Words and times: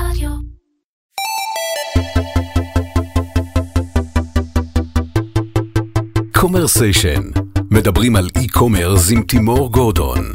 רדיו. 0.00 0.30
קומרסיישן, 6.34 7.22
מדברים 7.70 8.16
על 8.16 8.28
e-commerce 8.36 9.10
עם 9.10 9.22
תימור 9.22 9.72
גורדון. 9.72 10.32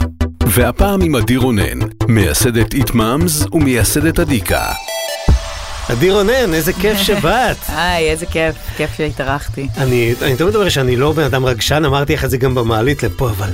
והפעם 0.48 1.02
עם 1.02 1.16
עדי 1.16 1.38
רונן, 1.38 1.80
מייסדת 2.08 2.74
איטמאמס 2.74 3.46
ומייסדת 3.52 4.20
אדיקה. 4.20 4.74
עדי 5.90 6.12
רונן, 6.12 6.54
איזה 6.54 6.74
כיף 6.74 6.98
שבאת. 6.98 7.58
היי, 7.78 8.12
איזה 8.12 8.26
כיף, 8.26 8.56
כיף 8.78 8.90
שהתארחתי. 8.98 9.68
אני, 9.78 10.14
אני 10.22 10.36
תמיד 10.36 10.56
אומר 10.56 10.70
שאני 10.70 10.96
לא 10.96 11.12
בן 11.12 11.24
אדם 11.24 11.46
רגשן, 11.46 11.86
אמרתי 11.86 12.14
לך 12.14 12.26
את 12.26 12.30
זה 12.30 12.38
גם 12.38 12.56
במעלית 12.56 13.04
לפה, 13.04 13.30
אבל 13.30 13.50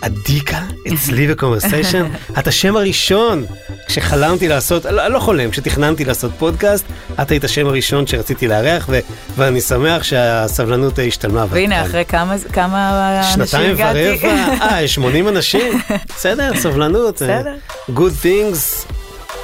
אדיקה, 0.00 0.60
אצלי 0.94 1.26
בקומרסיישן, 1.32 2.06
את 2.38 2.46
השם 2.46 2.76
הראשון 2.76 3.44
כשחלמתי 3.92 4.48
לעשות, 4.48 4.84
לא, 4.84 5.08
לא 5.08 5.18
חולם, 5.18 5.50
כשתכננתי 5.50 6.04
לעשות 6.04 6.30
פודקאסט, 6.38 6.84
את 7.22 7.30
היית 7.30 7.44
השם 7.44 7.66
הראשון 7.66 8.06
שרציתי 8.06 8.48
לארח, 8.48 8.86
ו, 8.88 8.98
ואני 9.36 9.60
שמח 9.60 10.02
שהסבלנות 10.02 10.98
השתלמה. 11.08 11.44
והנה. 11.48 11.82
אחרי 11.82 12.04
כמה, 12.04 12.34
כמה 12.52 13.18
אנשים 13.18 13.46
שנתיים 13.46 13.70
הגעתי. 13.70 14.18
ורבע, 14.22 14.64
אה, 14.64 14.88
80 14.88 15.28
אנשים, 15.28 15.80
בסדר, 16.16 16.50
סבלנות. 16.56 17.14
בסדר. 17.14 17.54
Good 17.90 18.24
things 18.24 18.91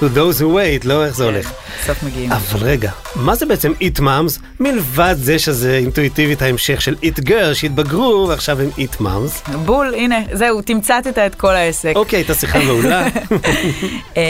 to 0.00 0.02
those 0.02 0.40
who 0.40 0.44
wait, 0.44 0.84
לא 0.84 1.04
איך 1.04 1.16
זה 1.16 1.24
הולך. 1.24 1.52
בסוף 1.82 2.02
מגיעים. 2.02 2.32
אבל 2.32 2.60
רגע, 2.66 2.90
מה 3.16 3.34
זה 3.34 3.46
בעצם 3.46 3.72
It 3.80 4.00
Moms, 4.00 4.40
מלבד 4.60 5.14
זה 5.18 5.38
שזה 5.38 5.76
אינטואיטיבית 5.76 6.42
ההמשך 6.42 6.80
של 6.80 6.96
It 7.02 7.28
Girl 7.28 7.54
שהתבגרו 7.54 8.26
ועכשיו 8.28 8.60
הם 8.60 8.68
It 8.78 9.00
Moms? 9.00 9.50
בול, 9.56 9.94
הנה, 9.94 10.18
זהו, 10.32 10.62
תמצתת 10.62 11.18
את 11.18 11.34
כל 11.34 11.54
העסק. 11.54 11.92
אוקיי, 11.96 12.16
הייתה 12.18 12.34
שיחה 12.34 12.58
מעולה. 12.58 13.06
אמ, 14.16 14.22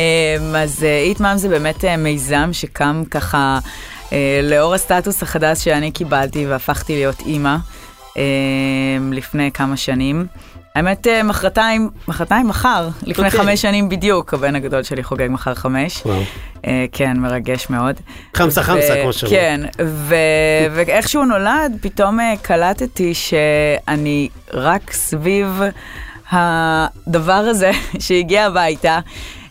אז 0.56 0.84
איט 1.04 1.20
מאם 1.20 1.38
זה 1.38 1.48
באמת 1.48 1.84
אה, 1.84 1.96
מיזם 1.96 2.48
שקם 2.52 3.02
ככה 3.10 3.58
אה, 4.12 4.40
לאור 4.42 4.74
הסטטוס 4.74 5.22
החדש 5.22 5.64
שאני 5.64 5.90
קיבלתי 5.90 6.46
והפכתי 6.46 6.94
להיות 6.94 7.20
אימא 7.26 7.56
אמ, 8.16 8.22
לפני 9.12 9.50
כמה 9.52 9.76
שנים. 9.76 10.26
האמת, 10.78 11.06
אה, 11.06 11.22
מחרתיים, 11.22 11.90
מחרתיים 12.08 12.48
מחר, 12.48 12.88
לפני 13.02 13.26
אוקיי. 13.26 13.40
חמש 13.40 13.62
שנים 13.62 13.88
בדיוק, 13.88 14.34
הבן 14.34 14.54
הגדול 14.56 14.82
שלי 14.82 15.02
חוגג 15.02 15.28
מחר 15.30 15.54
חמש. 15.54 16.02
וואו. 16.06 16.20
אה, 16.66 16.84
כן, 16.92 17.16
מרגש 17.16 17.70
מאוד. 17.70 17.94
חמסה 18.36 18.62
חמסה, 18.62 18.94
ו- 18.98 19.02
כמו 19.02 19.12
שאומרים. 19.12 19.40
כן, 19.40 19.60
ו- 19.84 20.14
ואיך 20.70 21.08
שהוא 21.08 21.24
נולד, 21.24 21.78
פתאום 21.80 22.20
אה, 22.20 22.34
קלטתי 22.42 23.14
שאני 23.14 24.28
רק 24.54 24.92
סביב 24.92 25.60
הדבר 26.30 27.32
הזה 27.32 27.70
שהגיע 28.04 28.46
הביתה. 28.46 28.98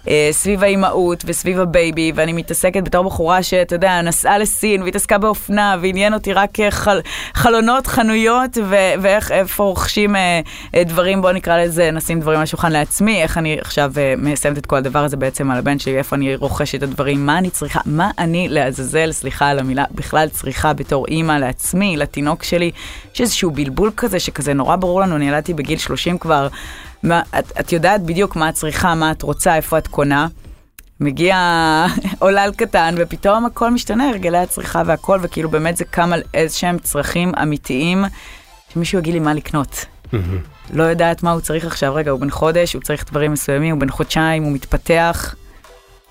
אה, 0.10 0.30
סביב 0.32 0.64
האימהות 0.64 1.24
וסביב 1.28 1.60
הבייבי, 1.60 2.12
ואני 2.16 2.34
מתעסקת 2.34 2.84
בתור 2.84 3.04
בחורה 3.04 3.44
שאתה 3.44 3.76
יודע, 3.76 4.02
נסעה 4.02 4.38
לסין 4.38 4.82
והתעסקה 4.82 5.18
באופנה, 5.18 5.76
ועניין 5.82 6.14
אותי 6.14 6.34
רק 6.34 6.60
אה, 6.60 6.72
חל, 6.72 7.00
חלונות, 7.34 7.88
חנויות, 7.88 8.58
ו- 8.64 8.94
ואיך, 9.02 9.32
איפה 9.32 9.64
רוכשים 9.64 10.16
אה, 10.16 10.42
אה, 10.76 10.84
דברים, 10.84 11.22
בוא 11.22 11.32
נקרא 11.32 11.58
לזה, 11.58 11.92
נשים 11.92 12.20
דברים 12.20 12.38
על 12.38 12.44
השולחן 12.44 12.72
לעצמי, 12.72 13.22
איך 13.24 13.38
אני 13.38 13.58
עכשיו 13.62 13.92
אה, 13.98 14.14
מסיימת 14.18 14.58
את 14.58 14.66
כל 14.66 14.76
הדבר 14.76 15.04
הזה 15.04 15.18
בעצם 15.18 15.52
על 15.52 15.58
הבן 15.58 15.80
שלי, 15.80 15.98
איפה 15.98 16.16
אני 16.16 16.36
רוכשת 16.36 16.76
את 16.76 16.84
הדברים, 16.84 17.26
מה 17.26 17.38
אני 17.38 17.50
צריכה, 17.50 17.80
מה 17.86 18.12
אני 18.20 18.48
לעזאזל, 18.50 19.12
סליחה 19.12 19.48
על 19.48 19.60
המילה, 19.60 19.84
בכלל 19.92 20.30
צריכה 20.30 20.74
בתור 20.74 21.06
אימא 21.08 21.34
לעצמי, 21.34 21.98
לתינוק 21.98 22.44
שלי, 22.44 22.72
יש 23.14 23.22
איזשהו 23.22 23.52
בלבול 23.52 23.92
כזה, 23.98 24.20
שכזה 24.20 24.54
נורא 24.54 24.76
ברור 24.76 25.02
לנו, 25.02 25.16
אני 25.16 25.28
ילדתי 25.28 25.54
בגיל 25.54 25.78
30 25.78 26.18
כבר, 26.18 26.48
מה, 27.04 27.22
את, 27.40 27.52
את 27.60 27.72
יודעת 27.72 28.04
בדיוק 28.04 28.36
מה 28.36 28.50
את 28.50 28.54
צריכה, 28.54 28.96
מה 28.96 29.12
את 29.12 29.22
רוצה, 29.22 29.56
איפה 29.56 29.78
את 29.78 29.88
קונה. 29.88 30.28
מגיע 31.00 31.38
עולל 32.20 32.52
קטן, 32.58 32.96
ופתאום 32.98 33.46
הכל 33.46 33.72
משתנה, 33.72 34.10
הרגלי 34.10 34.38
הצריכה 34.38 34.82
והכל, 34.86 35.20
וכאילו 35.22 35.50
באמת 35.50 35.78
זה 35.78 35.86
קם 35.86 36.14
על 36.14 36.22
איזה 36.34 36.58
שהם 36.58 36.78
צרכים 36.80 37.32
אמיתיים, 37.42 38.06
שמישהו 38.74 39.00
יגיד 39.00 39.14
לי 39.14 39.20
מה 39.20 39.34
לקנות. 39.34 39.86
לא 40.74 40.84
יודעת 40.84 41.24
מה 41.24 41.32
הוא 41.32 41.42
צריך 41.42 41.66
עכשיו, 41.66 41.96
רגע, 41.96 42.12
הוא 42.12 42.20
בן 42.20 42.30
חודש, 42.30 42.74
הוא 42.74 42.82
צריך 42.82 43.06
דברים 43.12 43.32
מסוימים, 43.32 43.74
הוא 43.74 43.82
בן 43.82 43.90
חודשיים, 43.90 44.44
הוא 44.44 44.52
מתפתח. 44.52 45.36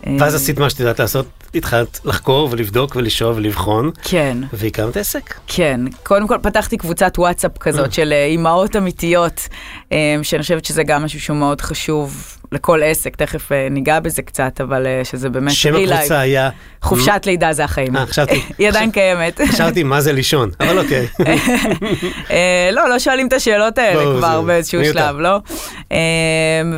ואז 0.05 0.35
אה, 0.35 0.37
עשית 0.39 0.59
מה 0.59 0.71
שאת 0.71 0.81
יודעת 0.81 1.01
לעשות, 1.01 1.27
התחלת 1.55 2.01
לחקור 2.05 2.49
ולבדוק 2.51 2.97
ולשאוב 2.97 3.37
ולבחון, 3.37 3.91
כן, 4.03 4.39
והקמת 4.53 4.97
עסק. 4.97 5.35
כן. 5.47 5.81
קודם 6.03 6.29
כל 6.29 6.39
פתחתי 6.43 6.77
קבוצת 6.77 7.19
וואטסאפ 7.19 7.59
כזאת 7.59 7.93
של 7.93 8.13
אה, 8.13 8.27
אימהות 8.27 8.77
אמיתיות, 8.77 9.49
אה, 9.93 10.17
שאני 10.23 10.43
חושבת 10.43 10.65
שזה 10.65 10.83
גם 10.83 11.05
משהו 11.05 11.21
שהוא 11.21 11.37
מאוד 11.37 11.61
חשוב 11.61 12.36
לכל 12.53 12.81
עסק, 12.85 13.17
תכף 13.17 13.53
אה, 13.53 13.69
ניגע 13.71 14.01
בזה 14.01 14.23
קצת, 14.23 14.61
אבל 14.61 14.87
אה, 14.87 15.01
שזה 15.05 15.29
באמת 15.31 15.53
שם. 15.53 15.75
הקבוצה 15.77 16.21
היה... 16.21 16.51
חופשת 16.83 17.23
לידה 17.27 17.53
זה 17.53 17.65
החיים. 17.65 17.97
אה, 17.97 18.07
חשבתי- 18.07 18.43
היא 18.59 18.69
עדיין 18.69 18.91
קיימת. 18.91 19.41
חשבתי 19.53 19.83
מה 19.83 20.01
זה 20.01 20.13
לישון, 20.13 20.51
אבל 20.61 20.79
אוקיי. 20.79 21.07
אה, 22.31 22.69
לא, 22.73 22.89
לא 22.89 22.99
שואלים 22.99 23.27
את 23.29 23.33
השאלות 23.33 23.79
האלה 23.79 24.03
כבר 24.19 24.41
באיזשהו. 24.41 24.85
שלב, 24.85 25.17
לא? 25.19 25.39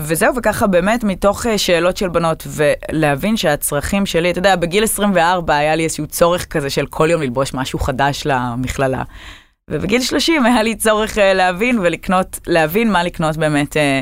וזהו, 0.03 0.37
וככה 0.37 0.67
באמת 0.67 1.05
מתוך 1.05 1.47
שאלות 1.57 1.97
של 1.97 2.09
בנות, 2.09 2.47
ולהבין 2.51 3.37
שהצרכים 3.37 4.07
שלי, 4.07 4.31
אתה 4.31 4.39
יודע, 4.39 4.57
בגיל 4.57 4.85
24 4.85 5.57
היה 5.57 5.75
לי 5.77 5.85
איזשהו 5.85 6.07
צורך 6.07 6.45
כזה 6.45 6.71
של 6.71 6.87
כל 6.87 7.09
יום 7.11 7.23
ללבוש 7.23 7.55
משהו 7.55 7.79
חדש 7.79 8.23
למכללה. 8.27 9.03
ובגיל 9.69 10.01
30 10.03 10.47
היה 10.47 10.63
לי 10.63 10.75
צורך 10.75 11.19
אה, 11.19 11.35
להבין 11.35 11.79
ולקנות, 11.79 12.41
להבין 12.47 12.93
מה 12.93 13.03
לקנות 13.03 13.37
באמת 13.37 13.77
אה, 13.77 14.01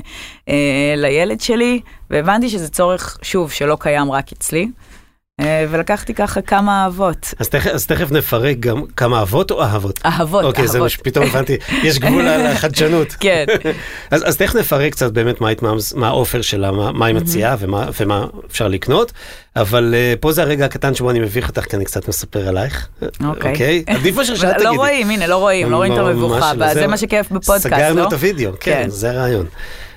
אה, 0.49 0.95
לילד 0.97 1.41
שלי, 1.41 1.81
והבנתי 2.11 2.49
שזה 2.49 2.69
צורך, 2.69 3.19
שוב, 3.23 3.51
שלא 3.51 3.77
קיים 3.81 4.13
רק 4.13 4.33
אצלי. 4.33 4.69
אה, 5.41 5.67
ולקחתי 5.71 6.15
ככה 6.15 6.41
כמה 6.41 6.83
אהבות. 6.85 7.35
אז 7.39 7.49
תכף- 7.49 7.71
אז 7.71 7.87
תכף 7.87 8.11
נפרק 8.13 8.57
גם 8.61 8.83
כמה 8.97 9.19
אהבות 9.19 9.51
או 9.51 9.63
אהבות? 9.63 10.01
אהבות, 10.07 10.45
אוקיי, 10.45 10.67
זה 10.67 10.73
מה 10.79 10.85
אהבות. 10.85 10.91
שפתאום 10.91 11.25
הבנתי, 11.27 11.57
יש 11.83 11.99
גבול 11.99 12.29
על 12.29 12.47
החדשנות. 12.47 13.13
כן. 13.21 13.45
אז, 14.11 14.29
אז 14.29 14.37
תכף 14.37 14.55
נפרק 14.55 14.93
קצת 14.93 15.13
באמת 15.13 15.41
מה, 15.41 15.49
האופר 16.09 16.43
שלה, 16.43 16.71
מה, 16.73 16.93
מה 16.93 17.07
היא 17.07 17.15
מציעה 17.15 17.57
ומה, 17.59 17.89
ומה 18.01 18.27
אפשר 18.51 18.69
לקנות, 18.69 19.13
אבל 19.57 19.95
uh, 19.95 20.21
פה 20.21 20.33
זה 20.33 20.43
הרגע 20.43 20.65
הקטן 20.65 20.95
שבו 20.95 21.11
אני 21.11 21.21
מביך 21.21 21.49
אותך, 21.49 21.65
כי 21.65 21.77
אני 21.77 21.85
קצת 21.85 22.09
מספר 22.09 22.49
עלייך. 22.49 22.89
אוקיי. 23.25 23.51
אוקיי? 23.53 23.85
עדיף 23.87 24.17
מאשר 24.17 24.35
שאת 24.35 24.49
תגידי. 24.55 24.65
לא 24.65 24.71
רואים, 24.71 25.11
הנה, 25.11 25.27
לא 25.27 25.37
רואים, 25.37 25.71
לא 25.71 25.77
רואים 25.77 25.93
את 25.93 25.99
המבוכה, 25.99 26.55
לא, 26.55 26.65
וזה 26.65 26.75
זהו. 26.75 26.91
מה 26.91 26.97
שכיף 26.97 27.27
בפודקאסט, 27.31 27.67
לא? 27.67 27.71
סגרנו 27.79 28.09
את 28.09 28.13
הוידאו, 28.13 28.51
כן, 28.61 28.83
כן. 28.83 28.91
זה 28.91 29.11
הרעיון. 29.11 29.47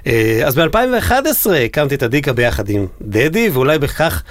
אה, 0.07 0.41
אז 0.45 0.55
ב-2011 0.55 1.13
הקמתי 1.65 1.95
את 1.95 2.03
אדיקה 2.03 2.33
ביחד 2.33 2.69
עם 2.69 2.85
דדי, 3.01 3.49
ואולי 3.53 3.79
בכך, 3.79 4.23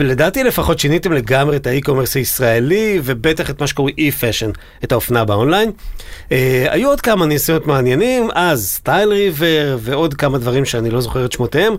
לדעתי 0.00 0.44
לפחות 0.44 0.78
שיניתם 0.78 1.12
לגמרי 1.12 1.56
את 1.56 1.66
ה 1.66 1.71
e-commerce 1.71 2.16
הישראלי, 2.16 3.00
ובטח 3.04 3.50
את 3.50 3.60
מה 3.60 3.66
שקוראים 3.66 3.94
e-fashion, 3.98 4.50
את 4.84 4.92
האופנה 4.92 5.24
באונליין. 5.24 5.70
אה, 6.32 6.66
היו 6.70 6.88
עוד 6.88 7.00
כמה 7.00 7.26
ניסיונות 7.26 7.66
מעניינים, 7.66 8.28
אז 8.34 8.68
סטייל 8.68 9.08
ריבר 9.08 9.76
ועוד 9.80 10.14
כמה 10.14 10.38
דברים 10.38 10.64
שאני 10.64 10.90
לא 10.90 11.00
זוכר 11.00 11.24
את 11.24 11.32
שמותיהם, 11.32 11.74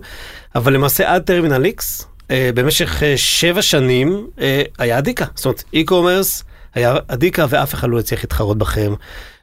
אבל 0.54 0.72
למעשה 0.72 1.14
עד 1.14 1.22
טרמינל 1.22 1.64
איקס, 1.64 2.06
אה, 2.30 2.50
במשך 2.54 3.02
אה, 3.02 3.16
שבע 3.16 3.62
שנים 3.62 4.26
אה, 4.40 4.62
היה 4.78 4.98
אדיקה. 4.98 5.24
זאת 5.34 5.44
אומרת, 5.44 5.64
e-commerce 5.72 6.44
היה 6.74 6.96
אדיקה 7.08 7.46
ואף 7.48 7.74
אחד 7.74 7.88
לא 7.90 7.98
הצליח 7.98 8.20
להתחרות 8.20 8.58
בכם. 8.58 8.94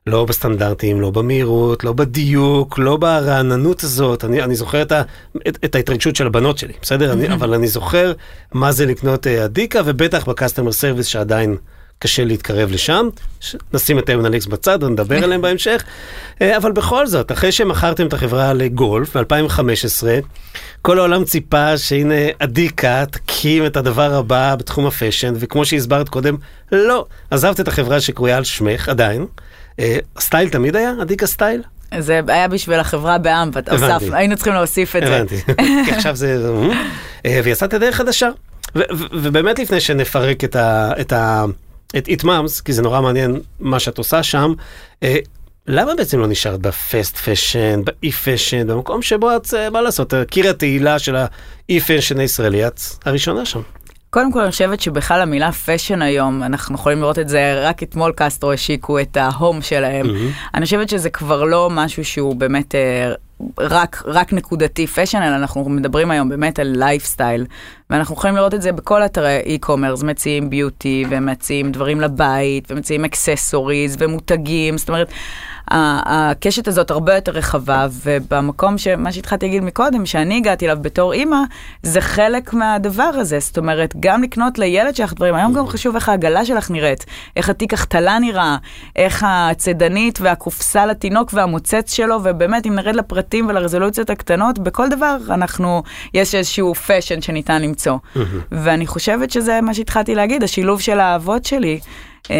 לא 0.08 0.25
בסטנדרטים, 0.25 1.02
לא 1.02 1.12
במהירות, 1.12 1.84
לא 1.84 1.94
בדיוק, 1.94 2.80
לא 2.80 2.97
ברעננות 2.97 3.84
הזאת. 3.84 4.25
אני, 4.25 4.44
אני 4.44 4.56
זוכר 4.56 4.81
את, 4.81 4.91
ה, 4.91 5.02
את, 5.47 5.58
את 5.66 5.75
ההתרגשות 5.75 6.16
של 6.16 6.28
הבנות 6.28 6.58
שלי, 6.58 6.74
בסדר? 6.81 7.14
אני, 7.14 7.34
אבל 7.34 7.53
אני 7.53 7.68
זוכר 7.68 8.14
מה 8.53 8.72
זה 8.72 8.86
לקנות 8.86 9.28
אה, 9.28 9.44
אדיקה, 9.44 9.81
ובטח 9.86 10.25
ב 10.29 10.34
customer 10.34 10.72
service 10.72 11.06
שעדיין 11.08 11.58
קשה 12.00 12.25
להתקרב 12.25 12.72
לשם. 12.72 13.08
נשים 13.74 14.00
את 14.00 14.06
טרמינל 14.06 14.34
איקס 14.34 14.46
בצד 14.46 14.84
ונדבר 14.84 15.24
עליהם 15.24 15.41
בהמשך. 15.46 15.84
אה, 16.41 16.58
אבל 16.58 16.72
בכל 16.72 17.08
זאת, 17.08 17.31
אחרי 17.31 17.52
שמכרתם 17.52 18.08
את 18.08 18.14
החברה 18.14 18.53
לגולף 18.53 19.18
ב-2015, 19.18 20.03
כל 20.81 21.00
העולם 21.00 21.24
ציפה 21.24 21.78
שהנה 21.78 22.16
אדיקה 22.40 23.06
תקים 23.06 23.66
את 23.66 23.78
הדבר 23.78 24.14
הבא 24.14 24.56
בתחום 24.56 24.85
ה 24.85 24.91
fashion, 24.91 25.34
וכמו 25.38 25.66
שהסברת 25.66 26.09
קודם, 26.09 26.35
לא. 26.72 27.06
עזבת 27.32 27.59
את 27.59 27.67
החברה 27.67 28.02
שקרויה 28.02 28.38
על 28.38 28.44
שמך 28.44 28.90
עדיין. 28.90 29.26
אה, 29.79 29.97
סטייל 30.20 30.49
תמיד 30.49 30.75
היה? 30.75 30.91
אדיקה 31.02 31.28
סטייל? 31.28 31.61
זה 31.99 32.22
היה 32.28 32.47
בשביל 32.47 32.79
החברה 32.79 33.17
באמת, 33.17 33.70
היינו 34.11 34.35
צריכים 34.35 34.53
להוסיף 34.53 34.96
את 34.96 35.02
זה. 35.05 35.16
הבנתי. 35.16 35.35
כי 35.85 35.91
עכשיו 35.91 36.16
זה... 36.16 36.49
אה, 37.25 37.40
ויצאת 37.43 37.73
דרך 37.73 37.96
חדשה. 37.96 38.29
ובאמת 39.11 39.59
לפני 39.59 39.79
שנפרק 39.79 40.43
את 40.43 40.55
ה... 40.55 40.91
את 41.02 41.14
ה... 41.14 41.46
את 41.97 42.08
איטמאמס, 42.08 42.61
כי 42.61 42.73
זה 42.73 42.81
נורא 42.81 43.02
מעניין 43.02 43.40
מה 43.59 43.79
שאת 43.79 43.97
עושה 43.97 44.23
שם, 44.23 44.53
אה, 45.03 45.17
למה 45.67 45.96
בעצם 45.96 46.20
לא 46.20 46.28
נשארת 46.28 46.59
ב 46.59 46.71
fast 46.71 47.17
fashion, 47.17 47.81
ב 47.84 48.11
e-fashion, 48.11 48.67
במקום 48.67 49.02
שבו 49.02 49.35
את, 49.35 49.53
אה, 49.53 49.70
מה 49.70 49.81
לעשות, 49.81 50.14
קיר 50.29 50.49
התהילה 50.49 50.99
של 50.99 51.16
ה 51.16 51.79
e-fashion 51.79 52.20
הישראלי, 52.20 52.67
את 52.67 52.81
הראשונה 53.05 53.46
שם. 53.46 53.61
קודם 54.13 54.31
כל 54.31 54.39
אני 54.39 54.51
חושבת 54.51 54.79
שבכלל 54.79 55.21
המילה 55.21 55.51
fashion 55.52 56.02
היום, 56.01 56.43
אנחנו 56.43 56.75
יכולים 56.75 57.01
לראות 57.01 57.19
את 57.19 57.29
זה, 57.29 57.61
רק 57.63 57.83
אתמול 57.83 58.11
קסטרו 58.15 58.51
השיקו 58.51 58.99
את 58.99 59.17
ה 59.17 59.26
home 59.26 59.61
שלהם. 59.61 60.05
אני 60.53 60.65
חושבת 60.65 60.89
שזה 60.89 61.09
כבר 61.09 61.43
לא 61.43 61.69
משהו 61.71 62.05
שהוא 62.05 62.35
באמת 62.35 62.75
אה, 62.75 63.13
רק, 63.59 64.03
רק 64.05 64.33
נקודתי 64.33 64.87
fashion, 64.87 65.22
אלא 65.21 65.35
אנחנו 65.35 65.69
מדברים 65.69 66.11
היום 66.11 66.29
באמת 66.29 66.59
על 66.59 66.73
לייפסטייל, 66.75 67.45
ואנחנו 67.89 68.15
יכולים 68.15 68.35
לראות 68.35 68.53
את 68.53 68.61
זה 68.61 68.71
בכל 68.71 69.05
אתרי 69.05 69.41
e-commerce, 69.57 70.05
מציעים 70.05 70.49
beauty, 70.49 71.05
ומציעים 71.09 71.71
דברים 71.71 72.01
לבית, 72.01 72.71
ומציעים 72.71 73.05
accessories, 73.05 73.96
ומותגים, 73.99 74.77
זאת 74.77 74.89
אומרת, 74.89 75.07
הקשת 75.71 76.67
הזאת 76.67 76.91
הרבה 76.91 77.15
יותר 77.15 77.31
רחבה, 77.31 77.87
ובמקום 78.03 78.77
שמה 78.77 79.11
שהתחלתי 79.11 79.45
להגיד 79.45 79.63
מקודם, 79.63 80.05
שאני 80.05 80.37
הגעתי 80.37 80.65
אליו 80.65 80.77
בתור 80.81 81.13
אימא, 81.13 81.37
זה 81.83 82.01
חלק 82.01 82.53
מהדבר 82.53 83.03
הזה. 83.03 83.39
זאת 83.39 83.57
אומרת, 83.57 83.93
גם 83.99 84.23
לקנות 84.23 84.59
לילד 84.59 84.95
שלך 84.95 85.13
דברים, 85.13 85.35
היום 85.35 85.53
גם 85.53 85.67
חשוב 85.67 85.95
איך 85.95 86.09
העגלה 86.09 86.45
שלך 86.45 86.71
נראית, 86.71 87.05
איך 87.35 87.49
התיק 87.49 87.73
החתלה 87.73 88.19
נראה, 88.19 88.57
איך 88.95 89.25
הצידנית 89.27 90.21
והקופסה 90.21 90.85
לתינוק 90.85 91.29
והמוצץ 91.33 91.93
שלו, 91.93 92.19
ובאמת, 92.23 92.65
אם 92.65 92.75
נרד 92.75 92.95
לפרטים 92.95 93.47
ולרזולוציות 93.47 94.09
הקטנות, 94.09 94.59
בכל 94.59 94.89
דבר 94.89 95.17
אנחנו, 95.29 95.83
יש 96.13 96.35
איזשהו 96.35 96.75
fashion 96.75 97.22
שניתן 97.21 97.61
למצוא. 97.61 97.97
ואני 98.51 98.87
חושבת 98.87 99.31
שזה 99.31 99.61
מה 99.61 99.73
שהתחלתי 99.73 100.15
להגיד, 100.15 100.43
השילוב 100.43 100.81
של 100.81 100.99
האהבות 100.99 101.45
שלי. 101.45 101.79
אמ, 102.29 102.35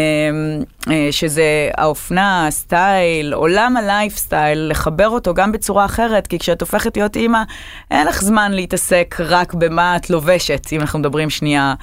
אה, 0.90 1.08
שזה 1.10 1.70
האופנה, 1.76 2.46
הסטייל, 2.46 3.34
עולם 3.34 3.76
הלייפסטייל, 3.76 4.70
לחבר 4.70 5.08
אותו 5.08 5.34
גם 5.34 5.52
בצורה 5.52 5.84
אחרת, 5.84 6.26
כי 6.26 6.38
כשאת 6.38 6.60
הופכת 6.60 6.96
להיות 6.96 7.16
אימא, 7.16 7.42
אין 7.90 8.06
לך 8.06 8.22
זמן 8.22 8.52
להתעסק 8.52 9.16
רק 9.18 9.54
במה 9.54 9.96
את 9.96 10.10
לובשת, 10.10 10.66
אם 10.72 10.80
אנחנו 10.80 10.98
מדברים 10.98 11.30
שנייה 11.30 11.74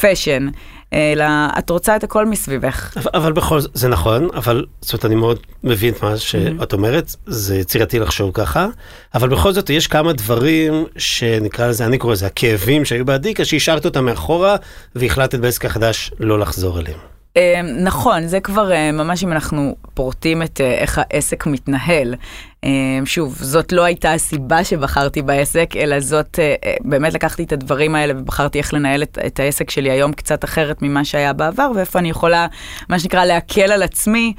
fashion. 0.00 0.48
אלא 0.92 1.24
את 1.58 1.70
רוצה 1.70 1.96
את 1.96 2.04
הכל 2.04 2.26
מסביבך. 2.26 2.96
אבל, 2.96 3.10
אבל 3.14 3.32
בכל 3.32 3.60
זאת, 3.60 3.70
זה 3.74 3.88
נכון, 3.88 4.28
אבל 4.34 4.64
זאת 4.80 4.92
אומרת, 4.92 5.04
אני 5.04 5.14
מאוד 5.14 5.38
מבין 5.64 5.94
את 5.94 6.02
מה 6.02 6.16
שאת 6.16 6.72
אומרת, 6.72 7.16
זה 7.26 7.56
יצירתי 7.56 7.98
לחשוב 7.98 8.30
ככה, 8.34 8.66
אבל 9.14 9.28
בכל 9.28 9.52
זאת 9.52 9.70
יש 9.70 9.86
כמה 9.86 10.12
דברים 10.12 10.84
שנקרא 10.96 11.66
לזה, 11.66 11.86
אני 11.86 11.98
קורא 11.98 12.12
לזה 12.12 12.26
הכאבים 12.26 12.84
שהיו 12.84 13.04
באדיקה, 13.04 13.44
שהשארת 13.44 13.84
אותם 13.84 14.04
מאחורה 14.04 14.56
והחלטת 14.94 15.38
בעסק 15.38 15.64
החדש 15.64 16.10
לא 16.20 16.38
לחזור 16.38 16.80
אליהם. 16.80 17.19
אמ, 17.36 17.66
נכון, 17.84 18.26
זה 18.26 18.40
כבר 18.40 18.72
אה, 18.72 18.92
ממש 18.92 19.24
אם 19.24 19.32
אנחנו 19.32 19.76
פורטים 19.94 20.42
את 20.42 20.60
אה, 20.60 20.74
איך 20.74 21.00
העסק 21.02 21.46
מתנהל. 21.46 22.14
אמ, 22.64 23.06
שוב, 23.06 23.36
זאת 23.40 23.72
לא 23.72 23.84
הייתה 23.84 24.12
הסיבה 24.12 24.64
שבחרתי 24.64 25.22
בעסק, 25.22 25.76
אלא 25.76 26.00
זאת, 26.00 26.38
אה, 26.38 26.54
באמת 26.80 27.14
לקחתי 27.14 27.42
את 27.42 27.52
הדברים 27.52 27.94
האלה 27.94 28.12
ובחרתי 28.16 28.58
איך 28.58 28.74
לנהל 28.74 29.02
את, 29.02 29.18
את 29.26 29.40
העסק 29.40 29.70
שלי 29.70 29.90
היום 29.90 30.12
קצת 30.12 30.44
אחרת 30.44 30.82
ממה 30.82 31.04
שהיה 31.04 31.32
בעבר, 31.32 31.70
ואיפה 31.74 31.98
אני 31.98 32.10
יכולה, 32.10 32.46
מה 32.88 32.98
שנקרא, 32.98 33.24
להקל 33.24 33.72
על 33.72 33.82
עצמי 33.82 34.32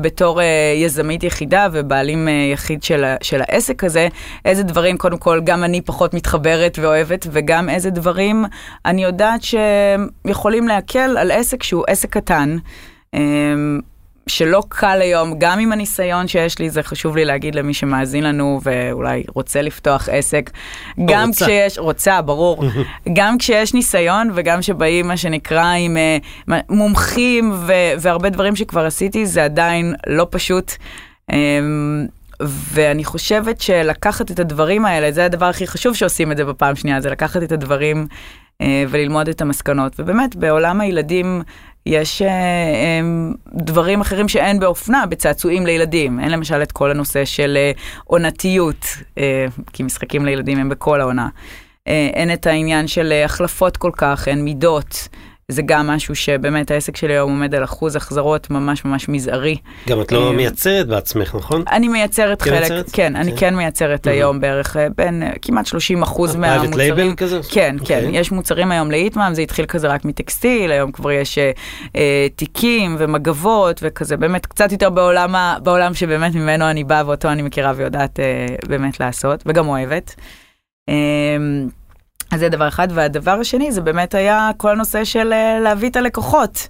בתור 0.00 0.40
יזמית 0.76 1.22
יחידה 1.24 1.68
ובעלים 1.72 2.28
יחיד 2.52 2.82
של, 2.82 3.04
של 3.22 3.40
העסק 3.40 3.84
הזה, 3.84 4.08
איזה 4.44 4.62
דברים, 4.62 4.98
קודם 4.98 5.18
כל, 5.18 5.40
גם 5.44 5.64
אני 5.64 5.80
פחות 5.80 6.14
מתחברת 6.14 6.78
ואוהבת, 6.82 7.26
וגם 7.30 7.68
איזה 7.68 7.90
דברים 7.90 8.44
אני 8.84 9.04
יודעת 9.04 9.40
שיכולים 9.42 10.68
להקל 10.68 11.16
על 11.18 11.30
עסק 11.30 11.62
שהוא 11.62 11.84
עסק 11.88 12.10
קטן. 12.10 12.56
שלא 14.28 14.62
קל 14.68 14.98
היום, 15.00 15.38
גם 15.38 15.58
עם 15.58 15.72
הניסיון 15.72 16.28
שיש 16.28 16.58
לי, 16.58 16.70
זה 16.70 16.82
חשוב 16.82 17.16
לי 17.16 17.24
להגיד 17.24 17.54
למי 17.54 17.74
שמאזין 17.74 18.24
לנו 18.24 18.60
ואולי 18.62 19.24
רוצה 19.34 19.62
לפתוח 19.62 20.08
עסק, 20.08 20.50
גם 21.04 21.28
רוצה. 21.28 21.44
כשיש, 21.44 21.78
רוצה, 21.78 22.22
ברור, 22.22 22.64
גם 23.16 23.38
כשיש 23.38 23.74
ניסיון 23.74 24.30
וגם 24.34 24.62
שבאים, 24.62 25.08
מה 25.08 25.16
שנקרא, 25.16 25.72
עם 25.72 25.96
uh, 26.48 26.52
מומחים 26.68 27.52
ו- 27.52 27.92
והרבה 28.00 28.28
דברים 28.28 28.56
שכבר 28.56 28.86
עשיתי, 28.86 29.26
זה 29.26 29.44
עדיין 29.44 29.94
לא 30.06 30.26
פשוט. 30.30 30.72
Um, 31.30 31.34
ואני 32.42 33.04
חושבת 33.04 33.60
שלקחת 33.60 34.30
את 34.30 34.38
הדברים 34.38 34.84
האלה, 34.84 35.12
זה 35.12 35.24
הדבר 35.24 35.46
הכי 35.46 35.66
חשוב 35.66 35.94
שעושים 35.94 36.32
את 36.32 36.36
זה 36.36 36.44
בפעם 36.44 36.76
שנייה, 36.76 37.00
זה 37.00 37.10
לקחת 37.10 37.42
את 37.42 37.52
הדברים 37.52 38.06
uh, 38.62 38.66
וללמוד 38.88 39.28
את 39.28 39.40
המסקנות. 39.40 39.92
ובאמת, 39.98 40.36
בעולם 40.36 40.80
הילדים 40.80 41.42
יש 41.86 42.22
אה, 42.22 42.24
אמ, 42.24 43.36
דברים 43.64 44.00
אחרים 44.00 44.28
שאין 44.28 44.60
באופנה, 44.60 45.06
בצעצועים 45.06 45.66
לילדים. 45.66 46.20
אין 46.20 46.30
למשל 46.30 46.62
את 46.62 46.72
כל 46.72 46.90
הנושא 46.90 47.24
של 47.24 47.58
אה, 47.74 47.80
עונתיות, 48.04 48.84
אה, 48.84 49.18
כי 49.72 49.82
משחקים 49.82 50.24
לילדים 50.26 50.58
הם 50.58 50.68
בכל 50.68 51.00
העונה. 51.00 51.28
Uh, 51.28 51.88
אין 51.88 52.32
את 52.32 52.46
העניין 52.46 52.86
של 52.86 53.12
uh, 53.12 53.24
החלפות 53.24 53.76
כל 53.76 53.90
כך, 53.96 54.28
אין 54.28 54.44
מידות. 54.44 55.08
זה 55.48 55.62
גם 55.62 55.86
משהו 55.86 56.14
שבאמת 56.14 56.70
העסק 56.70 56.96
שלי 56.96 57.12
היום 57.12 57.30
עומד 57.30 57.54
על 57.54 57.64
אחוז 57.64 57.96
החזרות 57.96 58.50
ממש 58.50 58.84
ממש 58.84 59.08
מזערי. 59.08 59.56
גם 59.88 60.00
את 60.00 60.12
לא 60.12 60.32
מייצרת 60.32 60.86
בעצמך, 60.86 61.34
נכון? 61.34 61.62
אני 61.72 61.88
מייצרת 61.88 62.42
חלק, 62.42 62.52
מייצרת? 62.52 62.90
כן, 62.92 63.16
אני 63.16 63.30
כן, 63.30 63.36
כן 63.36 63.56
מייצרת 63.56 64.06
היום 64.06 64.40
בערך 64.40 64.76
בין 64.96 65.22
כמעט 65.42 65.66
30 65.66 66.02
אחוז 66.02 66.36
מהמוצרים. 66.36 66.72
private 66.72 66.98
label 66.98 67.16
כזה? 67.16 67.40
כן, 67.50 67.76
כן, 67.84 68.04
אוקיי. 68.04 68.20
יש 68.20 68.32
מוצרים 68.32 68.72
היום 68.72 68.90
לאיטמאם, 68.90 69.34
זה 69.34 69.42
התחיל 69.42 69.66
כזה 69.66 69.88
רק 69.88 70.04
מטקסטיל, 70.04 70.72
היום 70.72 70.92
כבר 70.92 71.10
יש 71.10 71.38
אה, 71.96 72.26
תיקים 72.36 72.96
ומגבות 72.98 73.80
וכזה, 73.82 74.16
באמת 74.16 74.46
קצת 74.46 74.72
יותר 74.72 74.90
בעולם, 74.90 75.34
בעולם 75.62 75.94
שבאמת 75.94 76.34
ממנו 76.34 76.70
אני 76.70 76.84
באה 76.84 77.02
ואותו 77.06 77.28
אני 77.28 77.42
מכירה 77.42 77.72
ויודעת 77.76 78.20
אה, 78.20 78.46
באמת 78.68 79.00
לעשות, 79.00 79.42
וגם 79.46 79.68
אוהבת. 79.68 80.14
אז 82.30 82.40
זה 82.40 82.48
דבר 82.48 82.68
אחד, 82.68 82.88
והדבר 82.90 83.30
השני 83.30 83.72
זה 83.72 83.80
באמת 83.80 84.14
היה 84.14 84.50
כל 84.56 84.70
הנושא 84.70 85.04
של 85.04 85.32
אה, 85.32 85.58
להביא 85.60 85.90
את 85.90 85.96
הלקוחות. 85.96 86.68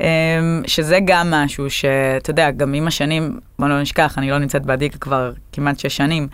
אמ, 0.00 0.62
שזה 0.66 0.98
גם 1.04 1.30
משהו 1.30 1.70
שאתה 1.70 2.30
יודע, 2.30 2.50
גם 2.50 2.74
עם 2.74 2.86
השנים, 2.86 3.40
בוא 3.58 3.68
לא 3.68 3.82
נשכח, 3.82 4.18
אני 4.18 4.30
לא 4.30 4.38
נמצאת 4.38 4.66
באדיקה 4.66 4.98
כבר 4.98 5.32
כמעט 5.52 5.78
שש 5.78 5.96
שנים, 5.96 6.28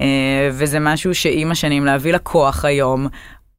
אה, 0.00 0.48
וזה 0.52 0.80
משהו 0.80 1.14
שעם 1.14 1.50
השנים 1.50 1.84
להביא 1.84 2.12
לקוח 2.12 2.64
היום, 2.64 3.08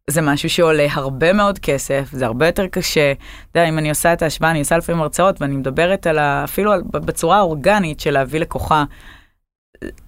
זה 0.09 0.21
משהו 0.21 0.49
שעולה 0.49 0.87
הרבה 0.91 1.33
מאוד 1.33 1.59
כסף, 1.59 2.09
זה 2.11 2.25
הרבה 2.25 2.45
יותר 2.45 2.67
קשה. 2.67 3.11
אתה 3.51 3.59
יודע, 3.59 3.69
אם 3.69 3.77
אני 3.77 3.89
עושה 3.89 4.13
את 4.13 4.21
ההשוואה, 4.21 4.51
אני 4.51 4.59
עושה 4.59 4.77
לפעמים 4.77 5.01
הרצאות 5.01 5.41
ואני 5.41 5.57
מדברת 5.57 6.07
על 6.07 6.19
ה... 6.19 6.43
אפילו 6.43 6.71
על, 6.71 6.81
בצורה 6.91 7.37
האורגנית 7.37 7.99
של 7.99 8.11
להביא 8.11 8.39
לקוחה. 8.39 8.83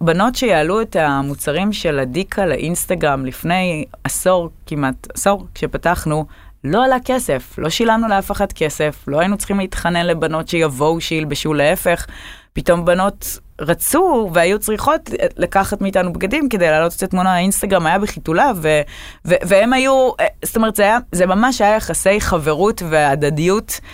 בנות 0.01 0.35
שיעלו 0.35 0.81
את 0.81 0.95
המוצרים 0.95 1.73
של 1.73 1.99
הדיקה 1.99 2.45
לאינסטגרם 2.45 3.25
לפני 3.25 3.85
עשור, 4.03 4.49
כמעט 4.65 5.07
עשור, 5.13 5.47
כשפתחנו, 5.55 6.25
לא 6.63 6.85
עלה 6.85 6.97
כסף, 7.05 7.55
לא 7.57 7.69
שילמנו 7.69 8.07
לאף 8.07 8.31
אחד 8.31 8.53
כסף, 8.53 9.05
לא 9.07 9.19
היינו 9.19 9.37
צריכים 9.37 9.59
להתחנן 9.59 10.05
לבנות 10.05 10.47
שיבואו, 10.47 11.01
שילבשו, 11.01 11.53
להפך, 11.53 12.05
פתאום 12.53 12.85
בנות 12.85 13.39
רצו 13.61 14.29
והיו 14.33 14.59
צריכות 14.59 15.09
לקחת 15.37 15.81
מאיתנו 15.81 16.13
בגדים 16.13 16.49
כדי 16.49 16.69
להעלות 16.69 16.95
את 16.97 17.03
התמונה, 17.03 17.33
האינסטגרם 17.33 17.85
היה 17.85 17.99
בחיתוליו, 17.99 18.57
ו- 18.61 18.81
והם 19.25 19.73
היו, 19.73 20.11
זאת 20.45 20.55
אומרת, 20.55 20.75
זה, 20.75 20.83
היה, 20.83 20.97
זה 21.11 21.25
ממש 21.25 21.61
היה 21.61 21.75
יחסי 21.75 22.21
חברות 22.21 22.81
והדדיות 22.89 23.79
אה, 23.83 23.87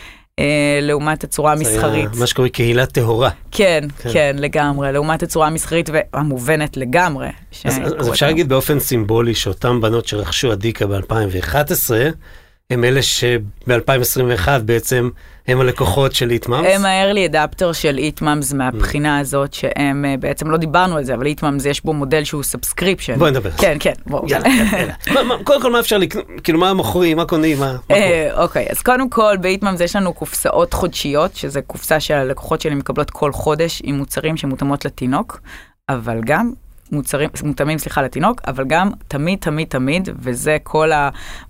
לעומת 0.81 1.23
הצורה 1.23 1.51
המסחרית. 1.51 2.09
מה 2.13 2.27
שקוראים 2.27 2.51
קהילה 2.51 2.85
טהורה. 2.85 3.29
כן, 3.51 3.83
כן, 3.99 4.09
כן, 4.13 4.35
לגמרי, 4.39 4.91
לעומת 4.91 5.23
הצורה 5.23 5.47
המסחרית 5.47 5.89
והמובנת 5.93 6.77
לגמרי. 6.77 7.27
אז, 7.65 7.79
אז 7.99 8.09
אפשר 8.09 8.25
להגיד 8.25 8.49
באופן 8.49 8.79
סימבולי 8.79 9.35
שאותן 9.35 9.81
בנות 9.81 10.07
שרכשו 10.07 10.53
אדיקה 10.53 10.87
ב-2011, 10.87 11.91
הם 12.69 12.83
אלה 12.83 13.01
שב-2021 13.01 14.47
בעצם 14.65 15.09
הם 15.47 15.61
הלקוחות 15.61 16.15
של 16.15 16.31
איטמאמס? 16.31 16.67
הם 16.69 16.85
ה-early 16.85 17.31
adopter 17.31 17.73
של 17.73 17.97
איטמאמס 17.97 18.53
מהבחינה 18.53 19.19
הזאת 19.19 19.53
שהם 19.53 20.05
אה, 20.05 20.15
בעצם 20.19 20.49
לא 20.51 20.57
דיברנו 20.57 20.97
על 20.97 21.03
זה 21.03 21.13
אבל 21.13 21.25
איטמאמס 21.25 21.65
יש 21.65 21.83
בו 21.85 21.93
מודל 21.93 22.23
שהוא 22.23 22.43
subscription. 22.43 23.15
בואי 23.19 23.31
נדבר. 23.31 23.51
כן 23.51 23.77
כן 23.79 23.93
בואו. 24.05 24.27
קודם 25.43 25.61
כל 25.61 25.71
מה 25.71 25.79
אפשר 25.79 25.97
לקנות 25.97 26.25
כאילו 26.43 26.59
מה 26.59 26.73
מוכרים 26.73 27.17
מה 27.17 27.25
קונים 27.25 27.59
מה. 27.59 27.75
אה, 27.91 28.29
אוקיי 28.43 28.67
אז 28.69 28.81
קודם 28.81 29.09
כל 29.09 29.37
באיטמאמס 29.41 29.79
יש 29.79 29.95
לנו 29.95 30.13
קופסאות 30.13 30.73
חודשיות 30.73 31.35
שזה 31.35 31.61
קופסה 31.61 31.99
שהלקוחות 31.99 32.61
שלי 32.61 32.75
מקבלות 32.75 33.09
כל 33.09 33.31
חודש 33.31 33.81
עם 33.83 33.97
מוצרים 33.97 34.37
שמותאמות 34.37 34.85
לתינוק. 34.85 35.39
אבל 35.89 36.21
גם 36.25 36.51
מוצרים, 36.91 37.29
מותאמים, 37.43 37.77
סליחה, 37.77 38.01
לתינוק, 38.01 38.41
אבל 38.47 38.63
גם 38.67 38.89
תמיד, 39.07 39.39
תמיד, 39.39 39.67
תמיד, 39.67 40.09
וזה 40.19 40.57
כל 40.63 40.89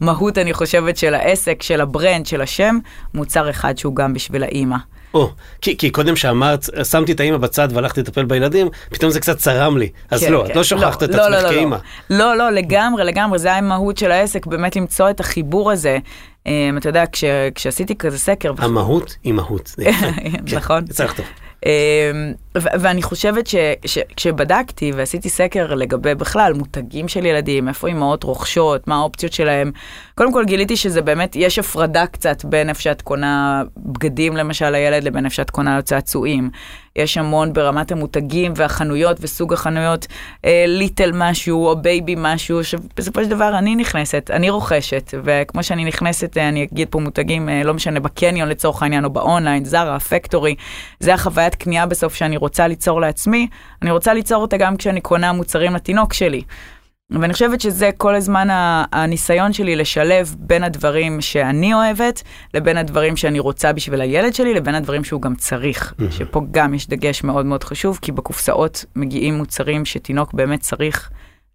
המהות, 0.01 0.38
אני 0.38 0.54
חושבת, 0.54 0.98
של 0.98 1.13
העסק, 1.13 1.63
של 1.63 1.82
ה 1.82 1.88
brand, 1.88 2.25
של 2.25 2.42
השם, 2.42 2.77
מוצר 3.13 3.50
אחד 3.50 3.77
שהוא 3.77 3.96
גם 3.96 4.13
בשביל 4.13 4.44
האימא. 4.44 4.77
או, 5.13 5.30
כי, 5.62 5.77
כי 5.77 5.89
קודם 5.89 6.15
שאמרת, 6.15 6.70
שמתי 6.84 7.12
את 7.12 7.20
האימא 7.20 7.38
בצד 7.38 7.68
והלכתי 7.72 8.01
לטפל 8.01 8.25
בילדים, 8.25 8.70
פתאום 8.89 9.12
זה 9.12 9.20
קצת 9.20 9.38
צרם 9.38 9.77
לי. 9.77 9.89
אז 10.12 10.24
כן, 10.24 10.32
לא, 10.32 10.44
כן. 10.46 10.51
את 10.51 10.56
לא 10.56 10.63
שוכחת 10.63 11.01
לא, 11.01 11.08
את 11.08 11.12
לא, 11.12 11.22
עצמך 11.22 11.36
לא, 11.36 11.42
לא, 11.42 11.50
כאימא. 11.50 11.77
לא, 12.10 12.38
לא, 12.38 12.50
לגמרי, 12.50 13.04
לגמרי, 13.04 13.39
זה 13.39 13.54
המהות 13.54 13.98
של 13.98 14.12
העסק, 14.12 14.46
באמת 14.46 14.75
למצוא 14.75 15.10
את 15.10 15.20
החיבור 15.20 15.72
הזה. 15.72 15.98
Um, 16.44 16.48
אתה 16.77 16.89
יודע, 16.89 17.06
כש, 17.06 17.24
כשעשיתי 17.56 17.96
כזה 17.96 18.20
סקר... 18.20 18.54
המהות 18.58 19.18
היא 19.24 19.34
מהות. 19.34 19.75
נכון. 20.58 20.84
לך 21.00 21.13
טוב. 21.13 21.25
אמ, 21.25 21.45
ואני 22.55 23.03
חושבת 23.03 23.47
שכשבדקתי 23.85 24.91
ועשיתי 24.95 25.29
סקר 25.29 25.74
לגבי 25.74 26.15
בכלל 26.15 26.53
מותגים 26.53 27.07
של 27.07 27.25
ילדים, 27.25 27.67
איפה 27.67 27.88
אימהות 27.88 28.24
רוכשות, 28.24 28.88
מה 28.88 28.95
האופציות 28.95 29.33
שלהם, 29.33 29.71
קודם 30.15 30.33
כל 30.33 30.45
גיליתי 30.45 30.77
שזה 30.77 31.01
באמת, 31.01 31.35
יש 31.35 31.59
הפרדה 31.59 32.07
קצת 32.07 32.45
בין 32.45 32.69
איפה 32.69 32.81
שאת 32.81 33.01
קונה 33.01 33.63
בגדים 33.77 34.38
למשל 34.38 34.69
לילד 34.69 35.03
לבין 35.03 35.25
איפה 35.25 35.35
שאת 35.35 35.50
קונה 35.50 35.75
לו 35.77 35.83
צעצועים. 35.83 36.50
יש 36.96 37.18
המון 37.18 37.54
ברמת 37.54 37.92
המותגים 37.92 38.54
והחנויות 38.56 39.18
וסוג 39.22 39.54
החנויות, 39.54 40.08
אה, 40.46 40.66
little 40.67 41.12
משהו 41.14 41.68
או 41.68 41.75
baby 41.82 42.15
משהו, 42.18 42.64
שבסופו 42.64 43.24
של 43.24 43.30
דבר 43.30 43.58
אני 43.58 43.75
נכנסת, 43.75 44.32
אני 44.34 44.50
רוכשת, 44.50 45.14
וכמו 45.24 45.64
שאני 45.64 45.86
נכנסת, 45.86 46.38
אה, 46.38 46.50
אני 46.50 46.64
אגיד 46.64 46.88
פה 46.92 47.00
מותגים, 47.00 47.50
אה, 47.50 47.64
לא 47.64 47.74
משנה, 47.74 48.00
בקניון 48.00 48.50
לצורך 48.50 48.84
העניין 48.84 49.06
או 49.06 49.10
באונליין, 49.10 49.66
זרה, 49.66 50.00
פקטורי, 50.00 50.56
זה 51.00 51.14
החוויית 51.14 51.56
קנייה 51.56 51.86
בסוף 51.86 52.16
שאני 52.16 52.38
רוצה 52.38 52.68
ליצור 52.68 53.02
לעצמי, 53.02 53.48
אני 53.82 53.92
רוצה 53.92 54.14
ליצור 54.14 54.42
אותה 54.42 54.58
גם 54.58 54.78
כשאני 54.78 55.02
קונה 55.02 55.32
מוצרים 55.32 55.75
לתינוק 55.75 56.14
שלי. 56.14 56.42
ואני 57.09 57.33
חושבת 57.33 57.62
שזה 57.62 57.89
כל 57.97 58.15
הזמן 58.15 58.47
הניסיון 58.91 59.53
שלי 59.53 59.75
לשלב 59.75 60.35
בין 60.39 60.63
הדברים 60.63 61.21
שאני 61.21 61.74
אוהבת, 61.74 62.24
לבין 62.53 62.77
הדברים 62.77 63.17
שאני 63.17 63.39
רוצה 63.39 63.74
בשביל 63.74 64.01
הילד 64.01 64.33
שלי, 64.33 64.53
לבין 64.53 64.75
הדברים 64.75 65.03
שהוא 65.03 65.21
גם 65.21 65.35
צריך. 65.35 65.93
שפה 66.09 66.41
גם 66.51 66.74
יש 66.74 66.88
דגש 66.88 67.24
מאוד 67.24 67.45
מאוד 67.45 67.63
חשוב, 67.63 68.00
כי 68.01 68.12
בקופסאות 68.12 68.85
מגיעים 68.95 69.33
מוצרים 69.38 69.85
שתינוק 69.85 70.33
באמת 70.33 70.59
צריך 70.59 71.09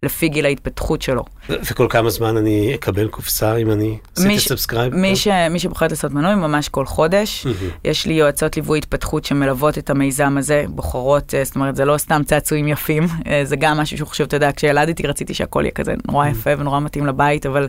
לפי 0.05 0.29
גיל 0.29 0.45
ההתפתחות 0.45 1.01
שלו. 1.01 1.23
וכל 1.49 1.87
כמה 1.89 2.09
זמן 2.09 2.37
אני 2.37 2.75
אקבל 2.75 3.07
קופסה 3.07 3.55
אם 3.55 3.71
אני 3.71 3.97
עשיתי 4.17 4.39
subscribe? 4.39 4.95
מי, 4.95 5.15
ש, 5.15 5.27
מי 5.27 5.59
שבוחרת 5.59 5.91
לעשות 5.91 6.11
מנוי 6.11 6.35
ממש 6.35 6.69
כל 6.69 6.85
חודש. 6.85 7.47
יש 7.85 8.05
לי 8.05 8.13
יועצות 8.13 8.55
ליווי 8.55 8.77
התפתחות 8.77 9.25
שמלוות 9.25 9.77
את 9.77 9.89
המיזם 9.89 10.37
הזה, 10.37 10.65
בוחרות, 10.69 11.33
אה, 11.35 11.43
זאת 11.43 11.55
אומרת 11.55 11.75
זה 11.75 11.85
לא 11.85 11.97
סתם 11.97 12.21
צעצועים 12.25 12.67
יפים, 12.67 13.03
אה, 13.27 13.41
זה 13.43 13.55
גם 13.55 13.77
משהו 13.77 13.97
שהוא 13.97 14.07
חושב, 14.07 14.23
אתה 14.23 14.35
יודע, 14.35 14.49
כשילדתי 14.55 15.07
רציתי 15.07 15.33
שהכל 15.33 15.61
יהיה 15.63 15.71
כזה 15.71 15.93
נורא 16.07 16.27
יפה 16.27 16.49
ונורא 16.57 16.79
מתאים 16.79 17.05
לבית, 17.05 17.45
אבל 17.45 17.67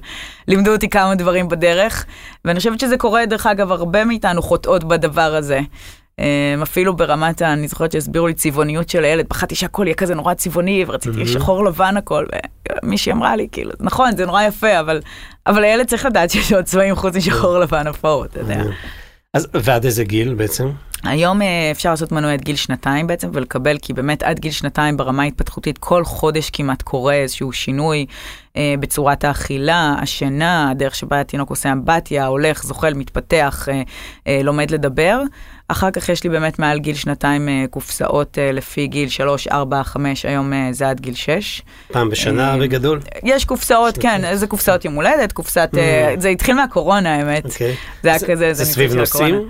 לימדו 0.48 0.72
אותי 0.72 0.88
כמה 0.88 1.14
דברים 1.14 1.48
בדרך, 1.48 2.06
ואני 2.44 2.58
חושבת 2.58 2.80
שזה 2.80 2.96
קורה, 2.96 3.26
דרך 3.26 3.46
אגב, 3.46 3.72
הרבה 3.72 4.04
מאיתנו 4.04 4.42
חוטאות 4.42 4.84
בדבר 4.84 5.34
הזה. 5.34 5.60
אמ, 6.18 6.24
אפילו 6.62 6.96
ברמת, 6.96 7.42
אני 7.42 7.68
זוכרת 7.68 7.92
שהסבירו 7.92 8.26
לי 8.26 8.34
צבעוניות 8.34 8.88
של 8.88 9.04
הילד, 9.04 9.26
פחדתי 9.28 9.54
שהכל 9.54 9.86
יהיה 9.86 9.94
כזה 9.94 10.14
נורא 10.14 10.34
צבעוני, 10.34 10.84
ורציתי 10.88 11.26
שחור 11.26 11.64
לבן 11.64 11.96
הכל, 11.96 12.26
ומישהי 12.82 13.12
אמרה 13.12 13.36
לי, 13.36 13.48
כאילו, 13.52 13.72
נכון, 13.80 14.16
זה 14.16 14.26
נורא 14.26 14.42
יפה, 14.42 14.80
אבל, 14.80 15.00
אבל 15.46 15.64
הילד 15.64 15.86
צריך 15.86 16.06
לדעת 16.06 16.30
שיש 16.30 16.52
עוד 16.52 16.64
צבעים 16.64 16.94
חוץ 16.94 17.16
משחור 17.16 17.58
לבן 17.58 17.86
אפור, 17.86 18.24
אתה 18.24 18.40
יודע. 18.40 18.62
אז 19.34 19.48
ועד 19.54 19.84
איזה 19.84 20.04
גיל 20.04 20.34
בעצם? 20.34 20.70
היום 21.04 21.42
אה, 21.42 21.70
אפשר 21.70 21.90
לעשות 21.90 22.12
מנוי 22.12 22.32
עד 22.32 22.40
גיל 22.40 22.56
שנתיים 22.56 23.06
בעצם 23.06 23.30
ולקבל, 23.32 23.78
כי 23.82 23.92
באמת 23.92 24.22
עד 24.22 24.38
גיל 24.38 24.50
שנתיים 24.50 24.96
ברמה 24.96 25.22
ההתפתחותית 25.22 25.78
כל 25.78 26.04
חודש 26.04 26.50
כמעט 26.50 26.82
קורה 26.82 27.14
איזשהו 27.14 27.52
שינוי 27.52 28.06
אה, 28.56 28.74
בצורת 28.80 29.24
האכילה, 29.24 29.94
השינה, 30.02 30.70
הדרך 30.70 30.94
שבה 30.94 31.20
התינוק 31.20 31.50
עושה 31.50 31.72
אמבטיה, 31.72 32.26
הולך, 32.26 32.62
זוחל, 32.62 32.94
מתפתח, 32.94 33.68
אה, 33.68 33.82
אה, 34.26 34.40
לומד 34.42 34.70
לדבר. 34.70 35.22
אחר 35.72 35.90
כך 35.90 36.08
יש 36.08 36.24
לי 36.24 36.30
באמת 36.30 36.58
מעל 36.58 36.78
גיל 36.78 36.94
שנתיים 36.94 37.48
אה, 37.48 37.64
קופסאות 37.70 38.38
אה, 38.38 38.52
לפי 38.52 38.86
גיל 38.86 39.08
3, 39.08 39.48
4, 39.48 39.82
5, 39.82 40.24
היום 40.24 40.52
אה, 40.52 40.68
זה 40.72 40.88
עד 40.88 41.00
גיל 41.00 41.14
6. 41.14 41.62
פעם 41.92 42.10
בשנה 42.10 42.56
בגדול? 42.56 43.00
יש 43.22 43.44
קופסאות, 43.44 43.98
כן, 43.98 44.24
איזה 44.24 44.46
קופסאות 44.46 44.84
יום 44.84 44.94
הולדת, 44.94 45.32
קופסת, 45.32 45.70
mm. 45.72 46.20
זה 46.20 46.28
התחיל 46.28 46.54
מהקורונה 46.54 47.14
האמת. 47.14 47.44
אוקיי. 47.44 47.74
זה 48.02 48.08
היה 48.08 48.18
כזה, 48.18 48.54
זה 48.54 48.64
סביב 48.64 48.94
נושאים? 48.94 49.48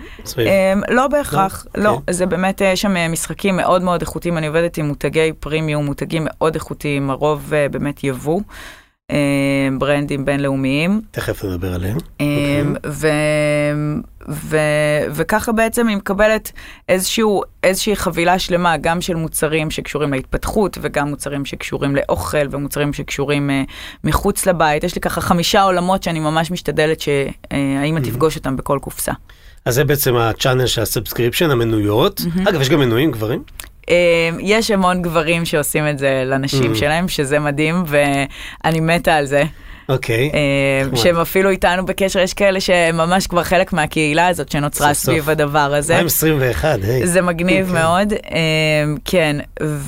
לא 0.88 1.09
בהכרח, 1.09 1.67
לא, 1.75 1.88
אוקיי. 1.88 2.14
זה 2.14 2.26
באמת, 2.26 2.61
יש 2.61 2.81
שם 2.81 3.12
משחקים 3.12 3.57
מאוד 3.57 3.83
מאוד 3.83 4.00
איכותיים, 4.00 4.38
אני 4.38 4.47
עובדת 4.47 4.76
עם 4.76 4.87
מותגי 4.88 5.33
פרימיום, 5.41 5.87
מותגים 5.87 6.26
מאוד 6.31 6.55
איכותיים, 6.55 7.11
הרוב 7.11 7.52
באמת 7.71 8.05
יבוא. 8.05 8.41
ברנדים 9.78 10.25
בינלאומיים. 10.25 11.00
תכף 11.11 11.44
נדבר 11.44 11.75
עליהם. 11.75 11.97
אוקיי. 11.97 12.62
ו, 14.28 14.56
וככה 15.14 15.52
בעצם 15.52 15.88
היא 15.88 15.97
מקבלת 15.97 16.52
איזשהו, 16.88 17.42
איזושהי 17.62 17.97
חבילה 17.97 18.38
שלמה, 18.38 18.76
גם 18.76 19.00
של 19.00 19.14
מוצרים 19.14 19.71
שקשורים 19.71 20.12
להתפתחות, 20.12 20.78
וגם 20.80 21.09
מוצרים 21.09 21.44
שקשורים 21.44 21.97
לאוכל, 21.97 22.47
ומוצרים 22.50 22.92
שקשורים 22.92 23.50
אה, 23.50 23.71
מחוץ 24.04 24.47
לבית. 24.47 24.85
יש 24.85 24.94
לי 24.94 25.00
ככה 25.00 25.21
חמישה 25.21 25.62
עולמות 25.62 26.02
שאני 26.02 26.21
ממש 26.21 26.50
משתדלת 26.50 27.00
שהאימא 27.00 27.99
uh, 27.99 28.04
תפגוש 28.04 28.37
אותם 28.37 28.56
בכל 28.56 28.78
קופסה. 28.82 29.12
אז 29.64 29.75
זה 29.75 29.85
בעצם 29.85 30.16
ה 30.16 30.23
channel 30.23 30.66
של 30.66 30.82
ה 30.82 30.87
subscription, 30.87 31.50
המנויות. 31.50 32.21
אמ-המ. 32.21 32.49
אגב, 32.49 32.61
יש 32.61 32.68
גם 32.68 32.80
מנויים 32.80 33.11
גברים? 33.11 33.42
אה, 33.92 34.38
יש 34.40 34.70
המון 34.70 35.02
גברים 35.02 35.44
שעושים 35.44 35.88
את 35.88 35.99
זה 35.99 36.22
לנשים 36.26 36.72
אממ. 36.73 36.75
שלהם, 36.75 37.08
שזה 37.08 37.38
מדהים, 37.38 37.82
ואני 37.87 38.80
מתה 38.80 39.14
על 39.14 39.26
זה. 39.26 39.44
אוקיי. 39.88 40.30
אה, 40.34 40.96
שהם 40.96 41.16
אפילו 41.16 41.50
איתנו 41.50 41.87
בקשר, 41.87 42.20
יש 42.20 42.34
כאלה 42.34 42.61
שהם 42.61 42.96
ממש 42.96 43.26
כבר 43.26 43.44
חלק 43.44 43.72
מהקהילה 43.72 44.26
הזאת 44.26 44.50
שנוצרה 44.50 44.94
סביב 44.94 45.30
הדבר 45.30 45.75
הזה. 45.75 45.99
2021, 45.99 46.78
היי. 46.82 47.06
זה 47.06 47.22
מגניב 47.22 47.68
אוקיי. 47.68 47.82
מאוד, 47.82 48.12
אה, 48.12 48.84
כן. 49.04 49.37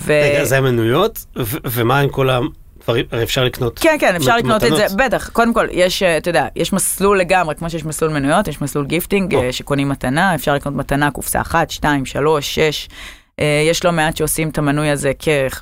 רגע, 0.09 0.45
זה 0.45 0.59
המנויות, 0.59 1.25
ומה 1.65 1.99
עם 1.99 2.09
כל 2.09 2.31
ה... 2.31 2.41
הרי 2.87 3.05
אפשר 3.23 3.45
לקנות 3.45 3.79
כן 3.79 3.97
כן 4.01 4.15
אפשר 4.15 4.37
לקנות 4.37 4.65
את 4.65 4.77
זה 4.77 4.87
בטח 4.97 5.29
קודם 5.29 5.55
כל 5.55 5.67
יש 5.71 6.03
אה, 6.03 6.17
אתה 6.17 6.31
יודע 6.31 6.47
יש 6.57 6.73
מסלול 6.73 7.21
לגמרי 7.21 7.55
כמו 7.55 7.71
שיש 7.71 7.85
מסלול 7.85 8.13
מנויות 8.13 8.49
יש 8.49 8.63
מסלול 8.63 8.87
gifting 8.87 9.51
שקונים 9.51 9.89
מתנה 9.89 10.35
אפשר 10.35 10.55
לקנות 10.55 10.75
מתנה 10.75 11.11
קופסה 11.11 11.41
אחת 11.41 11.71
שתיים 11.71 12.07
שלוש 12.07 12.55
שש 12.55 12.89
אה, 12.91 13.24
יש 13.71 13.85
לא 13.85 13.93
מעט 13.93 14.17
שעושים 14.17 14.49
את 14.49 14.59
המנוי 14.59 14.91
הזה 14.91 15.13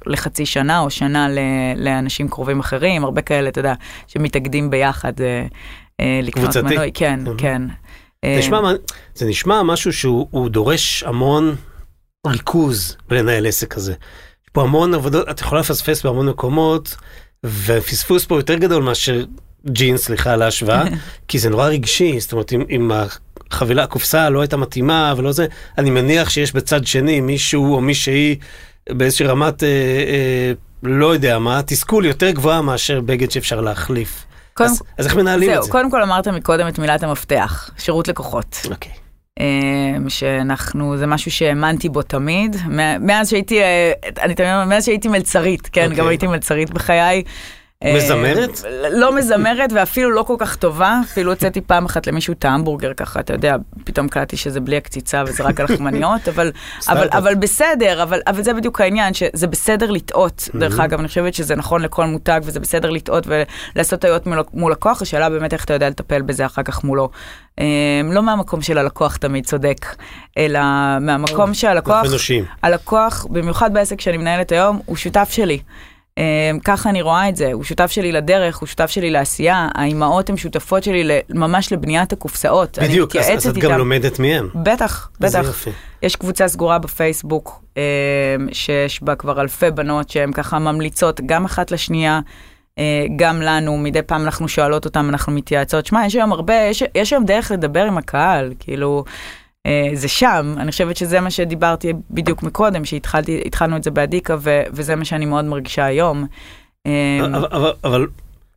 לחצי 0.07 0.47
שנה 0.47 0.81
או 0.81 0.91
שנה 0.91 1.29
לאנשים 1.77 2.29
קרובים 2.29 2.61
אחרים, 2.61 3.05
הרבה 3.05 3.23
כאלה, 3.23 3.49
אתה 3.49 3.61
יודע, 3.61 3.75
שמתאגדים 4.07 4.71
ביחד 4.71 5.21
אה, 5.21 5.47
אה, 6.01 6.21
לקנות 6.23 6.57
מנוי. 6.57 6.91
כן, 6.95 7.21
כן. 7.39 7.63
זה 8.25 8.39
נשמע, 8.39 8.61
זה 9.15 9.27
נשמע 9.27 9.63
משהו 9.63 9.93
שהוא 9.93 10.49
דורש 10.49 11.03
המון 11.03 11.55
ריכוז 12.27 12.97
לנהל 13.11 13.47
עסק 13.47 13.75
כזה. 13.75 13.93
יש 13.93 14.51
פה 14.53 14.63
המון 14.63 14.95
עבודות, 14.95 15.29
את 15.31 15.41
יכולה 15.41 15.61
לפספס 15.61 16.03
בהמון 16.03 16.29
מקומות, 16.29 16.97
ופספוס 17.47 18.25
פה 18.25 18.37
יותר 18.37 18.55
גדול 18.55 18.83
מאשר 18.83 19.25
ג'ינס, 19.67 20.05
סליחה 20.05 20.33
על 20.33 20.43
ההשוואה, 20.43 20.85
כי 21.29 21.39
זה 21.39 21.51
נורא 21.51 21.69
רגשי, 21.69 22.21
זאת 22.21 22.33
אומרת, 22.33 22.53
אם, 22.53 22.65
אם 22.71 22.91
החבילה, 23.53 23.83
הקופסה 23.83 24.31
לא 24.31 24.41
הייתה 24.41 24.57
מתאימה 24.57 25.15
ולא 25.17 25.33
זה, 25.33 25.47
אני 25.79 25.91
מניח 25.91 26.31
שיש 26.31 26.53
בצד 26.53 26.87
שני 26.87 27.21
מישהו 27.21 27.75
או 27.75 27.81
מישהי 27.81 28.39
באיזושהי 28.89 29.27
רמת, 29.27 29.63
אה, 29.63 29.69
אה, 29.69 30.53
לא 30.83 31.13
יודע 31.13 31.39
מה, 31.39 31.61
תסכול 31.67 32.07
יותר 32.07 32.31
גבוהה 32.31 32.63
מאשר 32.63 33.01
בגד 33.01 33.31
שאפשר 33.31 33.61
להחליף. 33.61 34.25
קודם, 34.55 34.71
אז, 34.71 34.83
אז 34.99 35.07
איך 35.07 35.17
מנהלים 35.17 35.51
זהו, 35.51 35.59
את 35.59 35.65
זה? 35.65 35.71
קודם 35.71 35.91
כל 35.91 36.03
אמרת 36.03 36.29
מקודם 36.29 36.69
את 36.69 36.79
מילת 36.79 37.03
המפתח, 37.03 37.71
שירות 37.79 38.09
לקוחות. 38.09 38.67
אוקיי. 38.71 38.93
אמ, 39.41 40.09
שאנחנו, 40.09 40.97
זה 40.97 41.07
משהו 41.07 41.31
שהאמנתי 41.31 41.89
בו 41.89 42.03
תמיד, 42.03 42.57
מאז 43.01 43.31
שהייתי, 43.31 43.61
אה, 43.63 43.93
אני 44.23 44.35
תמיד 44.35 44.49
אומרת, 44.49 44.69
מאז 44.69 44.85
שהייתי 44.85 45.09
מלצרית, 45.09 45.69
כן, 45.73 45.83
okay. 45.83 45.85
גם 45.85 45.91
אוקיי. 45.91 46.09
הייתי 46.09 46.27
מלצרית 46.27 46.71
בחיי. 46.71 47.23
מזמרת? 47.85 48.65
אה, 48.65 48.89
לא 48.91 49.17
מזמרת 49.17 49.73
ואפילו 49.73 50.11
לא 50.11 50.23
כל 50.23 50.37
כך 50.39 50.57
טובה, 50.57 51.01
אפילו 51.05 51.33
הוצאתי 51.33 51.61
פעם 51.61 51.85
אחת 51.85 52.07
למישהו 52.07 52.33
את 52.33 52.45
ההמבורגר 52.45 52.93
ככה, 52.95 53.21
אתה 53.21 53.33
יודע, 53.33 53.57
פתאום 53.85 54.09
קלטתי 54.09 54.37
שזה 54.37 54.61
בלי 54.61 54.77
הקציצה 54.77 55.23
וזה 55.27 55.43
רק 55.43 55.61
הלחמניות, 55.61 56.29
אבל, 56.29 56.53
אבל, 56.89 57.09
אבל 57.13 57.35
בסדר, 57.35 58.03
אבל, 58.03 58.21
אבל 58.27 58.43
זה 58.43 58.55
בדיוק 58.55 58.81
העניין, 58.81 59.15
שזה 59.15 59.47
בסדר 59.47 59.91
לטעות, 59.91 60.49
דרך 60.55 60.81
אגב, 60.81 60.99
אני 60.99 61.09
חושבת 61.09 61.35
שזה 61.35 61.57
נכון 61.57 61.83
לכל 61.83 62.07
מותג 62.07 62.41
וזה 62.45 62.61
בסדר 62.61 62.91
לטעות 62.91 63.27
ולעשות 63.27 64.01
טעויות 64.01 64.27
מול 64.55 64.73
לקוח, 64.73 65.03
השאלה 65.03 65.31
באמת 65.31 65.53
איך 65.53 65.65
אתה 65.65 65.75
יודע 65.75 65.89
לטפל 65.89 66.23
בזה 66.23 66.47
אחר 66.47 66.63
כך 66.63 66.85
מולו. 66.85 67.11
אה, 67.59 67.65
לא 68.05 68.23
מהמקום 68.23 68.63
של 68.63 68.79
הלקוח 68.79 69.17
תמיד 69.17 69.47
צודק, 69.47 69.87
אלא 70.39 70.61
מהמקום 71.01 71.55
שהלקוח, 71.55 72.07
הלקוח, 72.63 73.27
במיוחד 73.31 73.75
בעסק 73.75 74.01
שאני 74.01 74.17
מנהלת 74.17 74.53
היום, 74.53 74.81
הוא 74.87 74.97
שותף 74.97 75.29
שלי. 75.33 75.59
Um, 76.21 76.61
ככה 76.65 76.91
אני 76.91 77.03
רואה 77.03 77.29
את 77.29 77.37
זה, 77.37 77.53
הוא 77.53 77.65
שותף 77.65 77.91
שלי 77.91 78.13
לדרך, 78.13 78.57
הוא 78.57 78.67
שותף 78.67 78.91
שלי 78.91 79.11
לעשייה, 79.11 79.69
האימהות 79.75 80.31
הן 80.31 80.37
שותפות 80.37 80.85
שלי 80.85 81.21
ממש 81.31 81.73
לבניית 81.73 82.13
הקופסאות. 82.13 82.79
בדיוק, 82.79 83.17
אז, 83.17 83.47
אז 83.47 83.47
את 83.47 83.59
גם 83.59 83.79
לומדת 83.79 84.19
מהם. 84.19 84.49
בטח, 84.55 85.11
בטח. 85.21 85.65
יש 86.03 86.17
קבוצה 86.17 86.49
סגורה 86.49 86.79
בפייסבוק, 86.79 87.63
um, 87.75 87.79
שיש 88.53 89.03
בה 89.03 89.15
כבר 89.15 89.41
אלפי 89.41 89.71
בנות 89.71 90.11
שהן 90.11 90.33
ככה 90.33 90.59
ממליצות 90.59 91.21
גם 91.27 91.45
אחת 91.45 91.71
לשנייה. 91.71 92.21
uh, 92.21 92.79
גם 93.17 93.43
לנו, 93.43 93.79
מדי 93.79 94.03
פעם 94.03 94.23
אנחנו 94.23 94.49
שואלות 94.49 94.85
אותם, 94.85 95.09
אנחנו 95.09 95.33
מתייעצות. 95.33 95.87
שמע, 95.87 96.07
יש 96.07 96.15
היום 96.15 96.33
הרבה, 96.33 96.55
יש, 96.55 96.83
יש 96.95 97.13
היום 97.13 97.25
דרך 97.25 97.51
לדבר 97.51 97.85
עם 97.85 97.99
הקהל, 97.99 98.55
כאילו, 98.59 99.05
זה 99.95 100.09
שם, 100.09 100.55
אני 100.57 100.71
חושבת 100.71 100.97
שזה 100.97 101.21
מה 101.21 101.31
שדיברתי 101.31 101.93
בדיוק 102.11 102.43
מקודם, 102.43 102.85
שהתחלנו 102.85 103.77
את 103.77 103.85
זה 103.85 103.91
באדיקה, 103.91 104.37
וזה 104.73 104.97
מה 104.97 105.05
שאני 105.05 105.27
מאוד 105.27 105.45
מרגישה 105.45 105.85
היום. 105.85 106.27
אה, 106.87 107.21
אבל, 107.85 108.07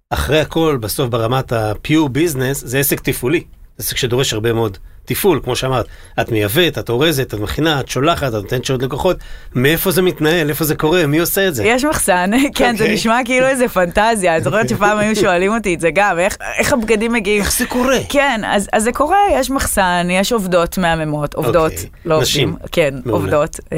אחרי 0.10 0.40
הכל, 0.40 0.78
בסוף 0.82 1.10
ברמת 1.10 1.52
ה-pure 1.52 2.10
business, 2.10 2.54
זה 2.54 2.80
עסק 2.80 3.00
תפעולי, 3.00 3.44
עסק 3.80 3.98
שדורש 3.98 4.34
הרבה 4.34 4.54
מאוד 4.54 4.78
תפעול, 5.06 5.40
כמו 5.44 5.56
שאמרת, 5.56 5.86
את 6.22 6.32
מייבאת, 6.32 6.78
את 6.78 6.90
אורזת, 6.90 7.34
את 7.34 7.40
מכינה, 7.40 7.80
את 7.80 7.90
שולחת, 7.90 8.28
את 8.28 8.34
נותנת 8.34 8.66
שירות 8.66 8.82
לקוחות, 8.84 9.18
מאיפה 9.56 9.92
זה 9.92 10.02
מתנהל, 10.02 10.50
איפה 10.50 10.64
זה 10.66 10.76
קורה, 10.76 11.06
מי 11.08 11.18
עושה 11.20 11.48
את 11.48 11.56
זה? 11.56 11.64
יש 11.66 11.86
מחסן, 11.86 12.32
כן, 12.56 12.76
זה 12.78 12.84
אוקיי. 12.84 12.96
נשמע 12.96 13.20
כאילו 13.26 13.48
איזה 13.48 13.68
פנטזיה, 13.68 14.36
אני 14.36 14.44
זוכרת 14.44 14.70
שפעם 14.70 14.98
היו 14.98 15.16
שואלים 15.16 15.54
אותי 15.54 15.74
את 15.76 15.80
זה 15.80 15.90
גם, 15.94 16.20
איך- 16.20 16.38
איך 16.60 16.74
הבגדים 16.74 17.14
מגיעים. 17.14 17.42
איך 17.42 17.58
זה 17.58 17.66
קורה? 17.66 17.98
כן, 18.10 18.42
אז, 18.46 18.70
אז 18.74 18.84
זה 18.84 18.92
קורה, 18.92 19.18
יש 19.34 19.50
מחסן, 19.50 20.08
יש 20.12 20.32
עובדות 20.32 20.78
מהממות, 20.78 21.34
עובדות, 21.34 21.72
אוקיי. 21.72 21.90
לא 22.06 22.22
נשים. 22.22 22.50
עובדים, 22.50 22.68
כן, 22.72 22.94
מעולה. 23.06 23.22
עובדות. 23.24 23.60
אה, 23.74 23.78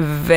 ו... 0.00 0.32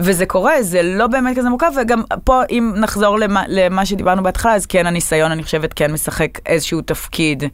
וזה 0.00 0.26
קורה, 0.26 0.62
זה 0.62 0.82
לא 0.82 1.06
באמת 1.06 1.36
כזה 1.38 1.48
מורכב, 1.48 1.72
וגם 1.80 2.02
פה, 2.24 2.42
אם 2.50 2.72
נחזור 2.76 3.18
למה, 3.18 3.42
למה 3.48 3.86
שדיברנו 3.86 4.22
בהתחלה, 4.22 4.54
אז 4.54 4.66
כן, 4.66 4.86
הניסיון, 4.86 5.32
אני 5.32 5.42
חושבת, 5.42 5.72
כן 5.72 5.92
משחק 5.92 6.28
איזשהו 6.46 6.80
תפקיד 6.80 7.44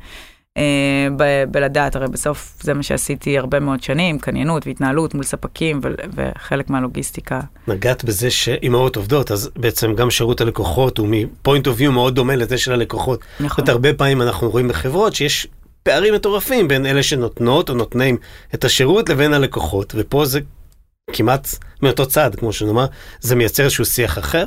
בלדעת, 1.50 1.96
הרי 1.96 2.08
בסוף 2.08 2.56
זה 2.60 2.74
מה 2.74 2.82
שעשיתי 2.82 3.38
הרבה 3.38 3.60
מאוד 3.60 3.82
שנים, 3.82 4.18
קניינות 4.18 4.66
והתנהלות 4.66 5.14
מול 5.14 5.24
ספקים, 5.24 5.80
וחלק 6.14 6.70
מהלוגיסטיקה. 6.70 7.40
נגעת 7.68 8.04
בזה 8.04 8.30
שאימהות 8.30 8.96
עובדות, 8.96 9.30
אז 9.30 9.50
בעצם 9.56 9.94
גם 9.94 10.10
שירות 10.10 10.40
הלקוחות 10.40 10.98
הוא 10.98 11.08
מפוינט 11.10 11.66
אוף 11.66 11.76
ויו 11.78 11.92
מאוד 11.92 12.14
דומה 12.14 12.36
לזה 12.36 12.58
של 12.58 12.72
הלקוחות. 12.72 13.20
נכון. 13.40 13.64
זאת 13.64 13.68
הרבה 13.68 13.94
פעמים 13.94 14.22
אנחנו 14.22 14.50
רואים 14.50 14.68
בחברות 14.68 15.14
שיש 15.14 15.46
פערים 15.82 16.14
מטורפים 16.14 16.68
בין 16.68 16.86
אלה 16.86 17.02
שנותנות 17.02 17.70
או 17.70 17.74
נותנים 17.74 18.16
את 18.54 18.64
השירות 18.64 19.08
לבין 19.08 19.34
הלקוחות, 19.34 19.94
ופה 19.96 20.24
זה 20.24 20.40
כמעט 21.12 21.48
מאותו 21.82 22.06
צד, 22.06 22.30
כמו 22.34 22.52
שנאמר, 22.52 22.86
זה 23.20 23.36
מייצר 23.36 23.64
איזשהו 23.64 23.84
שיח 23.84 24.18
אחר. 24.18 24.46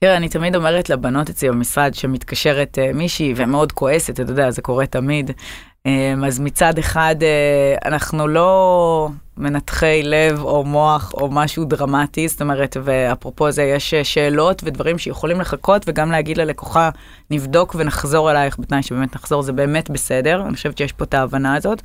תראה, 0.00 0.16
אני 0.16 0.28
תמיד 0.28 0.56
אומרת 0.56 0.90
לבנות 0.90 1.30
אצלי 1.30 1.48
במשרד 1.48 1.94
שמתקשרת 1.94 2.78
uh, 2.78 2.96
מישהי 2.96 3.32
ומאוד 3.36 3.72
כועסת, 3.72 4.20
אתה 4.20 4.32
יודע, 4.32 4.50
זה 4.50 4.62
קורה 4.62 4.86
תמיד. 4.86 5.30
Um, 5.30 6.26
אז 6.26 6.40
מצד 6.40 6.78
אחד 6.78 7.16
uh, 7.20 7.88
אנחנו 7.88 8.28
לא 8.28 9.08
מנתחי 9.36 10.02
לב 10.04 10.40
או 10.40 10.64
מוח 10.64 11.12
או 11.14 11.30
משהו 11.30 11.64
דרמטי, 11.64 12.28
זאת 12.28 12.42
אומרת, 12.42 12.76
ואפרופו 12.82 13.50
זה, 13.50 13.62
יש 13.62 13.94
שאלות 13.94 14.62
ודברים 14.64 14.98
שיכולים 14.98 15.40
לחכות 15.40 15.84
וגם 15.86 16.10
להגיד 16.10 16.36
ללקוחה, 16.36 16.90
נבדוק 17.30 17.74
ונחזור 17.78 18.30
אלייך 18.30 18.58
בתנאי 18.58 18.82
שבאמת 18.82 19.14
נחזור, 19.14 19.42
זה 19.42 19.52
באמת 19.52 19.90
בסדר, 19.90 20.42
אני 20.46 20.54
חושבת 20.54 20.78
שיש 20.78 20.92
פה 20.92 21.04
את 21.04 21.14
ההבנה 21.14 21.54
הזאת. 21.54 21.82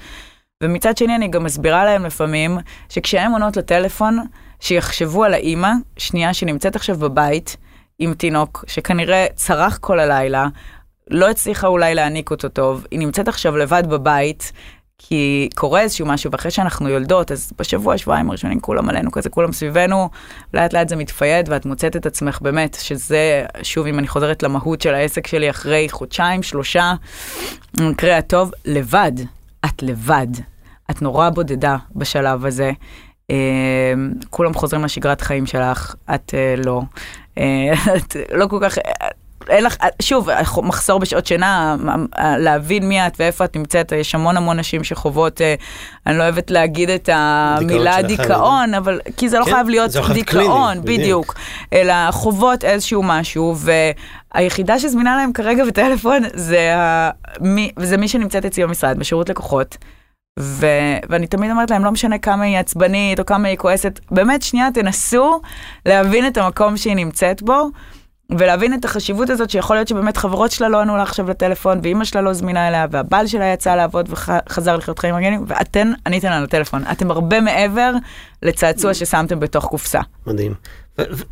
ומצד 0.63 0.97
שני 0.97 1.15
אני 1.15 1.27
גם 1.27 1.43
מסבירה 1.43 1.85
להם 1.85 2.05
לפעמים 2.05 2.57
שכשהן 2.89 3.31
עונות 3.31 3.57
לטלפון, 3.57 4.19
שיחשבו 4.59 5.23
על 5.23 5.33
האימא, 5.33 5.71
שנייה 5.97 6.33
שנמצאת 6.33 6.75
עכשיו 6.75 6.97
בבית 6.97 7.57
עם 7.99 8.13
תינוק, 8.13 8.65
שכנראה 8.67 9.25
צרח 9.35 9.77
כל 9.77 9.99
הלילה, 9.99 10.47
לא 11.09 11.29
הצליחה 11.29 11.67
אולי 11.67 11.95
להעניק 11.95 12.31
אותו 12.31 12.49
טוב, 12.49 12.85
היא 12.91 12.99
נמצאת 12.99 13.27
עכשיו 13.27 13.57
לבד 13.57 13.83
בבית, 13.87 14.51
כי 14.97 15.49
קורה 15.55 15.81
איזשהו 15.81 16.05
משהו, 16.05 16.31
ואחרי 16.31 16.51
שאנחנו 16.51 16.89
יולדות, 16.89 17.31
אז 17.31 17.53
בשבוע, 17.59 17.97
שבועיים 17.97 18.29
הראשונים 18.29 18.59
כולם 18.59 18.89
עלינו 18.89 19.11
כזה, 19.11 19.29
כולם 19.29 19.51
סביבנו, 19.51 20.09
לאט 20.53 20.73
לאט 20.73 20.89
זה 20.89 20.95
מתפייד, 20.95 21.49
ואת 21.49 21.65
מוצאת 21.65 21.95
את 21.95 22.05
עצמך 22.05 22.41
באמת, 22.41 22.77
שזה, 22.81 23.45
שוב, 23.63 23.87
אם 23.87 23.99
אני 23.99 24.07
חוזרת 24.07 24.43
למהות 24.43 24.81
של 24.81 24.93
העסק 24.93 25.27
שלי 25.27 25.49
אחרי 25.49 25.87
חודשיים, 25.89 26.43
שלושה, 26.43 26.93
במקרה 27.77 28.17
הטוב, 28.17 28.51
לבד. 28.65 29.11
את 29.65 29.83
לבד. 29.83 30.27
את 30.91 31.01
נורא 31.01 31.29
בודדה 31.29 31.77
בשלב 31.95 32.45
הזה. 32.45 32.71
אה, 33.31 33.93
כולם 34.29 34.53
חוזרים 34.53 34.83
לשגרת 34.83 35.21
חיים 35.21 35.45
שלך, 35.45 35.95
את 36.15 36.33
אה, 36.33 36.55
לא. 36.65 36.81
אה, 37.37 37.73
את 37.97 38.15
לא 38.31 38.47
כל 38.47 38.59
כך... 38.61 38.77
אה, 38.77 39.07
אין 39.49 39.63
לך, 39.63 39.75
שוב, 40.01 40.29
מחסור 40.63 40.99
בשעות 40.99 41.25
שינה, 41.25 41.75
אה, 42.17 42.37
להבין 42.37 42.87
מי 42.87 43.07
את 43.07 43.13
ואיפה 43.19 43.45
את 43.45 43.55
נמצאת, 43.55 43.91
יש 43.91 44.15
המון 44.15 44.37
המון 44.37 44.59
נשים 44.59 44.83
שחוות, 44.83 45.41
אה, 45.41 45.55
אני 46.07 46.17
לא 46.17 46.23
אוהבת 46.23 46.51
להגיד 46.51 46.89
את 46.89 47.09
המילה 47.13 48.01
דיכאון, 48.01 48.73
אבל, 48.73 48.99
כי 49.17 49.29
זה 49.29 49.39
לא 49.39 49.45
כן, 49.45 49.51
חייב 49.51 49.69
להיות 49.69 49.91
דיכאון, 50.13 50.81
בדיוק. 50.81 50.99
בדיוק, 50.99 51.35
אלא 51.73 52.11
חוות 52.11 52.63
איזשהו 52.63 53.03
משהו, 53.03 53.55
והיחידה 54.33 54.79
שזמינה 54.79 55.15
להם 55.15 55.33
כרגע 55.33 55.65
בטלפון 55.65 56.21
זה, 56.33 56.75
זה 57.77 57.97
מי 57.97 58.07
שנמצאת 58.07 58.45
אצלי 58.45 58.63
במשרד, 58.63 58.99
בשירות 58.99 59.29
לקוחות. 59.29 59.77
ו- 60.39 60.97
ואני 61.09 61.27
תמיד 61.27 61.51
אומרת 61.51 61.71
להם, 61.71 61.85
לא 61.85 61.91
משנה 61.91 62.17
כמה 62.17 62.43
היא 62.43 62.57
עצבנית 62.57 63.19
או 63.19 63.25
כמה 63.25 63.47
היא 63.47 63.57
כועסת, 63.57 63.99
באמת, 64.11 64.41
שנייה, 64.41 64.67
תנסו 64.73 65.41
להבין 65.85 66.27
את 66.27 66.37
המקום 66.37 66.77
שהיא 66.77 66.95
נמצאת 66.95 67.41
בו, 67.41 67.69
ולהבין 68.31 68.73
את 68.73 68.85
החשיבות 68.85 69.29
הזאת 69.29 69.49
שיכול 69.49 69.75
להיות 69.75 69.87
שבאמת 69.87 70.17
חברות 70.17 70.51
שלה 70.51 70.69
לא 70.69 70.81
ענו 70.81 70.97
לה 70.97 71.03
עכשיו 71.03 71.29
לטלפון, 71.29 71.79
ואימא 71.83 72.05
שלה 72.05 72.21
לא 72.21 72.33
זמינה 72.33 72.67
אליה, 72.67 72.85
והבעל 72.91 73.27
שלה 73.27 73.45
יצא 73.45 73.75
לעבוד 73.75 74.09
וחזר 74.09 74.77
לחיות 74.77 74.99
חיים 74.99 75.15
רגילים, 75.15 75.45
ואתן 75.47 75.91
עניתן 76.07 76.29
לה 76.29 76.41
לטלפון. 76.41 76.83
אתם 76.91 77.11
הרבה 77.11 77.41
מעבר 77.41 77.93
לצעצוע 78.43 78.93
ששמתם 78.93 79.39
בתוך 79.39 79.65
קופסה. 79.65 79.99
מדהים. 80.27 80.53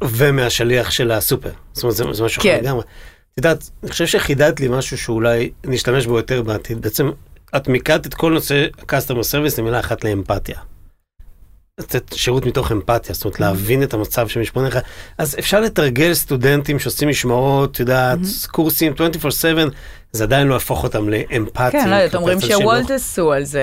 ומהשליח 0.02 0.92
של 0.92 1.12
הסופר. 1.12 1.52
זאת 1.74 1.84
אומרת, 1.84 1.96
זה, 1.96 2.04
זה 2.12 2.24
משהו 2.24 2.44
כן. 2.44 2.50
אחר 2.50 2.62
לגמרי. 2.62 2.82
את 2.82 3.38
יודעת, 3.38 3.70
אני 3.84 3.92
חושב 3.92 4.06
שחידדת 4.06 4.60
לי 4.60 4.68
משהו 4.68 4.98
שאולי 4.98 5.52
נשתמש 5.66 6.06
בו 6.06 6.18
יותר 6.18 6.42
בעתיד. 6.42 6.82
בעצם, 6.82 7.12
את 7.56 7.68
מיקדת 7.68 8.06
את 8.06 8.14
כל 8.14 8.32
נושא 8.34 8.66
customer 8.82 9.24
service 9.34 9.58
למילה 9.62 9.80
אחת 9.80 10.04
לאמפתיה. 10.04 10.58
לתת 11.80 12.14
שירות 12.14 12.46
מתוך 12.46 12.72
אמפתיה, 12.72 13.16
זאת 13.16 13.26
אומרת 13.26 13.40
להבין 13.40 13.84
את 13.84 13.94
המצב 13.94 14.28
שמשפון 14.28 14.66
לך. 14.66 14.80
אז 15.18 15.36
אפשר 15.40 15.60
לתרגל 15.62 16.14
סטודנטים 16.14 16.80
שעושים 16.80 17.10
משמרות, 17.10 17.72
את 17.72 17.80
יודעת, 17.80 18.20
קורסים 18.52 18.94
24/7, 18.94 19.70
זה 20.12 20.24
עדיין 20.24 20.48
לא 20.48 20.54
יהפוך 20.54 20.84
אותם 20.84 21.10
לאמפתיים. 21.10 21.72
כן, 21.84 21.90
לא 21.90 21.96
יודעת, 21.96 22.16
אומרים. 22.16 22.42
שוולט 22.42 22.92
עשו 22.92 23.32
על 23.34 23.44
זה 23.44 23.62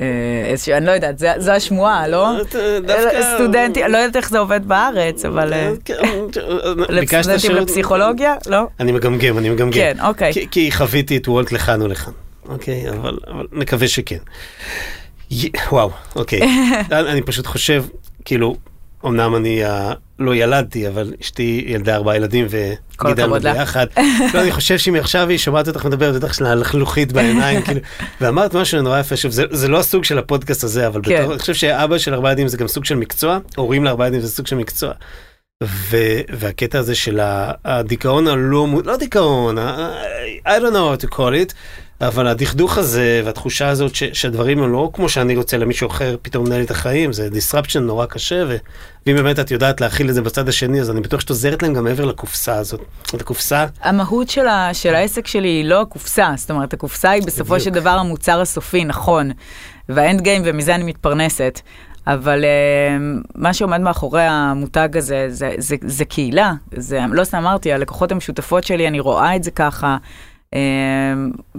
אה, 0.00 0.06
איזשהו, 0.50 0.74
אני 0.76 0.86
לא 0.86 0.90
יודעת, 0.90 1.18
זו 1.38 1.50
השמועה, 1.50 2.08
לא? 2.08 2.26
אה, 2.36 2.38
דווקא- 2.86 3.34
סטודנטים, 3.34 3.86
לא 3.92 3.96
יודעת 3.98 4.16
איך 4.16 4.30
זה 4.30 4.38
עובד 4.38 4.68
בארץ, 4.68 5.24
אבל 5.24 5.52
אה, 5.52 5.70
כן, 5.84 5.94
שירות- 7.38 7.62
לפסיכולוגיה? 7.62 8.34
לא? 8.46 8.62
אני 8.80 8.92
מגמגם, 8.92 9.38
אני 9.38 9.50
מגמגם. 9.50 9.72
כן, 9.72 9.96
אוקיי. 10.02 10.32
כי, 10.32 10.46
כי 10.50 10.72
חוויתי 10.72 11.16
את 11.16 11.28
וולט 11.28 11.52
לכאן 11.52 11.82
ולכאן. 11.82 12.12
אוקיי, 12.48 12.90
אבל, 12.90 13.18
אבל 13.28 13.46
נקווה 13.52 13.88
שכן. 13.88 14.18
וואו, 15.72 15.90
אוקיי. 16.16 16.40
אני 17.10 17.22
פשוט 17.22 17.46
חושב, 17.46 17.84
כאילו, 18.24 18.56
אמנם 19.06 19.36
אני 19.36 19.64
uh, 19.64 19.94
לא 20.18 20.34
ילדתי, 20.34 20.88
אבל 20.88 21.12
אשתי 21.22 21.64
ילדה 21.66 21.94
ארבעה 21.94 22.16
ילדים 22.16 22.46
וגידלנו. 22.48 23.40
ביחד. 23.40 23.86
לא, 24.34 24.42
אני 24.42 24.52
חושב 24.52 24.78
שאם 24.78 24.94
עכשיו 24.94 25.28
היא 25.28 25.38
שומעת 25.38 25.68
אותך 25.68 25.84
מדברת, 25.84 26.14
בטח 26.14 26.32
שלה 26.32 26.54
לחלוכית 26.54 27.12
בעיניים, 27.12 27.62
כאילו, 27.62 27.80
ואמרת 28.20 28.54
משהו 28.54 28.82
נורא 28.82 29.00
יפה, 29.00 29.16
שוב, 29.16 29.32
זה, 29.32 29.44
זה 29.50 29.68
לא 29.68 29.80
הסוג 29.80 30.04
של 30.04 30.18
הפודקאסט 30.18 30.64
הזה, 30.64 30.86
אבל 30.86 31.00
כן. 31.04 31.20
בתור, 31.20 31.32
אני 31.32 31.38
חושב 31.38 31.54
שאבא 31.54 31.98
של 31.98 32.14
ארבעה 32.14 32.30
ילדים 32.30 32.48
זה 32.48 32.56
גם 32.56 32.68
סוג 32.68 32.84
של 32.84 32.94
מקצוע, 32.94 33.38
הורים 33.56 33.84
לארבעה 33.84 34.06
ילדים 34.06 34.20
זה 34.20 34.28
סוג 34.28 34.46
של 34.46 34.56
מקצוע. 34.56 34.92
ו, 35.64 35.96
והקטע 36.28 36.78
הזה 36.78 36.94
של 36.94 37.20
הדיכאון 37.64 38.26
הלא, 38.26 38.68
לא 38.84 38.96
דיכאון, 38.96 39.58
I 39.58 40.50
don't 40.60 40.72
know 40.72 41.02
how 41.02 41.06
to 41.06 41.14
call 41.16 41.32
it, 41.32 41.54
אבל 42.00 42.26
הדכדוך 42.26 42.78
הזה 42.78 43.22
והתחושה 43.24 43.68
הזאת 43.68 43.94
ש, 43.94 44.04
שהדברים 44.04 44.62
הם 44.62 44.72
לא 44.72 44.90
כמו 44.92 45.08
שאני 45.08 45.36
רוצה 45.36 45.56
למישהו 45.56 45.88
אחר 45.88 46.16
פתאום 46.22 46.46
לנהל 46.46 46.62
את 46.62 46.70
החיים, 46.70 47.12
זה 47.12 47.28
disruption 47.32 47.78
נורא 47.78 48.06
קשה, 48.06 48.44
ו, 48.48 48.56
ואם 49.06 49.16
באמת 49.16 49.38
את 49.38 49.50
יודעת 49.50 49.80
להכיל 49.80 50.08
את 50.08 50.14
זה 50.14 50.22
בצד 50.22 50.48
השני, 50.48 50.80
אז 50.80 50.90
אני 50.90 51.00
בטוח 51.00 51.20
שאת 51.20 51.30
עוזרת 51.30 51.62
להם 51.62 51.74
גם 51.74 51.84
מעבר 51.84 52.04
לקופסה 52.04 52.54
הזאת. 52.54 52.80
את 53.14 53.20
הקופסה, 53.20 53.66
המהות 53.82 54.30
של, 54.30 54.46
ה, 54.46 54.70
של 54.72 54.94
העסק 54.94 55.26
שלי 55.26 55.48
היא 55.48 55.64
לא 55.64 55.80
הקופסה, 55.80 56.32
זאת 56.36 56.50
אומרת, 56.50 56.72
הקופסה 56.72 57.10
היא 57.10 57.22
בסופו 57.22 57.54
בדיוק. 57.54 57.64
של 57.64 57.70
דבר 57.70 57.90
המוצר 57.90 58.40
הסופי, 58.40 58.84
נכון, 58.84 59.30
והאנד 59.88 60.20
גיים, 60.20 60.42
ומזה 60.44 60.74
אני 60.74 60.84
מתפרנסת. 60.84 61.60
אבל 62.06 62.44
uh, 62.44 63.26
מה 63.34 63.54
שעומד 63.54 63.80
מאחורי 63.80 64.22
המותג 64.22 64.96
הזה, 64.96 65.26
זה, 65.28 65.50
זה, 65.58 65.76
זה 65.82 66.04
קהילה, 66.04 66.52
זה, 66.76 67.00
לא 67.12 67.24
סתם 67.24 67.38
אמרתי, 67.38 67.72
הלקוחות 67.72 68.12
המשותפות 68.12 68.64
שלי, 68.64 68.88
אני 68.88 69.00
רואה 69.00 69.36
את 69.36 69.44
זה 69.44 69.50
ככה. 69.50 69.96
Uh, 70.54 70.56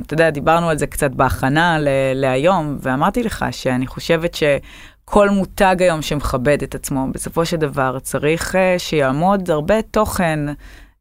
אתה 0.01 0.13
יודע, 0.13 0.29
דיברנו 0.29 0.69
על 0.69 0.77
זה 0.77 0.87
קצת 0.87 1.11
בהכנה 1.11 1.77
להיום, 2.15 2.77
ואמרתי 2.81 3.23
לך 3.23 3.45
שאני 3.51 3.87
חושבת 3.87 4.33
שכל 4.33 5.29
מותג 5.29 5.75
היום 5.79 6.01
שמכבד 6.01 6.63
את 6.63 6.75
עצמו, 6.75 7.07
בסופו 7.11 7.45
של 7.45 7.57
דבר 7.57 7.99
צריך 7.99 8.55
uh, 8.55 8.57
שיעמוד 8.79 9.51
הרבה 9.51 9.81
תוכן 9.81 10.39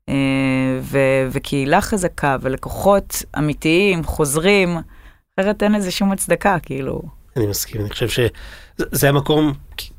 אה, 0.09 0.79
ו- 0.81 1.29
וקהילה 1.31 1.81
חזקה 1.81 2.37
ולקוחות 2.41 3.23
אמיתיים, 3.39 4.05
חוזרים, 4.05 4.77
אחרת 5.35 5.63
אין 5.63 5.73
לזה 5.73 5.91
שום 5.91 6.13
הצדקה, 6.13 6.59
כאילו. 6.63 7.03
אני 7.37 7.47
מסכים, 7.47 7.81
אני 7.81 7.91
חושב 7.91 8.09
שזה 8.09 9.09
המקום, 9.09 9.53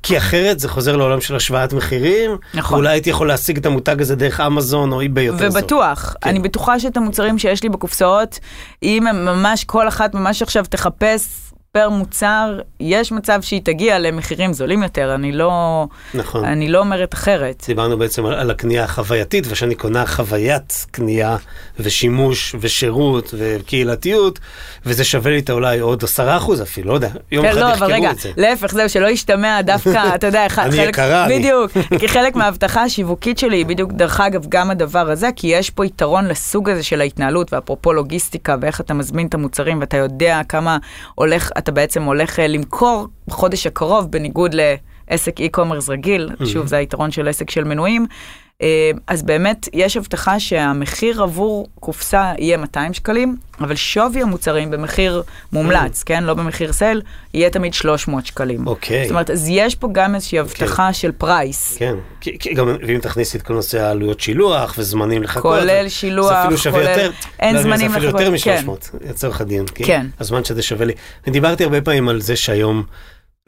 כי- 0.03 0.17
אחרת 0.17 0.59
זה 0.59 0.69
חוזר 0.69 0.95
לעולם 0.95 1.21
של 1.21 1.35
השוואת 1.35 1.73
מחירים, 1.73 2.37
נכון. 2.53 2.75
ואולי 2.75 2.89
הייתי 2.89 3.09
יכול 3.09 3.27
להשיג 3.27 3.57
את 3.57 3.65
המותג 3.65 4.01
הזה 4.01 4.15
דרך 4.15 4.39
אמזון 4.39 4.91
או 4.91 5.01
אי-ביי 5.01 5.23
יותר 5.23 5.49
זול. 5.49 5.59
ובטוח, 5.61 6.15
כן. 6.21 6.29
אני 6.29 6.39
בטוחה 6.39 6.79
שאת 6.79 6.97
המוצרים 6.97 7.37
שיש 7.39 7.63
לי 7.63 7.69
בקופסאות, 7.69 8.39
אם 8.83 9.07
הם 9.07 9.25
ממש, 9.25 9.63
כל 9.63 9.87
אחת 9.87 10.13
ממש 10.13 10.41
עכשיו 10.41 10.65
תחפש 10.69 11.27
פר 11.75 11.89
מוצר, 11.89 12.59
יש 12.79 13.11
מצב 13.11 13.41
שהיא 13.41 13.61
תגיע 13.63 13.99
למחירים 13.99 14.53
זולים 14.53 14.83
יותר, 14.83 15.15
אני 15.15 15.31
לא, 15.31 15.85
נכון. 16.13 16.45
אני 16.45 16.67
לא 16.69 16.79
אומרת 16.79 17.13
אחרת. 17.13 17.63
דיברנו 17.67 17.97
בעצם 17.97 18.25
על, 18.25 18.33
על 18.33 18.51
הקנייה 18.51 18.83
החווייתית, 18.83 19.43
ושאני 19.49 19.75
קונה 19.75 20.05
חוויית 20.05 20.85
קנייה 20.91 21.37
ושימוש 21.79 22.55
ושירות 22.59 23.33
וקהילתיות, 23.37 24.39
וזה 24.85 25.03
שווה 25.03 25.31
לי 25.31 25.39
את 25.39 25.49
אולי 25.49 25.79
עוד 25.79 26.03
עשרה 26.03 26.37
אחוז 26.37 26.61
אפילו, 26.61 26.89
לא 26.89 26.93
יודע, 26.93 27.09
יום 27.31 27.45
כן, 27.45 27.51
אחד 27.51 27.59
לא, 27.61 27.65
יחקרו 27.65 27.87
רגע, 27.87 28.11
את 28.11 28.19
זה. 28.19 28.31
להפך, 28.37 28.71
זהו, 28.73 28.89
שלא 28.89 29.07
ישתמע 29.07 29.61
דווקא, 29.61 30.03
אתה 30.15 30.27
יודע, 30.27 30.45
אחד- 30.45 30.63
אני 30.65 30.77
חלק, 30.77 30.89
יקרה. 30.89 31.27
בדיוק, 31.29 31.71
כי 31.99 32.07
חלק 32.07 32.35
מההבטחה 32.35 32.83
השיווקית 32.83 33.37
שלי 33.37 33.57
היא 33.57 33.65
בדיוק, 33.65 33.91
דרך 33.91 34.19
אגב, 34.19 34.45
גם 34.49 34.71
הדבר 34.71 35.11
הזה, 35.11 35.29
כי 35.35 35.47
יש 35.47 35.69
פה 35.69 35.85
יתרון 35.85 36.25
לסוג 36.27 36.69
הזה 36.69 36.83
של 36.83 37.01
ההתנהלות, 37.01 37.53
ואפרופו 37.53 37.93
לוגיסטיקה, 37.93 38.55
ואיך 38.61 38.81
אתה 38.81 38.93
מזמין 38.93 39.27
את 39.27 39.33
המוצרים, 39.33 39.79
ואתה 39.79 39.97
יודע 39.97 40.41
כמה 40.49 40.77
הולך, 41.15 41.49
אתה 41.65 41.71
בעצם 41.71 42.03
הולך 42.03 42.39
אה, 42.39 42.47
למכור 42.47 43.07
בחודש 43.27 43.67
הקרוב, 43.67 44.11
בניגוד 44.11 44.55
לעסק 44.55 45.39
e-commerce 45.39 45.89
רגיל, 45.89 46.29
שוב, 46.45 46.67
זה 46.67 46.77
היתרון 46.77 47.11
של 47.11 47.27
עסק 47.27 47.49
של 47.49 47.63
מנויים. 47.63 48.05
אה, 48.61 48.91
אז 49.07 49.23
באמת 49.23 49.67
יש 49.73 49.97
הבטחה 49.97 50.39
שהמחיר 50.39 51.23
עבור 51.23 51.67
קופסה 51.79 52.33
יהיה 52.37 52.57
200 52.57 52.93
שקלים, 52.93 53.35
אבל 53.61 53.75
שווי 53.75 54.21
המוצרים 54.21 54.71
במחיר 54.71 55.23
מומלץ, 55.53 56.03
כן? 56.03 56.23
לא 56.23 56.33
במחיר 56.33 56.73
סל, 56.73 57.01
יהיה 57.33 57.49
תמיד 57.49 57.73
300 57.73 58.25
שקלים. 58.25 58.67
אוקיי. 58.67 59.03
זאת 59.03 59.11
אומרת, 59.11 59.29
אז 59.29 59.45
יש 59.49 59.75
פה 59.75 59.87
גם 59.91 60.15
איזושהי 60.15 60.39
הבטחה 60.39 60.93
של 60.93 61.11
פרייס. 61.11 61.75
כן, 61.77 61.95
כי, 62.21 62.53
גם 62.53 62.75
ואם 62.87 62.99
תכניסי 62.99 63.37
את 63.37 63.41
כל 63.41 63.53
נושא 63.53 63.81
העלויות 63.81 64.19
שילוח 64.19 64.75
וזמנים 64.77 65.23
לחכות, 65.23 65.41
כולל 65.59 65.89
שילוח, 65.89 66.29
זה 66.29 66.41
אפילו 66.43 66.57
שווה 66.57 66.79
כולל- 66.79 66.89
יותר, 66.91 67.11
אין 67.39 67.61
זמנים 67.61 67.91
זה 67.91 67.97
אפילו 67.97 68.07
לחכות, 68.07 68.21
יותר 68.21 68.37
כן. 68.43 68.65
מ-300, 68.65 69.09
לצורך 69.09 69.41
הדין, 69.41 69.65
כי 69.67 69.83
כן. 69.83 70.05
הזמן 70.19 70.43
שזה 70.43 70.61
שווה 70.61 70.85
לי. 70.85 70.93
אני 71.25 71.33
דיברתי 71.33 71.63
הרבה 71.63 71.81
פעמים 71.81 72.09
על 72.09 72.21
זה 72.21 72.35
שהיום, 72.35 72.83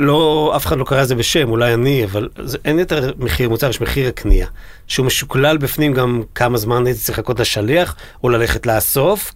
לא, 0.02 0.54
אף 0.56 0.66
אחד 0.66 0.78
לא 0.78 0.84
קרא 0.84 1.02
לזה 1.02 1.16
בשם, 1.16 1.50
אולי 1.50 1.74
אני, 1.74 2.04
אבל 2.06 2.30
זה, 2.44 2.58
אין 2.66 2.80
יותר 2.80 3.12
מחיר 3.18 3.50
מוצר, 3.50 3.70
יש 3.70 3.82
מחיר 3.82 4.08
הקנייה, 4.08 4.48
שהוא 4.88 5.06
משוקלל 5.06 5.58
בפנים 5.58 5.94
גם 5.94 6.24
כמה 6.36 6.58
זמן 6.58 6.86
הייתי 6.86 7.02
צריך 7.02 7.20
לחכות 7.20 7.40
לשליח, 7.40 7.96
או 8.24 8.30
ללכת 8.30 8.66
לאסוף, 8.66 9.34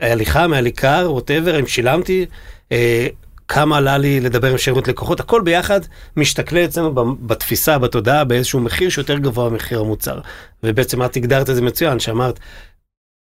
היה 0.00 0.14
לי 0.14 0.26
חם, 0.26 0.52
היה 0.52 0.60
לי 0.60 0.72
קר, 0.72 1.08
ווטאבר, 1.10 1.60
אם 1.60 1.66
שילמתי, 1.66 2.26
אה, 2.72 3.06
כמה 3.48 3.76
עלה 3.76 3.98
לי 3.98 4.20
לדבר 4.20 4.50
עם 4.50 4.58
שירות 4.58 4.88
לקוחות, 4.88 5.20
הכל 5.20 5.40
ביחד 5.40 5.80
משתכלל 6.16 6.64
אצלנו 6.64 7.16
בתפיסה, 7.20 7.78
בתודעה, 7.78 8.24
באיזשהו 8.24 8.60
מחיר 8.60 8.88
שיותר 8.88 9.18
גבוה 9.18 9.50
ממחיר 9.50 9.80
המוצר. 9.80 10.20
ובעצם 10.62 11.02
את 11.02 11.16
הגדרת 11.16 11.50
את 11.50 11.54
זה 11.54 11.62
מצוין, 11.62 11.98
שאמרת, 11.98 12.40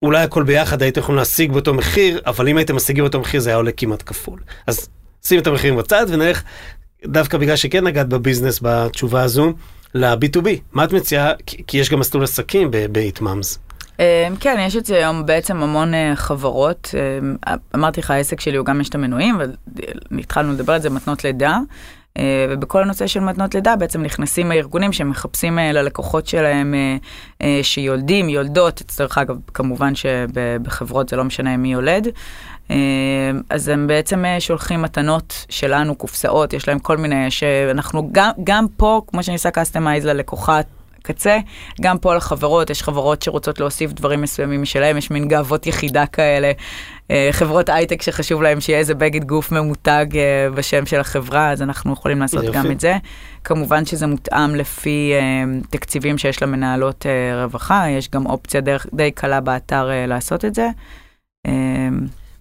אולי 0.05 0.23
הכל 0.23 0.43
ביחד 0.43 0.83
הייתם 0.83 1.01
יכולים 1.01 1.19
להשיג 1.19 1.53
באותו 1.53 1.75
מחיר, 1.75 2.21
אבל 2.27 2.49
אם 2.49 2.57
הייתם 2.57 2.77
משיגים 2.77 3.05
באותו 3.05 3.21
מחיר 3.21 3.41
זה 3.41 3.51
היה 3.51 3.57
עולה 3.57 3.73
כמעט 3.73 4.03
כפול. 4.07 4.41
אז 4.67 4.89
שים 5.25 5.39
את 5.39 5.47
המחירים 5.47 5.77
בצד 5.77 6.07
ונלך, 6.09 6.43
דווקא 7.07 7.39
בגלל 7.39 7.57
שכן 7.57 7.85
נגעת 7.85 8.09
בביזנס 8.09 8.59
בתשובה 8.63 9.23
הזו, 9.23 9.53
ל-B2B. 9.95 10.49
מה 10.73 10.85
את 10.85 10.93
מציעה? 10.93 11.33
כי 11.67 11.79
יש 11.79 11.91
גם 11.91 12.01
מסלול 12.01 12.25
עסקים 12.25 12.71
ב-Itmams. 12.71 13.59
אה, 14.01 14.29
כן, 14.41 14.57
יש 14.67 14.77
את 14.77 14.87
זה 14.87 14.97
היום 14.97 15.27
בעצם 15.27 15.63
המון 15.63 15.95
אה, 15.95 16.13
חברות. 16.17 16.95
אה, 17.47 17.55
אמרתי 17.75 18.01
לך, 18.01 18.11
העסק 18.11 18.41
שלי 18.41 18.57
הוא 18.57 18.67
גם 18.67 18.81
יש 18.81 18.89
את 18.89 18.95
המנויים, 18.95 19.39
והתחלנו 20.11 20.53
לדבר 20.53 20.73
על 20.73 20.81
זה, 20.81 20.91
מתנות 20.91 21.25
לידה. 21.25 21.59
אה, 22.19 22.47
ובכל 22.51 22.83
הנושא 22.83 23.07
של 23.07 23.21
מתנות 23.21 23.55
לידה 23.55 23.77
בעצם 23.77 24.03
נכנסים 24.03 24.51
הארגונים 24.51 24.93
שמחפשים 24.93 25.59
אה, 25.59 25.73
ללקוחות 25.73 26.27
שלהם 26.27 26.75
שיולדים, 27.63 28.29
יולדות, 28.29 28.83
דרך 28.99 29.19
אגב, 29.19 29.37
כמובן 29.55 29.95
שבחברות 29.95 31.09
זה 31.09 31.17
לא 31.17 31.25
משנה 31.25 31.57
מי 31.57 31.73
יולד. 31.73 32.09
אה, 32.73 33.31
אז 33.51 33.69
הם 33.69 33.87
בעצם 33.87 34.25
אה, 34.25 34.41
שולחים 34.41 34.83
מתנות 34.83 35.47
שלנו, 35.49 35.95
קופסאות, 35.95 36.53
יש 36.53 36.69
להם 36.69 36.79
כל 36.79 36.97
מיני, 36.97 37.31
שאנחנו 37.31 38.09
גם, 38.13 38.31
גם 38.45 38.67
פה, 38.77 39.01
כמו 39.07 39.23
שאני 39.23 39.35
עושה 39.35 39.51
customize 39.51 40.07
ללקוחה 40.07 40.61
קצה, 41.03 41.39
גם 41.81 41.99
פה 41.99 42.15
לחברות, 42.15 42.71
יש 42.71 42.83
חברות 42.83 43.23
שרוצות 43.23 43.61
להוסיף 43.61 43.93
דברים 43.93 44.21
מסוימים 44.21 44.63
משלהם, 44.63 44.97
יש 44.97 45.11
מין 45.11 45.29
גאוות 45.29 45.67
יחידה 45.67 46.07
כאלה, 46.07 46.53
אה, 47.11 47.29
חברות 47.33 47.69
הייטק 47.69 48.03
שחשוב 48.03 48.43
להם 48.43 48.61
שיהיה 48.61 48.79
איזה 48.79 48.95
בגד 48.95 49.25
גוף 49.25 49.53
ממותג 49.53 50.07
בשם 50.55 50.87
של 50.87 51.01
החברה, 51.01 51.51
אז 51.51 51.63
אנחנו 51.63 51.93
יכולים 51.93 52.21
לעשות 52.21 52.45
יופי. 52.45 52.59
גם 52.59 52.71
את 52.71 52.81
זה. 52.81 52.97
כמובן 53.45 53.85
שזה 53.85 54.07
מותאם 54.07 54.55
לפי 54.55 55.13
תקציבים 55.71 56.19
שיש 56.19 56.43
למנהלות 56.43 57.07
רווחה, 57.43 57.85
יש 57.89 58.11
גם 58.11 58.27
אופציה 58.27 58.61
דרך, 58.61 58.87
די 58.95 59.11
קלה 59.11 59.41
באתר 59.41 59.91
לעשות 60.07 60.45
את 60.45 60.55
זה. 60.55 60.69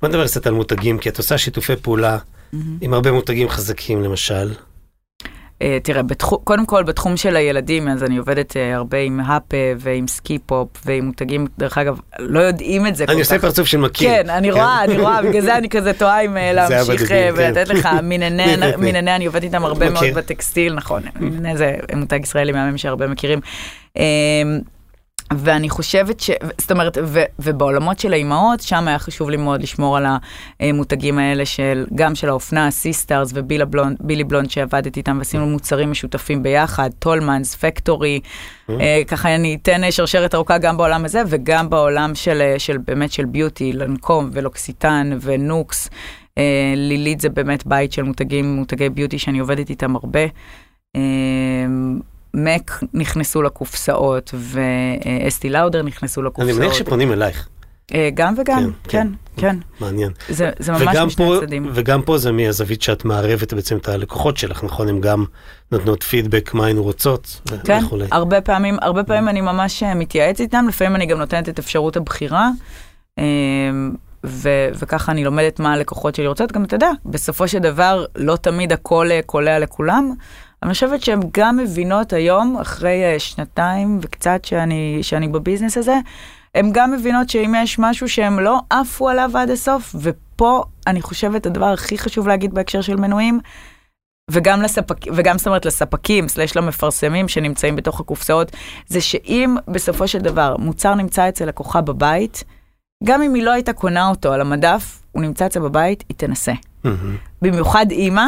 בוא 0.02 0.10
נדבר 0.10 0.28
קצת 0.28 0.48
על 0.48 0.54
מותגים, 0.54 0.98
כי 0.98 1.10
את 1.10 1.18
עושה 1.18 1.38
שיתופי 1.38 1.76
פעולה 1.76 2.18
עם 2.82 2.94
הרבה 2.94 3.12
מותגים 3.12 3.50
חזקים 3.50 4.04
למשל. 4.04 4.54
אה, 5.62 5.78
תראה, 5.84 6.04
בתחום, 6.04 6.40
קודם 6.44 6.66
כל 6.66 6.84
בתחום 6.84 7.18
של 7.18 7.36
הילדים, 7.36 7.88
אז 7.88 8.04
אני 8.04 8.18
עובדת 8.18 8.58
אה, 8.58 8.76
הרבה 8.76 8.98
עם 8.98 9.20
האפה 9.20 9.58
ועם 9.80 10.08
Skip 10.08 10.40
Hop 10.46 10.68
ועם 10.86 11.06
מותגים, 11.06 11.48
דרך 11.60 11.78
אגב, 11.78 12.00
לא 12.20 12.40
יודעים 12.40 12.88
את 12.88 12.96
זה 12.96 13.06
כל 13.06 13.12
אני 13.12 13.24
כך. 13.24 13.28
עושה 13.28 13.42
פרצוף 13.42 13.68
של 13.68 13.78
מכיר. 13.78 14.10
כן, 14.10 14.30
אני 14.30 14.52
רואה, 14.52 14.84
אני 14.84 14.98
רואה, 14.98 15.22
בגלל 15.22 15.42
זה 15.42 15.58
אני 15.58 15.70
כזה 15.70 15.94
תוהה 15.94 16.22
אם 16.22 16.38
אה, 16.38 16.54
להמשיך 16.54 17.08
כן. 17.08 17.34
ולתת 17.36 17.70
לך 17.70 17.90
מננה, 18.04 19.16
אני 19.16 19.26
עובדת 19.26 19.44
איתם 19.44 19.66
הרבה 19.66 19.90
מאוד. 19.90 20.06
בטקסטיל, 20.16 20.74
נכון, 20.74 21.04
מננה 21.20 21.58
זה 21.58 21.76
מותג 21.96 22.20
ישראלי 22.24 22.52
מהמם 22.52 22.78
שהרבה 22.78 23.08
מכירים. 23.08 23.40
ואני 25.38 25.70
חושבת 25.70 26.20
ש... 26.20 26.32
זאת 26.58 26.72
אומרת, 26.72 26.98
ו, 27.04 27.22
ובעולמות 27.40 28.00
של 28.00 28.14
האימהות, 28.14 28.62
שם 28.62 28.88
היה 28.88 29.00
חשוב 29.00 29.30
לי 29.30 29.38
מאוד 29.38 29.62
לשמור 29.62 29.98
על 29.98 30.06
המותגים 30.60 31.20
האלה 31.20 31.46
של, 31.46 31.86
גם 31.96 32.16
של 32.16 32.30
האופנה, 32.30 32.72
סיסטרס 32.72 33.32
ובילי 33.34 33.66
בלונד, 33.66 33.98
בילי 34.00 34.24
בלונד 34.24 34.50
שעבדתי 34.50 35.00
איתם 35.00 35.18
ועשינו 35.18 35.46
מוצרים 35.46 35.92
משותפים 35.92 36.44
ביחד, 36.44 36.90
טולמנס, 37.00 37.56
פקטורי, 37.56 38.20
אה, 38.70 39.02
ככה 39.08 39.36
אני 39.36 39.58
אתן 39.62 39.92
שרשרת 39.92 40.36
ארוכה 40.36 40.58
גם 40.58 40.78
בעולם 40.78 41.06
הזה 41.06 41.22
וגם 41.28 41.70
בעולם 41.70 42.16
של, 42.16 42.42
אה, 42.42 42.60
של 42.60 42.78
באמת 42.78 43.12
של 43.12 43.26
ביוטי, 43.26 43.74
לנקום 43.74 44.30
ולוקסיטן 44.34 45.18
ונוקס. 45.22 45.90
אה, 46.38 46.74
לילית 46.76 47.20
זה 47.20 47.30
באמת 47.30 47.66
בית 47.66 47.92
של 47.92 48.04
מותגים, 48.04 48.56
מותגי 48.56 48.90
ביוטי 48.90 49.20
שאני 49.20 49.40
עובדת 49.40 49.70
איתם 49.70 49.96
הרבה. 49.96 50.22
מק 52.34 52.72
נכנסו 52.94 53.42
לקופסאות 53.42 54.34
ואסטי 54.38 55.50
לאודר 55.50 55.84
נכנסו 55.84 56.22
אני 56.22 56.28
לקופסאות. 56.28 56.58
מניח 56.60 56.74
שפונים 56.74 57.12
אלייך, 57.12 57.48
אה, 57.94 58.10
גם 58.14 58.34
וגם, 58.38 58.72
כן, 58.84 59.08
כן. 59.38 59.58
מעניין. 59.80 60.12
זה 60.30 60.52
ממש 60.70 60.98
משני 60.98 61.36
הצדדים. 61.38 61.70
וגם 61.74 62.02
פה 62.02 62.18
זה 62.18 62.32
מהזווית 62.32 62.82
שאת 62.82 63.06
מערבת 63.06 63.54
בעצם 63.54 63.78
את 63.78 63.88
הלקוחות 63.90 64.38
שלך, 64.38 64.64
נכון? 64.64 64.88
הן 64.88 65.02
גם 65.02 65.26
נותנות 65.72 66.04
פידבק 66.04 66.54
מה 66.54 66.68
הן 66.68 66.78
רוצות 66.78 67.42
כן, 67.64 67.80
וכולי. 67.86 68.06
הרבה 68.12 68.42
פעמים, 68.42 68.78
הרבה 68.82 69.04
פעמים 69.04 69.30
אני 69.30 69.42
ממש 69.42 69.84
אה, 69.84 69.94
מתייעץ 69.94 70.42
איתם, 70.42 70.66
לפעמים 70.70 70.96
אני 70.96 71.06
גם 71.06 71.18
נותנת 71.18 71.50
את 71.50 71.60
אפשרות 71.60 71.98
הבחירה, 71.98 72.50
אה, 73.20 73.24
ו- 74.26 74.70
וככה 74.80 75.12
אני 75.12 75.24
לומדת 75.24 75.60
מה 75.60 75.74
הלקוחות 75.74 76.16
שלי 76.16 76.28
רוצות, 76.28 76.52
גם 76.52 76.64
אתה 76.64 76.76
יודע, 76.76 76.92
בסופו 77.06 77.48
של 77.48 77.60
דבר 77.60 78.06
לא 78.16 78.36
תמיד 78.36 78.74
הכל 78.74 79.10
קולע 79.26 79.60
לכולם. 79.60 80.14
אני 80.64 80.74
חושבת 80.74 81.02
שהן 81.02 81.20
גם 81.34 81.58
מבינות 81.58 82.14
היום, 82.14 82.58
אחרי 82.62 83.04
אה, 83.04 83.20
שנתיים 83.20 84.00
וקצת 84.02 84.46
שאני, 84.46 85.00
שאני 85.02 85.28
בביזנס 85.28 85.78
הזה, 85.78 85.96
הן 86.56 86.70
גם 86.72 86.92
מבינות 86.92 87.30
שאם 87.30 87.56
יש 87.64 87.80
משהו 87.80 88.10
שהם 88.10 88.40
לא 88.40 88.60
עפו 88.70 89.10
עליו 89.10 89.38
עד 89.38 89.50
הסוף, 89.50 89.96
ופה 90.02 90.64
אני 90.88 91.02
חושבת 91.02 91.46
הדבר 91.46 91.66
הכי 91.66 91.98
חשוב 91.98 92.28
להגיד 92.28 92.54
בהקשר 92.54 92.82
של 92.82 92.96
מנויים, 92.96 93.40
וגם 94.32 94.62
לספק, 94.62 94.96
וגם 95.16 95.38
זאת 95.38 95.48
אומרת 95.48 95.66
לספקים, 95.66 96.28
סלש 96.28 96.56
למפרסמים 96.56 97.28
שנמצאים 97.28 97.76
בתוך 97.76 98.00
הקופסאות, 98.00 98.52
זה 98.88 99.02
שאם 99.02 99.56
בסופו 99.68 100.08
של 100.08 100.20
דבר 100.20 100.56
מוצר 100.60 100.96
נמצא 100.96 101.30
אצל 101.30 101.46
לקוחה 101.46 101.82
בבית, 101.82 102.44
גם 103.04 103.22
אם 103.22 103.34
היא 103.34 103.44
לא 103.44 103.52
הייתה 103.52 103.74
קונה 103.74 104.10
אותו 104.10 104.34
על 104.34 104.42
המדף, 104.42 105.02
הוא 105.12 105.22
נמצא 105.22 105.46
אצלה 105.46 105.62
בבית, 105.62 106.04
היא 106.10 106.18
תנסה. 106.18 106.54
מהמם. 106.84 107.18
במיוחד 107.42 107.92
אימא, 107.92 108.26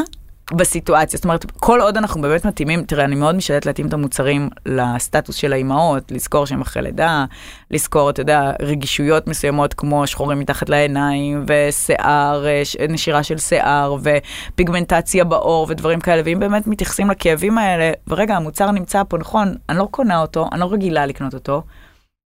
בסיטואציה. 0.51 1.17
זאת 1.17 1.23
אומרת, 1.23 1.51
כל 1.51 1.81
עוד 1.81 1.97
אנחנו 1.97 2.21
באמת 2.21 2.45
מתאימים, 2.45 2.83
תראה, 2.83 3.05
אני 3.05 3.15
מאוד 3.15 3.35
משתדלת 3.35 3.65
להתאים 3.65 3.87
את 3.87 3.93
המוצרים 3.93 4.49
לסטטוס 4.65 5.35
של 5.35 5.53
האימהות, 5.53 6.11
לזכור 6.11 6.45
שהם 6.45 6.61
אחרי 6.61 6.83
לידה, 6.83 7.25
לזכור, 7.71 8.09
אתה 8.09 8.21
יודע, 8.21 8.51
רגישויות 8.61 9.27
מסוימות 9.27 9.73
כמו 9.73 10.07
שחורים 10.07 10.39
מתחת 10.39 10.69
לעיניים, 10.69 11.45
ושיער, 11.47 12.45
אה, 12.45 12.61
נשירה 12.89 13.23
של 13.23 13.37
שיער, 13.37 13.95
ופיגמנטציה 14.03 15.23
בעור, 15.23 15.67
ודברים 15.69 15.99
כאלה, 15.99 16.21
ואם 16.25 16.39
באמת 16.39 16.67
מתייחסים 16.67 17.09
לכאבים 17.09 17.57
האלה, 17.57 17.91
ורגע, 18.07 18.35
המוצר 18.35 18.71
נמצא 18.71 19.03
פה, 19.09 19.17
נכון, 19.17 19.55
אני 19.69 19.77
לא 19.77 19.87
קונה 19.91 20.21
אותו, 20.21 20.49
אני 20.51 20.59
לא 20.59 20.65
רגילה 20.71 21.05
לקנות 21.05 21.33
אותו, 21.33 21.63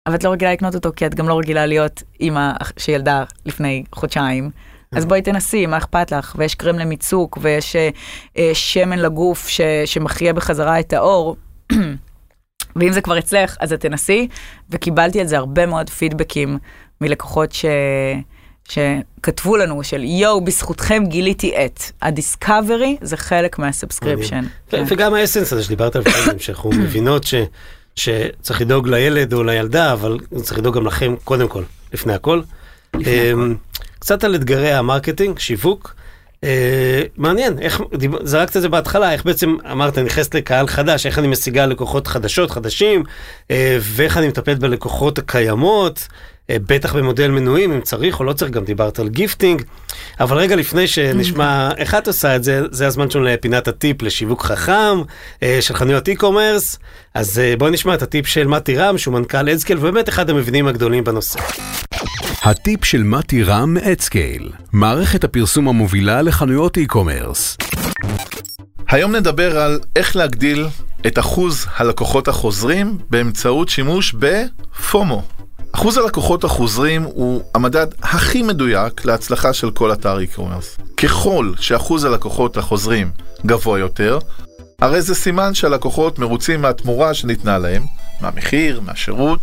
אבל 0.06 0.14
את 0.14 0.24
לא 0.24 0.30
רגילה 0.30 0.52
לקנות 0.52 0.74
אותו 0.74 0.90
כי 0.96 1.06
את 1.06 1.14
גם 1.14 1.28
לא 1.28 1.38
רגילה 1.38 1.66
להיות 1.66 2.02
אימא 2.20 2.52
שילדה 2.76 3.24
לפני 3.46 3.84
חודשיים. 3.92 4.50
אז 4.96 5.06
בואי 5.06 5.22
תנסי, 5.22 5.66
מה 5.66 5.76
אכפת 5.76 6.12
לך? 6.12 6.34
ויש 6.38 6.54
קרם 6.54 6.78
למיצוק, 6.78 7.38
ויש 7.42 7.76
אה, 7.76 7.88
אה, 8.38 8.50
שמן 8.54 8.98
לגוף 8.98 9.48
ש, 9.48 9.60
שמחיה 9.84 10.32
בחזרה 10.32 10.80
את 10.80 10.92
האור. 10.92 11.36
ואם 12.76 12.92
זה 12.92 13.00
כבר 13.00 13.18
אצלך, 13.18 13.56
אז 13.60 13.72
את 13.72 13.80
תנסי. 13.80 14.28
וקיבלתי 14.70 15.20
על 15.20 15.26
זה 15.26 15.38
הרבה 15.38 15.66
מאוד 15.66 15.90
פידבקים 15.90 16.58
מלקוחות 17.00 17.52
ש... 17.52 17.64
שכתבו 18.68 19.56
לנו 19.56 19.84
של 19.84 20.04
יואו, 20.04 20.40
בזכותכם 20.40 21.02
גיליתי 21.06 21.52
את. 21.64 21.80
ה 22.02 22.12
discovery 22.12 22.96
זה 23.00 23.16
חלק 23.16 23.58
מה 23.58 23.70
subscription. 23.70 24.44
כן. 24.68 24.84
וגם 24.88 25.14
ה 25.14 25.19
essence 25.19 25.52
הזה 25.52 25.62
שדיברת 25.62 25.96
עליו 25.96 26.12
קודם, 26.12 26.38
שאנחנו 26.44 26.70
מבינות 26.70 27.24
ש, 27.24 27.34
שצריך 27.96 28.60
לדאוג 28.60 28.88
לילד 28.88 29.32
או 29.32 29.44
לילדה, 29.44 29.92
אבל 29.92 30.18
צריך 30.42 30.58
לדאוג 30.58 30.76
גם 30.76 30.86
לכם 30.86 31.14
קודם 31.24 31.48
כל, 31.48 31.62
לפני 31.92 32.12
הכל. 32.12 32.42
אמ, 32.94 33.54
קצת 34.04 34.24
על 34.24 34.34
אתגרי 34.34 34.72
ה 34.72 34.78
marketing, 34.78 35.38
שיווק. 35.38 35.94
אה, 36.44 37.02
מעניין, 37.16 37.58
איך, 37.58 37.80
דיב- 37.94 38.24
זרקת 38.26 38.56
את 38.56 38.62
זה 38.62 38.68
בהתחלה, 38.68 39.12
איך 39.12 39.24
בעצם 39.24 39.56
אמרת, 39.72 39.98
נכנסת 39.98 40.34
לקהל 40.34 40.66
חדש, 40.66 41.06
איך 41.06 41.18
אני 41.18 41.26
משיגה 41.26 41.66
לקוחות 41.66 42.06
חדשות, 42.06 42.50
חדשים, 42.50 43.02
אה, 43.50 43.78
ואיך 43.80 44.16
אני 44.18 44.28
מטפלת 44.28 44.58
בלקוחות 44.58 45.18
הקיימות, 45.18 46.08
בטח 46.50 46.96
במודל 46.96 47.30
מנויים, 47.30 47.72
אם 47.72 47.80
צריך 47.80 48.20
או 48.20 48.24
לא 48.24 48.32
צריך, 48.32 48.50
גם 48.50 48.64
דיברת 48.64 48.98
על 48.98 49.08
gifting. 49.08 49.62
אבל 50.20 50.36
רגע 50.36 50.56
לפני 50.56 50.86
שנשמע 50.86 51.70
איך 51.76 51.94
את 51.94 52.06
עושה 52.06 52.36
את 52.36 52.44
זה, 52.44 52.60
זה 52.70 52.86
הזמן 52.86 53.10
שלנו 53.10 53.24
לפינת 53.24 53.68
הטיפ 53.68 54.02
לשיווק 54.02 54.42
חכם 54.42 55.02
אה, 55.42 55.58
של 55.60 55.74
חנויות 55.74 56.08
e-commerce. 56.08 56.78
אז 57.14 57.38
אה, 57.38 57.54
בואי 57.58 57.70
נשמע 57.70 57.94
את 57.94 58.02
הטיפ 58.02 58.26
של 58.26 58.46
מתי 58.46 58.76
רם, 58.76 58.98
שהוא 58.98 59.14
מנכ"ל 59.14 59.48
אדסקייל, 59.48 59.78
ובאמת 59.78 60.08
אחד 60.08 60.30
המבינים 60.30 60.66
הגדולים 60.66 61.04
בנושא. 61.04 61.40
הטיפ 62.42 62.84
של 62.84 63.02
מתי 63.02 63.42
רם 63.42 63.74
מאדסקייל, 63.74 64.50
מערכת 64.72 65.24
הפרסום 65.24 65.68
המובילה 65.68 66.22
לחנויות 66.22 66.78
e-commerce. 66.78 67.64
היום 68.88 69.16
נדבר 69.16 69.58
על 69.58 69.80
איך 69.96 70.16
להגדיל 70.16 70.66
את 71.06 71.18
אחוז 71.18 71.66
הלקוחות 71.76 72.28
החוזרים 72.28 72.98
באמצעות 73.10 73.68
שימוש 73.68 74.14
בפומו. 74.18 75.22
אחוז 75.74 75.96
הלקוחות 75.96 76.44
החוזרים 76.44 77.02
הוא 77.02 77.42
המדד 77.54 77.86
הכי 78.02 78.42
מדויק 78.42 79.04
להצלחה 79.04 79.52
של 79.52 79.70
כל 79.70 79.92
אתר 79.92 80.18
e-commerce. 80.18 80.82
ככל 80.96 81.52
שאחוז 81.60 82.04
הלקוחות 82.04 82.56
החוזרים 82.56 83.10
גבוה 83.46 83.78
יותר, 83.78 84.18
הרי 84.80 85.02
זה 85.02 85.14
סימן 85.14 85.54
שהלקוחות 85.54 86.18
מרוצים 86.18 86.62
מהתמורה 86.62 87.14
שניתנה 87.14 87.58
להם, 87.58 87.82
מהמחיר, 88.20 88.80
מהשירות, 88.80 89.40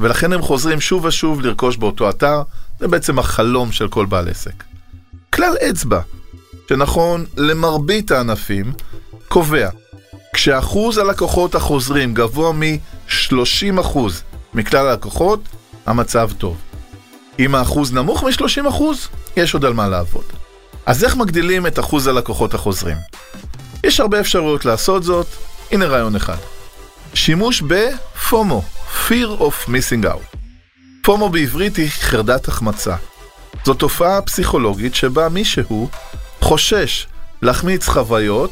ולכן 0.00 0.32
הם 0.32 0.42
חוזרים 0.42 0.80
שוב 0.80 1.04
ושוב 1.04 1.40
לרכוש 1.40 1.76
באותו 1.76 2.10
אתר, 2.10 2.42
זה 2.80 2.88
בעצם 2.88 3.18
החלום 3.18 3.72
של 3.72 3.88
כל 3.88 4.06
בעל 4.06 4.28
עסק. 4.28 4.64
כלל 5.32 5.54
אצבע, 5.70 6.00
שנכון 6.68 7.24
למרבית 7.36 8.10
הענפים, 8.10 8.72
קובע 9.28 9.68
כשאחוז 10.32 10.98
הלקוחות 10.98 11.54
החוזרים 11.54 12.14
גבוה 12.14 12.52
מ-30% 12.52 13.98
מכלל 14.54 14.88
הלקוחות, 14.88 15.40
המצב 15.86 16.30
טוב. 16.38 16.56
אם 17.38 17.54
האחוז 17.54 17.92
נמוך 17.92 18.24
מ-30%, 18.24 18.82
יש 19.36 19.54
עוד 19.54 19.64
על 19.64 19.72
מה 19.72 19.88
לעבוד. 19.88 20.24
אז 20.86 21.04
איך 21.04 21.16
מגדילים 21.16 21.66
את 21.66 21.78
אחוז 21.78 22.06
הלקוחות 22.06 22.54
החוזרים? 22.54 22.96
יש 23.84 24.00
הרבה 24.00 24.20
אפשרויות 24.20 24.64
לעשות 24.64 25.02
זאת, 25.02 25.26
הנה 25.70 25.86
רעיון 25.86 26.16
אחד. 26.16 26.36
שימוש 27.14 27.62
בפומו, 27.62 28.62
Fear 29.08 29.40
of 29.40 29.68
Missing 29.68 30.04
Out. 30.04 30.36
פומו 31.02 31.28
בעברית 31.28 31.76
היא 31.76 31.90
חרדת 31.90 32.48
החמצה. 32.48 32.96
זו 33.64 33.74
תופעה 33.74 34.22
פסיכולוגית 34.22 34.94
שבה 34.94 35.28
מישהו 35.28 35.88
חושש 36.40 37.06
להחמיץ 37.42 37.88
חוויות 37.88 38.50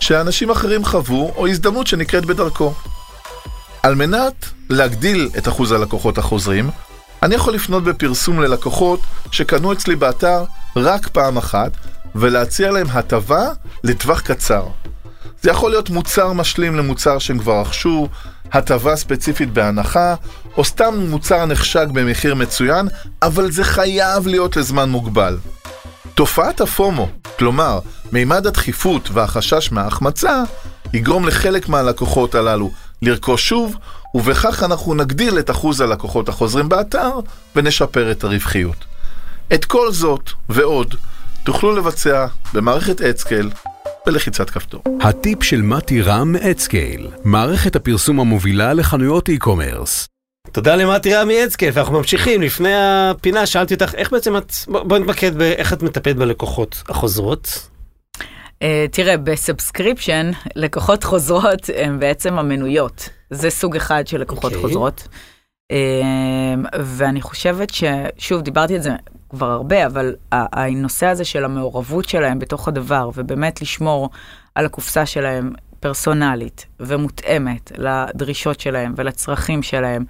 שאנשים 0.00 0.50
אחרים 0.50 0.84
חוו 0.84 1.32
או 1.36 1.46
הזדמנות 1.46 1.86
שנקראת 1.86 2.26
בדרכו. 2.26 2.74
על 3.82 3.94
מנת 3.94 4.46
להגדיל 4.70 5.28
את 5.38 5.48
אחוז 5.48 5.72
הלקוחות 5.72 6.18
החוזרים, 6.18 6.70
אני 7.22 7.34
יכול 7.34 7.54
לפנות 7.54 7.84
בפרסום 7.84 8.40
ללקוחות 8.40 9.00
שקנו 9.30 9.72
אצלי 9.72 9.96
באתר 9.96 10.44
רק 10.76 11.08
פעם 11.08 11.36
אחת 11.36 11.72
ולהציע 12.14 12.70
להם 12.70 12.86
הטבה 12.90 13.48
לטווח 13.84 14.20
קצר. 14.20 14.66
זה 15.42 15.50
יכול 15.50 15.70
להיות 15.70 15.90
מוצר 15.90 16.32
משלים 16.32 16.76
למוצר 16.76 17.18
שהם 17.18 17.38
כבר 17.38 17.60
רכשו, 17.60 18.08
הטבה 18.52 18.96
ספציפית 18.96 19.52
בהנחה, 19.52 20.14
או 20.56 20.64
סתם 20.64 21.06
מוצר 21.08 21.46
נחשק 21.46 21.86
במחיר 21.92 22.34
מצוין, 22.34 22.88
אבל 23.22 23.50
זה 23.50 23.64
חייב 23.64 24.26
להיות 24.26 24.56
לזמן 24.56 24.88
מוגבל. 24.88 25.38
תופעת 26.14 26.60
הפומו, 26.60 27.08
כלומר, 27.38 27.78
מימד 28.12 28.46
הדחיפות 28.46 29.10
והחשש 29.12 29.72
מההחמצה, 29.72 30.42
יגרום 30.92 31.26
לחלק 31.28 31.68
מהלקוחות 31.68 32.34
הללו 32.34 32.70
לרכוש 33.02 33.48
שוב, 33.48 33.76
ובכך 34.14 34.62
אנחנו 34.62 34.94
נגדיל 34.94 35.38
את 35.38 35.50
אחוז 35.50 35.80
הלקוחות 35.80 36.28
החוזרים 36.28 36.68
באתר 36.68 37.10
ונשפר 37.56 38.10
את 38.10 38.24
הרווחיות. 38.24 38.76
את 39.54 39.64
כל 39.64 39.92
זאת 39.92 40.30
ועוד 40.48 40.94
תוכלו 41.44 41.76
לבצע 41.76 42.26
במערכת 42.54 43.00
אדסקייל 43.00 43.50
בלחיצת 44.06 44.50
כפתור. 44.50 44.82
הטיפ 45.02 45.42
של 45.42 45.62
מתי 45.62 46.02
רם 46.02 46.32
מאדסקייל, 46.32 47.08
מערכת 47.24 47.76
הפרסום 47.76 48.20
המובילה 48.20 48.72
לחנויות 48.72 49.28
e-commerce. 49.28 50.06
תודה 50.52 50.76
למתי 50.76 51.14
רם 51.14 51.44
מאדסקייל, 51.44 51.72
ואנחנו 51.74 51.94
ממשיכים. 51.98 52.42
לפני 52.42 52.72
הפינה 52.74 53.46
שאלתי 53.46 53.74
אותך, 53.74 53.94
איך 53.94 54.12
בעצם 54.12 54.36
את, 54.36 54.52
בוא- 54.68 54.82
בואי 54.82 55.00
נתמקד 55.00 55.34
באיך 55.38 55.72
את 55.72 55.82
מטפלת 55.82 56.16
בלקוחות 56.16 56.82
החוזרות. 56.88 57.68
אה, 58.62 58.86
תראה, 58.92 59.16
ב 59.16 59.24
subscription, 59.24 60.30
לקוחות 60.56 61.04
חוזרות 61.04 61.70
הן 61.76 62.00
בעצם 62.00 62.38
המנויות. 62.38 63.08
זה 63.30 63.50
סוג 63.50 63.76
אחד 63.76 64.06
של 64.06 64.20
לקוחות 64.20 64.44
אוקיי. 64.44 64.60
חוזרות. 64.60 65.08
אה, 65.70 66.54
ואני 66.80 67.20
חושבת 67.20 67.68
ששוב, 67.70 68.42
דיברתי 68.42 68.74
על 68.74 68.80
זה 68.82 68.90
כבר 69.28 69.50
הרבה, 69.50 69.86
אבל 69.86 70.14
הנושא 70.32 71.06
הזה 71.06 71.24
של 71.24 71.44
המעורבות 71.44 72.08
שלהם 72.08 72.38
בתוך 72.38 72.68
הדבר, 72.68 73.10
ובאמת 73.16 73.62
לשמור 73.62 74.10
על 74.54 74.66
הקופסה 74.66 75.06
שלהם 75.06 75.52
פרסונלית 75.80 76.66
ומותאמת 76.80 77.72
לדרישות 77.76 78.60
שלהם 78.60 78.94
ולצרכים 78.96 79.62
שלהם, 79.62 80.04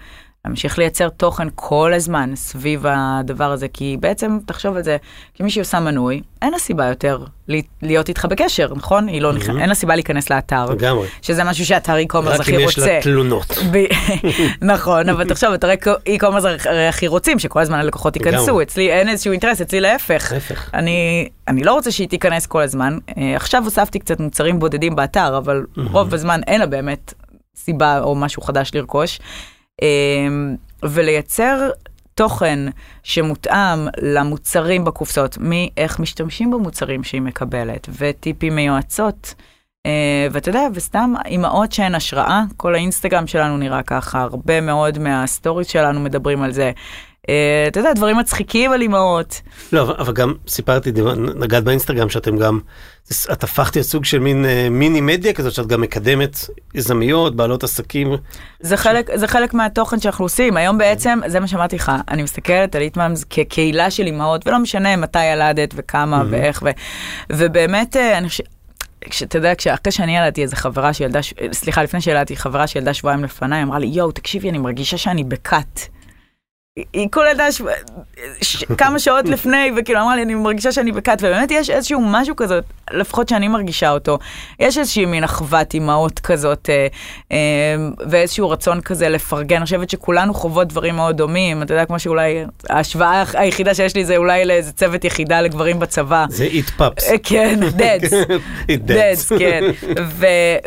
להמשיך 0.45 0.79
לייצר 0.79 1.09
תוכן 1.09 1.49
כל 1.55 1.93
הזמן 1.95 2.37
סביב 2.37 2.85
הדבר 2.89 3.53
הזה, 3.53 3.69
כי 3.69 3.97
בעצם, 4.01 4.39
תחשוב 4.47 4.77
על 4.77 4.83
זה, 4.83 4.97
כמי 5.35 5.51
שעושה 5.51 5.81
מנוי, 5.81 6.23
אין 6.43 6.53
לה 6.53 6.59
סיבה 6.59 6.87
יותר 6.87 7.25
להיות 7.83 8.09
איתך 8.09 8.25
בקשר, 8.25 8.73
נכון? 8.77 9.09
היא 9.09 9.23
לא 9.23 9.33
נכנס, 9.33 9.57
אין 9.61 9.69
לה 9.69 9.75
סיבה 9.75 9.95
להיכנס 9.95 10.31
לאתר, 10.31 10.67
לגמרי. 10.71 11.09
שזה 11.23 11.45
משהו 11.45 11.67
שאתר 11.67 11.97
e-commerce 11.97 12.29
רק 12.29 12.41
הכי 12.41 12.57
אם 12.57 12.63
רוצה. 12.63 12.81
יש 12.81 12.89
לה 12.89 13.03
תלונות. 13.03 13.59
נכון, 14.63 15.09
אבל 15.09 15.29
תחשוב, 15.29 15.53
אתרי 15.53 15.77
e-commerce 16.17 16.69
הכי 16.89 17.09
רוצים 17.09 17.39
שכל 17.39 17.61
הזמן 17.61 17.79
הלקוחות 17.79 18.17
ייכנסו. 18.17 18.63
אצלי 18.63 18.93
אין 18.93 19.09
איזשהו 19.09 19.33
אינטרס, 19.33 19.61
אצלי 19.61 19.81
להפך. 19.81 20.33
להפך. 20.33 20.71
אני, 20.75 21.29
אני 21.49 21.65
לא 21.65 21.73
רוצה 21.73 21.91
שהיא 21.91 22.09
תיכנס 22.09 22.47
כל 22.47 22.63
הזמן. 22.63 22.99
אה, 23.19 23.37
עכשיו 23.37 23.65
הוספתי 23.65 23.99
קצת 23.99 24.21
מוצרים 24.21 24.59
בודדים 24.59 24.97
באתר, 24.97 25.39
אבל 25.39 25.65
רוב 25.77 26.15
הזמן 26.15 26.41
אין 26.47 26.61
לה 26.61 26.67
באמת 26.67 27.15
סיבה 27.57 28.01
או 28.01 28.15
משהו 28.15 28.43
חדש 28.43 28.71
לרכוש. 28.75 29.19
אה, 29.83 29.89
ולייצר 30.83 31.71
תוכן 32.15 32.59
שמותאם 33.03 33.89
למוצרים 34.03 34.85
בקופסאות, 34.85 35.39
מאיך 35.41 36.01
משתמשים 36.01 36.51
במוצרים 36.51 37.05
שהיא 37.05 37.23
מקבלת, 37.23 37.89
וטיפים 37.99 38.57
מיועצות. 38.57 39.35
אה, 39.87 39.91
ואתה 40.33 40.49
יודע, 40.49 40.67
וסתם 40.75 41.13
אימהות 41.27 41.73
שהן 41.73 41.95
השראה, 41.95 42.43
כל 42.57 42.75
האינסטגרם 42.75 43.27
שלנו 43.27 43.57
נראה 43.57 43.83
ככה, 43.83 44.21
הרבה 44.21 44.61
מאוד 44.61 44.99
מהסטוריז 44.99 45.67
שלנו 45.67 46.01
מדברים 46.01 46.43
על 46.43 46.53
זה. 46.53 46.73
Uh, 47.27 47.31
אתה 47.69 47.81
יודע, 47.81 47.93
דברים 47.93 48.17
מצחיקים 48.19 48.73
על 48.73 48.81
אימהות. 48.83 49.41
לא, 49.73 49.83
אבל- 49.99 50.13
גם 50.13 50.35
סיפרתי, 50.49 50.93
נגעת 51.37 51.65
באינסטגרם 51.65 52.09
שאתם 52.09 52.37
גם, 52.39 52.61
את 53.33 53.45
הפכת 53.45 53.77
להיות 53.77 53.89
סוג 53.89 54.05
של 54.05 54.19
מין 54.19 54.45
אה, 54.45 54.69
מיני 54.71 55.01
מדיה 55.01 55.33
כזאת, 55.33 55.53
שאת 55.53 55.67
גם 55.67 55.81
מקדמת 55.81 56.37
יזמיות, 56.75 57.37
בעלות 57.37 57.65
עסקים. 57.65 58.13
זה 58.61 58.77
חלק, 58.77 59.11
זה 59.17 59.29
חלק 59.29 59.55
מהתוכן 59.55 60.01
שאנחנו 60.01 60.25
עושים. 60.25 60.57
היום 60.57 60.79
בעצם, 60.79 61.19
זה 61.27 61.41
מה 61.41 61.47
שאמרתי 61.47 61.77
לך, 61.77 61.93
אני 62.09 62.23
מסתכלת 62.23 62.75
על 62.77 62.83
איטמאמס 62.83 63.25
כקהילה 63.31 63.91
של 63.91 64.07
אימהות, 64.07 64.47
ולא 64.47 64.59
משנה 64.59 64.97
מתי 64.97 65.25
ילדת 65.25 65.71
וכמה 65.77 66.23
ואיך, 66.31 66.63
ו, 66.65 66.71
ובאמת, 67.33 67.97
אה, 67.97 68.19
אני 68.19 68.29
חושבת... 68.29 68.47
כשאתה 69.11 69.39
יודע, 69.39 69.53
אחרי 69.75 69.93
שאני 69.93 70.17
ילדתי 70.17 70.43
איזה 70.43 70.57
חברה 70.57 70.93
שילדה, 70.93 71.23
ש- 71.23 71.35
סליחה, 71.53 71.83
לפני 71.83 72.01
שילדתי, 72.01 72.37
חברה 72.37 72.67
שילדה 72.67 72.95
שבועיים 72.95 73.25
לפניי, 73.25 73.63
אמרה 73.63 73.79
לי, 73.79 73.87
יואו, 73.87 74.13
תקשיבי, 74.13 74.51
אני 74.51 74.59
מרגישה 74.59 74.97
שאני 74.97 75.25
בכת. 75.25 75.81
היא- 76.77 77.09
כל 77.11 77.25
ילדה 77.31 77.53
ש... 77.53 77.63
ש... 78.43 78.65
כמה 78.79 78.99
שעות 78.99 79.29
לפני, 79.29 79.71
וכאילו 79.77 80.01
אמרה 80.01 80.17
לי, 80.17 80.23
אני 80.23 80.35
מרגישה 80.35 80.73
שאני 80.73 80.93
בכת, 80.93 81.19
ובאמת 81.21 81.51
יש 81.51 81.71
איזשהו 81.71 82.01
משהו 82.05 82.37
כזאת, 82.37 82.65
לפחות 82.91 83.29
שאני 83.29 83.49
מרגישה 83.49 83.91
אותו, 83.91 84.19
יש 84.61 84.79
איזושהי 84.79 85.05
מין 85.07 85.25
אחוות 85.25 85.75
אימהות 85.75 86.19
כזאת, 86.21 86.71
אה, 86.71 86.87
אה, 87.33 87.37
ואיזשהו 88.11 88.51
רצון 88.51 88.81
כזה 88.81 89.09
לפרגן, 89.09 89.57
אני 89.57 89.65
חושבת 89.65 89.91
שכולנו 89.91 90.35
חוות 90.35 90.69
דברים 90.69 90.97
מאוד 90.97 91.17
דומים, 91.17 91.63
אתה 91.63 91.75
יודע, 91.75 91.85
כמו 91.85 91.99
שאולי, 91.99 92.45
ההשוואה 92.71 93.25
היחידה 93.35 93.75
שיש 93.75 93.95
לי 93.97 94.05
זה 94.05 94.17
אולי 94.17 94.45
לאיזה 94.45 94.73
צוות 94.73 95.05
יחידה 95.05 95.41
לגברים 95.41 95.79
בצבא. 95.79 96.27
זה 96.29 96.49
pups. 96.79 97.05
אה, 97.11 97.15
כן, 97.23 97.61
דדס. 97.77 98.11
דדס. 98.71 99.33
כן. 99.33 99.63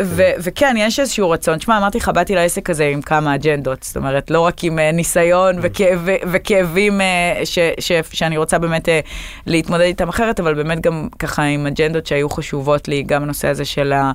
ו- 0.05 0.31
וכן, 0.39 0.75
יש 0.77 0.99
איזשהו 0.99 1.29
רצון. 1.29 1.57
תשמע, 1.57 1.77
אמרתי 1.77 1.97
לך, 1.97 2.09
באתי 2.09 2.35
לעסק 2.35 2.69
הזה 2.69 2.85
עם 2.85 3.01
כמה 3.01 3.35
אג'נדות. 3.35 3.83
זאת 3.83 3.97
אומרת, 3.97 4.31
לא 4.31 4.39
רק 4.39 4.63
עם 4.63 4.79
אה, 4.79 4.91
ניסיון 4.91 5.55
וכ- 5.61 6.02
ו- 6.05 6.15
וכאבים 6.31 7.01
אה, 7.01 7.41
ש- 7.45 7.59
ש- 7.79 7.91
שאני 8.11 8.37
רוצה 8.37 8.59
באמת 8.59 8.89
אה, 8.89 8.99
להתמודד 9.47 9.83
איתם 9.83 10.09
אחרת, 10.09 10.39
אבל 10.39 10.53
באמת 10.53 10.81
גם 10.81 11.07
ככה 11.19 11.43
עם 11.43 11.67
אג'נדות 11.67 12.05
שהיו 12.07 12.29
חשובות 12.29 12.87
לי, 12.87 13.03
גם 13.03 13.23
הנושא 13.23 13.47
הזה 13.47 13.65
של 13.65 13.93
ה... 13.93 14.11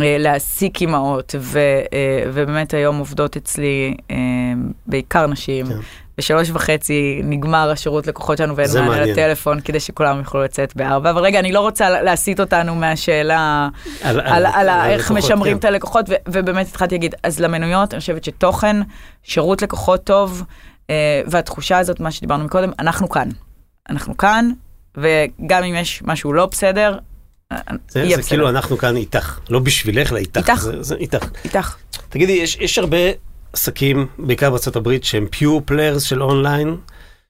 אה, 0.00 0.16
להעסיק 0.18 0.80
אימהות, 0.80 1.34
ו, 1.38 1.60
ובאמת 2.32 2.74
היום 2.74 2.98
עובדות 2.98 3.36
אצלי 3.36 3.94
בעיקר 4.86 5.26
נשים. 5.26 5.66
כן. 5.66 5.74
בשלוש 6.18 6.50
וחצי 6.50 7.20
נגמר 7.24 7.70
השירות 7.70 8.06
לקוחות 8.06 8.38
שלנו 8.38 8.56
ואין 8.56 8.70
מענה. 8.74 9.04
לטלפון 9.04 9.60
כדי 9.60 9.80
שכולם 9.80 10.18
יוכלו 10.18 10.42
לצאת 10.42 10.76
בארבע. 10.76 11.10
אבל 11.10 11.22
רגע, 11.22 11.38
אני 11.38 11.52
לא 11.52 11.60
רוצה 11.60 12.02
להסיט 12.02 12.40
אותנו 12.40 12.74
מהשאלה 12.74 13.68
על- 14.02 14.20
על, 14.20 14.46
על, 14.46 14.68
ה- 14.68 14.90
איך 14.90 15.10
הלקוחות, 15.10 15.16
משמרים 15.30 15.52
כן. 15.52 15.58
את 15.58 15.64
הלקוחות, 15.64 16.06
ו- 16.08 16.14
ובאמת 16.28 16.66
התחלתי 16.68 16.94
להגיד, 16.94 17.14
אז 17.22 17.40
למנויות, 17.40 17.94
אני 17.94 18.00
חושבת 18.00 18.24
שתוכן, 18.24 18.76
שירות 19.22 19.62
לקוחות 19.62 20.04
טוב, 20.04 20.42
והתחושה 21.26 21.78
הזאת, 21.78 22.00
מה 22.00 22.10
שדיברנו 22.10 22.44
מקודם, 22.44 22.70
אנחנו 22.78 23.08
כאן. 23.08 23.28
אנחנו 23.90 24.16
כאן, 24.16 24.50
וגם 24.96 25.64
אם 25.64 25.74
יש 25.74 26.02
משהו 26.04 26.32
לא 26.32 26.46
בסדר, 26.46 26.98
אה, 27.52 27.58
זה, 27.88 28.00
יהיה 28.00 28.10
זה 28.10 28.16
בסדר. 28.16 28.28
כאילו 28.28 28.48
אנחנו 28.48 28.78
כאן 28.78 28.96
איתך, 28.96 29.38
לא 29.50 29.58
בשבילך, 29.58 30.12
אלא 30.12 30.18
איתך. 30.18 30.36
איתך. 30.36 30.60
זה, 30.60 30.82
זה 30.82 30.94
איתך. 30.94 31.28
איתך. 31.44 31.76
תגידי, 32.08 32.32
יש, 32.32 32.56
יש 32.56 32.78
הרבה 32.78 32.96
עסקים, 33.52 34.06
בעיקר 34.18 34.50
בארצות 34.50 34.76
הברית, 34.76 35.04
שהם 35.04 35.26
pure 35.30 35.62
players 35.64 36.02
של 36.02 36.22
אונליין, 36.22 36.76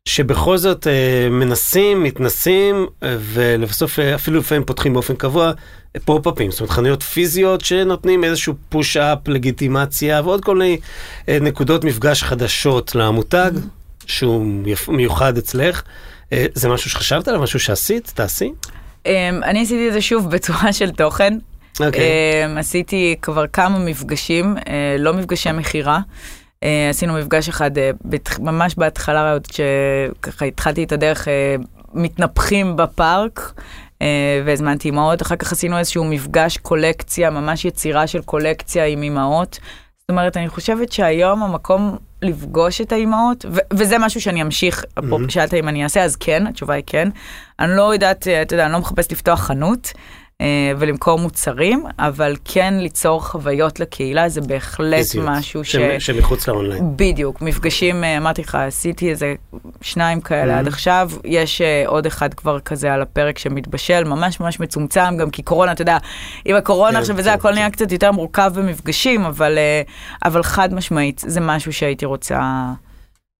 שבכל 0.09 0.57
זאת 0.57 0.87
אה, 0.87 1.29
מנסים, 1.31 2.03
מתנסים, 2.03 2.87
אה, 3.03 3.17
ולבסוף 3.21 3.99
אה, 3.99 4.15
אפילו 4.15 4.39
לפעמים 4.39 4.65
פותחים 4.65 4.93
באופן 4.93 5.17
קבוע 5.17 5.53
אה, 5.97 6.01
פופ-אפים, 6.05 6.51
זאת 6.51 6.61
אומרת 6.61 6.73
חנויות 6.73 7.03
פיזיות 7.03 7.65
שנותנים 7.65 8.25
איזשהו 8.25 8.55
push-up, 8.69 9.19
לגיטימציה 9.29 10.21
ועוד 10.25 10.45
כל 10.45 10.57
מיני 10.57 10.79
אה, 11.29 11.39
נקודות 11.41 11.85
מפגש 11.85 12.23
חדשות 12.23 12.95
למותג, 12.95 13.51
שהוא 14.07 14.47
יפ, 14.67 14.89
מיוחד 14.89 15.39
אצלך. 15.39 15.83
אה, 16.33 16.47
זה 16.55 16.69
משהו 16.69 16.91
שחשבת 16.91 17.29
עליו, 17.29 17.43
משהו 17.43 17.61
שעשית, 17.61 18.13
תעשי? 18.15 18.53
אמ, 19.07 19.13
אני 19.45 19.63
עשיתי 19.63 19.89
את 19.89 19.93
זה 19.93 20.01
שוב 20.01 20.31
בצורה 20.31 20.73
של 20.73 20.91
תוכן. 20.91 21.39
אוקיי. 21.81 22.03
אמ, 22.45 22.59
עשיתי 22.59 23.17
כבר 23.23 23.47
כמה 23.47 23.79
מפגשים, 23.79 24.57
אה, 24.69 24.97
לא 24.99 25.13
מפגשי 25.15 25.53
מכירה. 25.53 26.01
אה, 26.65 26.89
עשינו 26.91 27.15
מפגש 27.15 27.49
אחד 27.49 27.79
אה, 27.79 27.91
בת- 28.05 28.39
ממש 28.39 28.75
בהתחלה, 28.77 29.33
עוד 29.33 29.47
שככה 29.53 30.45
התחלתי 30.45 30.85
את 30.85 30.93
הדרך, 30.93 31.29
אה, 31.29 31.55
מתנפחים 31.95 32.77
בפארק. 32.77 33.53
אה, 34.03 34.43
והזמנתי 34.47 34.89
אימהות, 34.89 35.23
אחר 35.23 35.37
כך 35.37 35.53
עשינו 35.53 35.79
איזשהו 35.79 36.05
מפגש 36.05 36.57
קולקציה, 36.57 37.31
ממש 37.31 37.65
יצירה 37.65 38.07
של 38.07 38.23
קולקציה 38.23 38.85
עם 38.87 39.03
אימהות. 39.03 39.59
זאת 40.01 40.11
אומרת, 40.11 40.37
אני 40.37 40.49
חושבת 40.49 40.93
שהיום 40.93 41.43
המקום 41.43 41.97
לפגוש 42.23 42.81
את 42.81 42.93
האימהות, 42.93 43.45
ו- 43.51 43.59
וזה 43.73 43.99
משהו 43.99 44.21
שאני 44.21 44.43
אמשיך, 44.43 44.85
אפרופו 44.99 45.25
שאלת 45.31 45.55
אם 45.55 45.69
אני 45.69 45.85
אעשה, 45.85 46.03
אז 46.05 46.17
כן, 46.17 46.47
התשובה 46.47 46.75
היא 46.75 46.85
כן. 46.87 47.09
אני 47.61 47.77
לא 47.77 47.93
יודעת, 47.93 48.29
אתה 48.29 48.55
יודע, 48.55 48.65
אני 48.65 48.73
לא 48.73 48.79
מחפשת 48.79 49.13
לפתוח 49.13 49.41
חנות 49.41 49.93
ולמכור 50.79 51.19
מוצרים, 51.19 51.85
אבל 51.99 52.37
כן 52.45 52.75
ליצור 52.79 53.25
חוויות 53.25 53.81
לקהילה, 53.81 54.29
זה 54.29 54.41
בהחלט 54.41 54.95
פיזיות, 54.99 55.27
משהו 55.29 55.65
ש... 55.65 55.77
שמ- 55.77 56.01
שמחוץ 56.01 56.49
לאונליין. 56.49 56.93
בדיוק, 56.97 57.43
מפגשים, 57.43 58.05
אה, 58.05 58.17
אמרתי 58.17 58.43
לך, 58.43 58.55
עשיתי 58.55 59.11
איזה 59.11 59.35
שניים 59.81 60.21
כאלה 60.21 60.59
עד 60.59 60.67
עכשיו, 60.69 61.11
יש 61.25 61.61
אה, 61.61 61.83
עוד 61.87 62.07
אחד 62.07 62.35
כבר 62.35 62.61
כזה 62.61 62.93
על 62.93 63.03
הפרק 63.03 63.39
שמתבשל, 63.39 64.05
ממש 64.05 64.41
ממש 64.41 64.61
מצומצם, 64.61 65.17
גם 65.17 65.31
כי 65.31 65.43
קורונה, 65.43 65.73
אתה 65.73 65.83
יודע, 65.83 65.99
עם 66.45 66.57
הקורונה 66.57 66.93
כן, 66.93 66.97
עכשיו 66.97 67.17
וזה, 67.17 67.31
כן, 67.31 67.35
הכל 67.35 67.49
כן. 67.49 67.55
נהיה 67.55 67.71
קצת 67.71 67.93
יותר 67.93 68.13
מורכב 68.13 68.53
במפגשים, 68.55 69.25
אבל, 69.25 69.59
אה, 69.59 69.83
אבל 70.25 70.43
חד 70.43 70.75
משמעית, 70.75 71.23
זה 71.27 71.41
משהו 71.41 71.73
שהייתי 71.73 72.07
רוצה... 72.07 72.41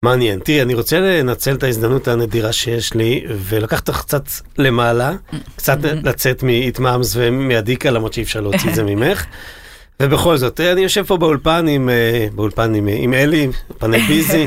מעניין. 0.05 0.39
תראי, 0.39 0.63
אני 0.63 0.75
רוצה 0.75 1.01
לנצל 1.01 1.55
את 1.55 1.63
ההזדמנות 1.63 2.09
הנדירה 2.09 2.53
שיש 2.53 2.95
לי 2.95 3.25
ולקחת 3.29 3.89
אותך 3.89 4.01
קצת 4.01 4.23
למעלה, 4.59 5.13
קצת 5.57 5.79
לצאת 5.83 6.43
מאיתמאמס 6.43 7.13
ומהדיקה, 7.17 7.91
למרות 7.91 8.13
שאי 8.13 8.23
אפשר 8.23 8.41
להוציא 8.41 8.71
את 8.71 8.75
זה 8.75 8.83
ממך. 8.83 9.27
ובכל 10.03 10.37
זאת, 10.37 10.61
אני 10.61 10.81
יושב 10.81 11.05
פה 11.07 11.17
באולפן 11.17 11.69
עם, 11.69 11.89
אה, 11.89 12.27
באולפן 12.35 12.75
עם, 12.75 12.89
עם 12.93 13.15
אלי, 13.15 13.49
פאנל 13.79 14.07
ביזי. 14.07 14.47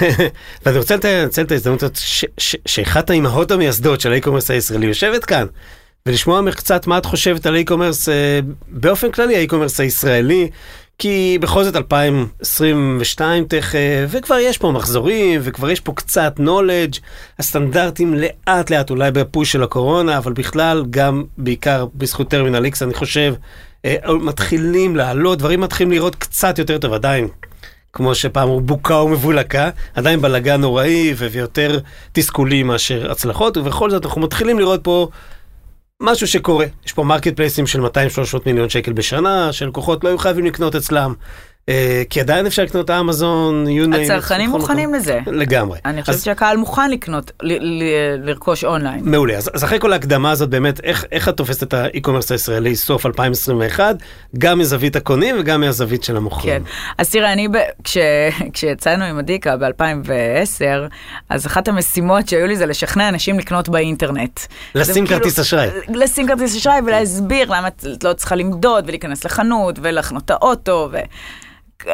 ואני 0.66 0.78
רוצה 0.78 0.96
לנצל 1.04 1.42
את 1.42 1.50
ההזדמנות 1.52 1.82
הזאת 1.82 1.98
שאחת 2.66 3.10
האימהות 3.10 3.50
המייסדות 3.50 4.00
של 4.00 4.12
האי-קומרס 4.12 4.50
הישראלי 4.50 4.86
יושבת 4.86 5.24
כאן, 5.24 5.46
ולשמוע 6.06 6.40
ממך 6.40 6.54
קצת 6.54 6.86
מה 6.86 6.98
את 6.98 7.06
חושבת 7.06 7.46
על 7.46 7.54
האי-קומרס 7.54 8.08
אה, 8.08 8.40
באופן 8.68 9.10
כללי, 9.10 9.36
האי-קומרס 9.36 9.80
הישראלי, 9.80 10.50
כי 10.98 11.38
בכל 11.40 11.64
זאת 11.64 11.76
2022 11.76 13.44
תכף, 13.44 13.78
וכבר 14.08 14.38
יש 14.38 14.58
פה 14.58 14.70
מחזורים, 14.70 15.40
וכבר 15.44 15.70
יש 15.70 15.80
פה 15.80 15.92
קצת 15.92 16.34
knowledge, 16.38 16.98
הסטנדרטים 17.38 18.14
לאט 18.14 18.70
לאט, 18.70 18.90
אולי 18.90 19.10
בפוש 19.10 19.52
של 19.52 19.62
הקורונה, 19.62 20.18
אבל 20.18 20.32
בכלל, 20.32 20.84
גם 20.90 21.24
בעיקר 21.38 21.86
בזכות 21.94 22.28
טרמינל 22.30 22.66
X, 22.66 22.84
אני 22.84 22.94
חושב, 22.94 23.34
אה, 23.84 23.96
מתחילים 24.20 24.96
לעלות, 24.96 25.38
דברים 25.38 25.60
מתחילים 25.60 25.92
לראות 25.92 26.14
קצת 26.14 26.58
יותר 26.58 26.78
טוב 26.78 26.92
עדיין. 26.92 27.28
כמו 27.92 28.14
שפעם 28.14 28.48
הוא 28.48 28.62
בוקה 28.62 28.94
ומבולקה, 28.94 29.70
עדיין 29.94 30.20
בלאגן 30.20 30.60
נוראי 30.60 31.14
ויותר 31.16 31.78
תסכולים 32.12 32.66
מאשר 32.66 33.10
הצלחות, 33.10 33.56
ובכל 33.56 33.90
זאת 33.90 34.06
אנחנו 34.06 34.20
מתחילים 34.20 34.58
לראות 34.58 34.80
פה 34.84 35.08
משהו 36.00 36.26
שקורה. 36.26 36.66
יש 36.86 36.92
פה 36.92 37.04
marketplace 37.04 37.36
ים 37.36 37.66
של 37.66 37.80
200-300 37.80 37.88
מיליון 38.46 38.68
שקל 38.68 38.92
בשנה, 38.92 39.52
שלקוחות 39.52 40.04
לא 40.04 40.08
היו 40.08 40.18
חייבים 40.18 40.46
לקנות 40.46 40.74
אצלם, 40.74 41.14
כי 42.10 42.20
עדיין 42.20 42.46
אפשר 42.46 42.62
לקנות 42.62 42.90
אמזון, 42.90 43.66
you 43.66 43.88
name 43.92 43.96
it, 43.96 44.00
הצרכנים 44.00 44.50
מוכנים. 44.50 44.94
לזה. 44.94 45.20
לגמרי. 45.26 45.78
אני 45.84 46.02
חושבת 46.02 46.20
שהקהל 46.20 46.56
מוכן 46.56 46.90
לקנות, 46.90 47.32
לרכוש 48.22 48.64
אונליין. 48.64 49.00
מעולה, 49.02 49.36
אז, 49.36 49.50
אחרי 49.64 49.80
כל 49.80 49.92
ההקדמה 49.92 50.30
הזאת 50.30 50.48
באמת, 50.50 50.80
איך, 51.12 51.28
את 51.28 51.36
תופסת 51.36 51.62
את 51.62 51.74
האי-קומרס 51.74 52.32
הישראלי 52.32 52.76
סוף 52.76 53.06
2021, 53.06 53.96
גם 54.38 54.58
מזווית 54.58 54.96
הקונים 54.96 55.36
וגם 55.40 55.60
מהזווית 55.60 56.04
של 56.04 56.16
המוכרים. 56.16 56.64
כן. 56.64 56.70
אז 56.98 57.10
תראה, 57.10 57.32
אני. 57.32 57.48
כשיצאנו 58.52 59.04
עם 59.04 59.18
אדיקה 59.18 59.56
ב-2010, 59.56 60.64
אז 61.28 61.46
אחת 61.46 61.68
המשימות 61.68 62.28
שהיו 62.28 62.46
לי 62.46 62.56
זה 62.56 62.66
לשכנע 62.66 63.08
אנשים 63.08 63.38
לקנות 63.38 63.68
באינטרנט. 63.68 64.40
לשים 64.74 65.06
כאילו- 65.06 65.20
כרטיס 65.20 65.38
אשראי. 65.38 65.68
לשים 65.88 66.28
כרטיס 66.28 66.56
אשראי 66.56 66.80
ולהסביר 66.86 67.50
למה 67.50 67.68
את 67.68 68.04
לא 68.04 68.12
צריכה 68.12 68.34
למדוד 68.34 68.84
ולהיכנס 68.86 69.24
לחנות 69.24 69.78
ולחנות 69.82 70.24
את 70.24 70.30
האוטו. 70.30 70.90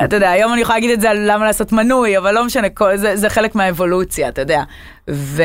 אתה 0.05 0.17
יודע, 0.17 0.31
היום 0.31 0.53
אני 0.53 0.61
יכולה 0.61 0.77
להגיד 0.77 0.91
את 0.91 1.01
זה 1.01 1.11
על 1.11 1.33
למה 1.33 1.45
לעשות 1.45 1.73
מנוי, 1.73 2.19
אבל 2.19 2.35
לא 2.35 2.45
משנה, 2.45 2.69
כל, 2.69 2.97
זה, 2.97 3.17
זה 3.17 3.29
חלק 3.29 3.55
מהאבולוציה, 3.55 4.29
אתה 4.29 4.41
יודע. 4.41 4.63
ו, 5.11 5.43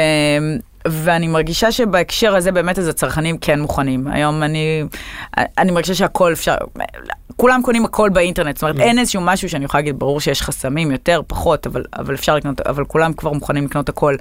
ואני 0.87 1.27
מרגישה 1.27 1.71
שבהקשר 1.71 2.35
הזה 2.35 2.51
באמת 2.51 2.79
אז 2.79 2.87
הצרכנים 2.87 3.37
כן 3.37 3.59
מוכנים. 3.59 4.07
היום 4.07 4.43
אני, 4.43 4.83
אני 5.57 5.71
מרגישה 5.71 5.95
שהכל 5.95 6.33
אפשר, 6.33 6.55
כולם 7.35 7.61
קונים 7.63 7.85
הכל 7.85 8.09
באינטרנט, 8.09 8.55
זאת 8.57 8.63
אומרת 8.63 8.79
אין 8.79 8.99
איזשהו 8.99 9.21
משהו 9.21 9.49
שאני 9.49 9.65
יכולה 9.65 9.81
להגיד, 9.81 9.99
ברור 9.99 10.21
שיש 10.21 10.41
חסמים 10.41 10.91
יותר, 10.91 11.21
פחות, 11.27 11.67
אבל, 11.67 11.83
אבל 11.97 12.13
אפשר 12.13 12.35
לקנות, 12.35 12.61
אבל 12.61 12.85
כולם 12.85 13.13
כבר 13.13 13.33
מוכנים 13.33 13.65
לקנות 13.65 13.89
הכל. 13.89 14.15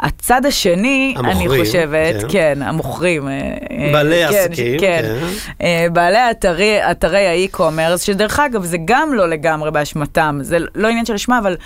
הצד 0.00 0.46
השני, 0.46 1.14
אני 1.18 1.32
המוכרים, 1.32 1.64
חושבת, 1.64 2.22
כן. 2.22 2.28
כן, 2.28 2.62
המוכרים. 2.62 3.28
אה, 3.28 3.32
אה, 3.70 3.90
בעלי 3.92 4.28
כן, 4.28 4.34
עסקים, 4.34 4.80
כן. 4.80 5.02
כן. 5.02 5.26
אה, 5.62 5.86
בעלי 5.92 6.30
אתרי, 6.30 6.90
אתרי 6.90 7.26
האי-קומרס, 7.26 8.02
שדרך 8.02 8.40
אגב 8.40 8.64
זה 8.64 8.76
גם 8.84 9.14
לא 9.14 9.28
לגמרי 9.28 9.70
באשמתם, 9.70 10.38
זה 10.42 10.58
לא 10.74 10.88
עניין 10.88 11.06
של 11.06 11.14
אשמה, 11.14 11.38
אבל 11.38 11.56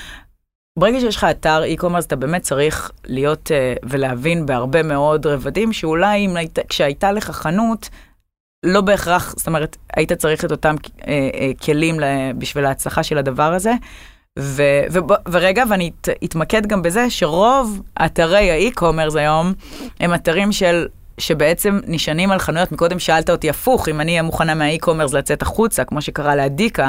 ברגע 0.78 1.00
שיש 1.00 1.16
לך 1.16 1.24
אתר 1.24 1.62
אי-קומרס 1.62 2.06
אתה 2.06 2.16
באמת 2.16 2.42
צריך 2.42 2.90
להיות 3.04 3.50
uh, 3.50 3.86
ולהבין 3.88 4.46
בהרבה 4.46 4.82
מאוד 4.82 5.26
רבדים, 5.26 5.72
שאולי 5.72 6.26
אם 6.26 6.36
היית, 6.36 6.58
כשהייתה 6.68 7.12
לך 7.12 7.30
חנות, 7.30 7.88
לא 8.64 8.80
בהכרח, 8.80 9.34
זאת 9.36 9.46
אומרת, 9.46 9.76
היית 9.96 10.12
צריך 10.12 10.44
את 10.44 10.50
אותם 10.50 10.74
uh, 10.74 10.88
uh, 10.88 11.64
כלים 11.64 12.00
לה, 12.00 12.30
בשביל 12.38 12.64
ההצלחה 12.64 13.02
של 13.02 13.18
הדבר 13.18 13.54
הזה. 13.54 13.72
ו, 14.38 14.62
ו, 14.92 14.98
ורגע, 15.32 15.64
ואני 15.70 15.90
את, 16.00 16.08
אתמקד 16.24 16.66
גם 16.66 16.82
בזה 16.82 17.10
שרוב 17.10 17.82
אתרי 18.04 18.50
האי-קומרס 18.50 19.16
היום 19.16 19.52
הם 20.00 20.14
אתרים 20.14 20.52
של 20.52 20.86
שבעצם 21.18 21.80
נשענים 21.86 22.30
על 22.30 22.38
חנויות, 22.38 22.72
מקודם 22.72 22.98
שאלת 22.98 23.30
אותי 23.30 23.50
הפוך, 23.50 23.88
אם 23.88 24.00
אני 24.00 24.12
אהיה 24.12 24.22
מוכנה 24.22 24.54
מהאי-קומרס 24.54 25.12
לצאת 25.12 25.42
החוצה, 25.42 25.84
כמו 25.84 26.02
שקרה 26.02 26.36
לאדיקה, 26.36 26.88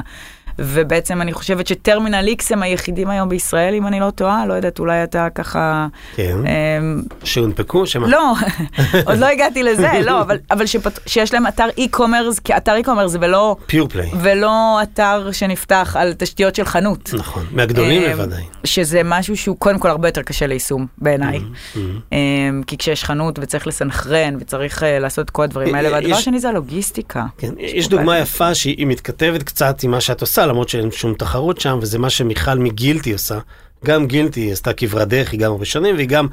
ובעצם 0.59 1.21
אני 1.21 1.33
חושבת 1.33 1.67
שטרמינל 1.67 2.27
איקס 2.27 2.51
הם 2.51 2.63
היחידים 2.63 3.09
היום 3.09 3.29
בישראל, 3.29 3.73
אם 3.75 3.87
אני 3.87 3.99
לא 3.99 4.09
טועה, 4.09 4.45
לא 4.45 4.53
יודעת, 4.53 4.79
אולי 4.79 5.03
אתה 5.03 5.27
ככה... 5.35 5.87
כן. 6.15 6.37
אמ, 6.47 7.01
שהונפקו, 7.23 7.87
שמה? 7.87 8.07
לא, 8.07 8.33
עוד 9.07 9.17
לא 9.19 9.25
הגעתי 9.25 9.63
לזה, 9.63 9.89
לא, 10.05 10.21
אבל, 10.21 10.37
אבל 10.51 10.65
שפת, 10.65 10.99
שיש 11.05 11.33
להם 11.33 11.47
אתר 11.47 11.65
אי-קומרס 11.77 12.39
כאתר 12.39 12.75
אי-קומרס 12.75 13.15
ולא, 13.19 13.55
pure 13.65 13.87
play. 13.89 14.09
ולא 14.21 14.79
אתר 14.83 15.29
שנפתח 15.31 15.95
על 15.99 16.13
תשתיות 16.17 16.55
של 16.55 16.65
חנות. 16.65 17.09
נכון, 17.13 17.45
מהגדולים 17.51 18.03
אמ, 18.03 18.11
בוודאי. 18.11 18.43
שזה 18.63 19.01
משהו 19.05 19.37
שהוא 19.37 19.57
קודם 19.59 19.79
כל 19.79 19.89
הרבה 19.89 20.07
יותר 20.07 20.21
קשה 20.21 20.47
ליישום 20.47 20.85
בעיניי. 20.97 21.37
Mm-hmm. 21.39 21.77
אמ, 22.11 22.61
כי 22.67 22.77
כשיש 22.77 23.03
חנות 23.03 23.39
וצריך 23.41 23.67
לסנכרן 23.67 24.35
וצריך 24.39 24.83
אה, 24.83 24.99
לעשות 24.99 25.29
כל 25.29 25.43
הדברים 25.43 25.75
האלה, 25.75 25.87
יש- 25.87 25.93
והדבר 25.93 26.15
השני 26.15 26.39
זה 26.39 26.49
הלוגיסטיקה. 26.49 27.25
כן, 27.37 27.49
יש 27.59 27.87
דוגמה 27.87 28.19
יפה 28.19 28.55
שהיא 28.55 28.87
מתכתבת 28.87 29.43
קצת 29.43 29.83
עם 29.83 29.91
מה 29.91 30.01
שאת 30.01 30.21
עושה, 30.21 30.42
למרות 30.45 30.69
שאין 30.69 30.91
שום 30.91 31.13
תחרות 31.13 31.59
שם, 31.59 31.79
וזה 31.81 31.99
מה 31.99 32.09
שמיכל 32.09 32.55
מגילטי 32.55 33.13
עושה. 33.13 33.39
גם 33.85 34.07
גילטי 34.07 34.51
עשתה 34.51 34.73
כברת 34.73 35.07
דרך, 35.07 35.31
היא 35.31 35.39
גם 35.39 35.51
הרבה 35.51 35.65
שנים, 35.65 35.95
והיא 35.95 36.07
גם 36.07 36.27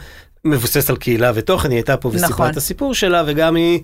מבוססת 0.44 0.90
על 0.90 0.96
קהילה 0.96 1.32
ותוכן, 1.34 1.70
היא 1.70 1.76
הייתה 1.76 1.96
פה 1.96 2.08
וסיפרה 2.08 2.30
נכון. 2.30 2.50
את 2.50 2.56
הסיפור 2.56 2.94
שלה, 2.94 3.22
וגם 3.26 3.54
היא 3.54 3.80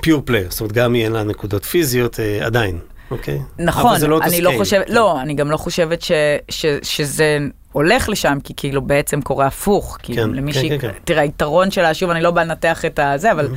pure 0.00 0.22
player, 0.24 0.46
זאת 0.50 0.60
אומרת, 0.60 0.72
גם 0.72 0.94
היא 0.94 1.04
אין 1.04 1.12
לה 1.12 1.22
נקודות 1.22 1.64
פיזיות 1.64 2.20
אה, 2.20 2.46
עדיין, 2.46 2.78
אוקיי? 3.10 3.38
נכון, 3.58 3.90
אבל 3.90 3.98
זה 3.98 4.08
לא 4.08 4.20
אני 4.22 4.40
לא. 4.40 4.52
חושבת, 4.58 4.90
לא, 4.90 5.20
אני 5.20 5.34
גם 5.34 5.50
לא 5.50 5.56
חושבת 5.56 6.02
ש, 6.02 6.12
ש, 6.48 6.66
שזה 6.82 7.38
הולך 7.72 8.08
לשם, 8.08 8.38
כי 8.44 8.54
כאילו 8.56 8.82
בעצם 8.82 9.20
קורה 9.20 9.46
הפוך. 9.46 9.98
כאילו 10.02 10.22
כן, 10.22 10.30
למישהי, 10.30 10.68
כן, 10.68 10.78
כן, 10.78 10.92
כן. 10.92 10.98
תראה, 11.04 11.22
היתרון 11.22 11.70
שלה, 11.70 11.94
שוב, 11.94 12.10
אני 12.10 12.22
לא 12.22 12.30
באה 12.30 12.44
לנתח 12.44 12.84
את 12.84 12.98
הזה, 13.02 13.32
אבל 13.32 13.48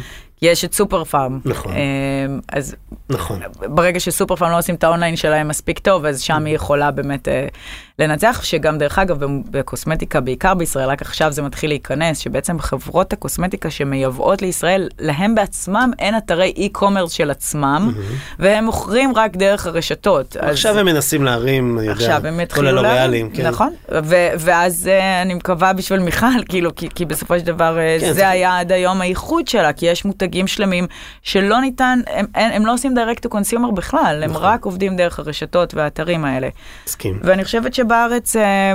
יש 0.42 0.66
את 0.66 0.74
סופר 0.74 1.04
פארם. 1.04 1.40
נכון. 1.46 1.74
אמ, 1.74 2.40
אז 2.52 2.76
נכון. 3.10 3.40
ברגע 3.60 4.00
שסופר 4.00 4.36
פארם 4.36 4.52
לא 4.52 4.58
עושים 4.58 4.76
את 4.76 4.84
האונליין 4.84 5.16
שלהם 5.16 5.48
מספיק 5.48 5.80
טוב, 5.80 6.06
אז 6.06 6.22
שם 6.22 6.46
היא 6.46 6.56
יכולה 6.56 6.92
באמת 6.92 7.28
אה, 7.28 7.48
לנצח, 8.00 8.42
שגם 8.44 8.78
דרך 8.78 9.00
אגב 9.00 9.18
בקוסמטיקה, 9.52 10.20
בעיקר 10.22 10.54
בישראל, 10.54 10.90
רק 10.90 11.02
עכשיו 11.02 11.32
זה 11.32 11.42
מתחיל 11.42 11.70
להיכנס, 11.70 12.18
שבעצם 12.18 12.60
חברות 12.60 13.14
הקוסמטיקה 13.14 13.70
שמייבאות 13.70 14.42
לישראל, 14.42 14.90
להם 15.00 15.36
בעצמם 15.36 15.92
אין 16.00 16.18
אתרי 16.18 16.54
אי-קומרס 16.58 17.12
של 17.12 17.32
עצמם, 17.32 17.94
והם 18.40 18.66
מוכרים 18.66 19.12
רק 19.16 19.38
דרך 19.38 19.66
הרשתות. 19.68 20.38
אז- 20.38 20.50
עכשיו 20.50 20.80
הם 20.80 20.86
מנסים 20.86 21.24
להרים, 21.24 21.80
אני 21.80 21.88
יודע, 21.88 21.98
עכשיו 22.00 22.28
הם 22.28 22.36
כל 22.36 22.42
יתחילו 22.42 22.68
הלוריאלים, 22.70 23.30
כן. 23.30 23.48
נכון, 23.48 23.74
ו- 24.04 24.16
ואז 24.40 24.88
אה, 24.88 25.22
אני 25.22 25.34
מקווה 25.34 25.74
בשביל 25.74 26.00
מיכל, 26.00 26.26
כאילו, 26.50 26.76
כי, 26.76 26.90
כי 26.96 27.06
בסופו 27.06 27.40
של 27.40 27.46
דבר 27.46 27.78
אה, 27.80 27.98
כן, 28.00 28.08
זה 28.08 28.14
זה- 28.14 28.30
היה 28.30 28.60
עד 28.60 28.72
היום 28.72 29.02
הייחוד 29.02 29.48
שלה, 29.48 29.74
כי 29.74 29.86
יש 29.86 30.06
מותגים 30.06 30.48
שלמים 30.48 30.88
שלא 31.22 31.62
ניתן, 31.62 32.00
הם, 32.08 32.26
הם, 32.36 32.52
הם 32.54 32.66
לא 32.66 32.74
עושים 32.74 32.94
direct 32.98 33.28
to 33.28 33.34
consumer 33.34 33.72
בכלל, 33.76 34.22
הם 34.24 34.30
נכון. 34.32 34.44
רק 34.44 34.66
עובדים 34.66 34.96
דרך 34.96 35.20
הרשתות 35.20 35.74
והאתרים 35.74 36.26
האלה. 36.26 36.48
מסכים. 36.88 37.20
ואני 37.24 37.44
חושבת 37.44 37.74
שבארץ 37.74 37.89
אה, 37.92 38.74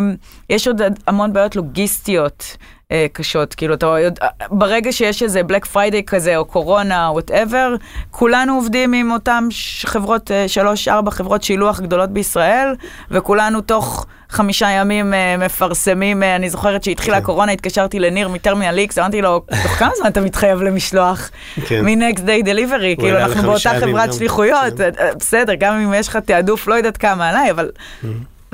יש 0.50 0.68
עוד 0.68 0.80
המון 1.06 1.32
בעיות 1.32 1.56
לוגיסטיות. 1.56 2.56
אה, 2.92 3.06
קשות, 3.12 3.54
כאילו 3.54 3.74
אתה 3.74 3.86
יודע, 3.86 4.26
ברגע 4.50 4.92
שיש 4.92 5.22
איזה 5.22 5.42
בלק 5.42 5.64
פריידיי 5.64 6.02
כזה, 6.06 6.36
או 6.36 6.44
קורונה, 6.44 7.08
או 7.08 7.12
whatever, 7.12 7.74
כולנו 8.10 8.54
עובדים 8.54 8.92
עם 8.92 9.10
אותם 9.12 9.46
ש- 9.50 9.84
חברות, 9.86 10.30
אה, 10.30 10.48
שלוש, 10.48 10.88
ארבע 10.88 11.10
חברות 11.10 11.42
שילוח 11.42 11.80
גדולות 11.80 12.10
בישראל, 12.10 12.74
וכולנו 13.10 13.60
תוך 13.60 14.06
חמישה 14.30 14.68
ימים 14.70 15.14
מפרסמים, 15.38 16.22
אני 16.22 16.50
זוכרת 16.50 16.84
שהתחילה 16.84 17.16
כן. 17.16 17.22
הקורונה, 17.22 17.52
התקשרתי 17.52 18.00
לניר 18.00 18.28
מטרמינל 18.28 18.78
איקס, 18.78 18.98
אמרתי 18.98 19.22
לו, 19.22 19.40
תוך 19.62 19.72
כמה 19.72 19.90
זמן 19.98 20.06
אתה 20.08 20.20
מתחייב 20.20 20.62
למשלוח? 20.62 21.30
כן. 21.66 21.84
מ-next 21.84 22.18
day 22.18 22.46
delivery, 22.46 23.00
כאילו 23.00 23.18
אנחנו 23.18 23.42
באותה 23.42 23.70
חברת. 23.80 24.12
שליחויות, 24.12 24.74
כן. 24.78 24.90
בסדר, 25.18 25.54
גם 25.54 25.74
אם 25.74 25.94
יש 25.94 26.08
לך 26.08 26.16
תעדוף, 26.16 26.68
לא 26.68 26.74
יודעת 26.74 26.96
כמה 26.96 27.28
עליי, 27.28 27.50
אבל 27.50 27.70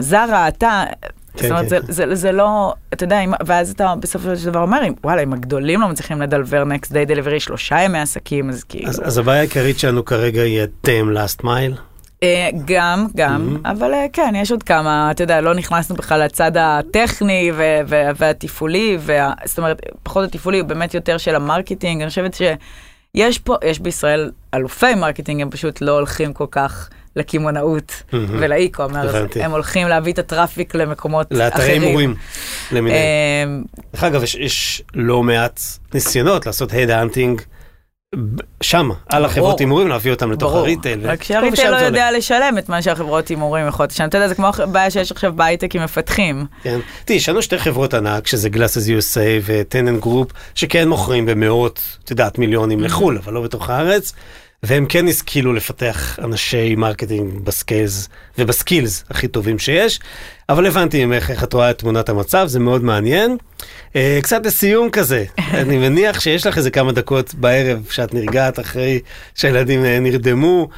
זרה, 0.01 0.49
אתה, 0.49 0.85
כן, 1.37 1.43
זאת 1.43 1.51
אומרת, 1.51 1.63
כן, 1.63 1.69
זה- 1.69 1.81
כן. 1.81 1.93
זה- 1.93 2.15
זה 2.15 2.33
לא, 2.33 2.75
אתה 2.93 3.05
יודע, 3.05 3.21
אם- 3.21 3.33
ואז 3.47 3.71
אתה 3.71 3.95
בסופו 4.01 4.37
של 4.37 4.51
דבר 4.51 4.61
אומר, 4.61 4.81
וואלה, 5.05 5.23
אם 5.23 5.33
הגדולים 5.33 5.81
לא 5.81 5.89
מצליחים 5.89 6.23
לדלבר 6.23 6.63
next 6.65 6.87
day 6.91 7.09
delivery 7.11 7.41
שלושה 7.41 7.81
ימי 7.83 7.99
עסקים, 7.99 8.51
אז 8.51 8.65
כאילו, 8.65 8.89
אז, 8.89 9.03
אז 9.05 9.19
הבעיה 9.19 9.39
העיקרית 9.41 9.79
שלנו 9.79 10.05
כרגע 10.05 10.43
היא 10.43 10.63
ה-last 10.63 11.43
mile. 11.45 11.81
אה, 12.23 12.49
גם, 12.65 13.07
גם, 13.17 13.57
אבל 13.65 13.95
אה, 13.95 14.07
כן, 14.13 14.33
יש 14.37 14.51
עוד 14.53 14.63
כמה, 14.63 15.11
אתה 15.11 15.23
יודע, 15.23 15.41
לא 15.41 15.55
נכנסנו 15.55 15.97
בכלל 15.97 16.25
לצד 16.25 16.53
הטכני 16.57 17.51
ו- 17.55 17.81
ו- 17.89 18.11
והתפעולי, 18.17 18.97
וה- 19.01 19.33
זאת 19.45 19.59
אומרת, 19.59 19.81
פחות 20.03 20.25
התפעולי, 20.25 20.59
הוא 20.61 20.69
באמת 20.69 20.95
יותר 20.95 21.19
של 21.19 21.35
ה 21.35 21.41
marketing, 21.41 22.01
אני 22.03 22.09
חושבת 22.09 22.35
שיש 22.35 23.39
פה, 23.39 23.57
יש 23.65 23.79
בישראל 23.79 24.31
אלופי 24.55 24.95
marketing, 24.95 25.41
הם 25.43 25.51
פשוט 25.51 25.81
לא 25.81 25.93
הולכים 25.93 26.33
כל 26.33 26.47
כך 26.51 26.89
לקמעונאות. 27.17 28.03
ולאי-קומרס, 28.13 29.15
הבנתי. 29.15 29.43
הם 29.43 29.51
הולכים 29.51 29.89
להביא 29.89 30.13
את 30.13 30.19
ה 30.19 30.26
traffic 30.26 30.75
למקומות 30.75 31.27
אחרים. 31.27 31.41
לאתרי 31.41 31.71
הימורים 31.71 32.15
למיניהם. 32.73 33.03
אה, 33.03 33.83
דרך 33.93 34.05
אגב, 34.05 34.23
יש, 34.23 34.35
יש 34.35 34.83
לא 34.95 35.23
מעט 35.23 35.61
ניסיונות 35.95 36.47
לעשות 36.47 36.73
head 36.73 36.91
hunting 36.91 37.43
שמה, 38.61 38.95
על 39.09 39.25
החברות 39.25 39.61
הימורים, 39.61 39.89
להביא 39.89 40.11
אותם 40.11 40.33
לתוך 40.33 40.55
ה 40.55 40.61
retail. 40.61 41.07
רק 41.07 41.21
ששם 41.53 41.71
לא 41.71 41.77
יודע. 41.77 42.11
לשלם 42.11 42.59
את 42.59 42.69
מה 42.69 42.83
שהחברות 42.83 43.29
הימורים 43.29 43.69
יכולות 43.69 43.91
לשלם. 43.91 44.09
אתה 44.09 44.19
יודע, 44.19 44.29
זה 44.29 44.35
כמו 44.35 44.51
הבעיה 44.59 44.91
שיש 44.91 45.13
עכשיו 45.13 45.33
בהייטק 45.37 45.75
עם 45.75 45.85
מפתחים. 45.85 46.47
כן. 46.63 46.81
תראי, 47.05 47.17
יש 47.17 47.29
לנו 47.29 47.43
שתי 47.43 47.59
חברות 47.59 47.95
ענק, 47.95 48.27
שזה 48.27 48.49
Glasses 48.53 48.89
USA 48.89 49.21
ו-Tenant 49.43 50.05
Group, 50.05 50.35
שכן 50.55 50.89
מוכרים 50.89 51.27
במאות, 51.27 51.99
את 52.05 52.11
יודעת, 52.11 52.39
מיליונים 52.39 52.81
לחו"ל, 52.81 53.19
אבל 53.25 53.33
לא 53.33 53.41
בתוך 53.41 53.71
הארץ, 53.71 54.13
והם 54.63 54.87
כן 54.87 55.09
השכילו 55.09 55.53
לפתח 55.53 56.19
אנשי 56.25 56.75
marketing 56.75 57.41
ב 57.45 57.54
scales 57.54 58.09
וב 58.39 58.55
skills 58.55 59.05
הכי 59.11 59.29
טובים 59.29 59.59
שיש, 59.59 60.01
אבל 60.49 60.67
הבנתי 60.67 61.05
ממך 61.05 61.31
איך 61.31 61.45
את 61.45 61.53
רואה 61.53 61.71
את 61.71 61.79
תמונת 61.79 62.09
המצב, 62.09 62.47
זה 62.47 62.59
מאוד 62.59 62.85
מעניין. 62.85 63.37
אה, 63.97 64.19
קצת 64.23 64.47
לסיום 64.47 64.91
כזה, 64.91 65.25
אני 65.61 65.79
מניח 65.79 66.21
שיש 66.21 66.47
לך 66.47 66.59
איזה 66.59 66.71
כמה 66.71 66.93
דקות 66.93 67.35
בערב 67.35 67.87
שאת 67.91 68.15
נרגעת 68.15 68.61
אחרי 68.61 69.01
שהילדים 69.35 69.85
אה, 69.85 70.01
נרדמו. 70.01 70.69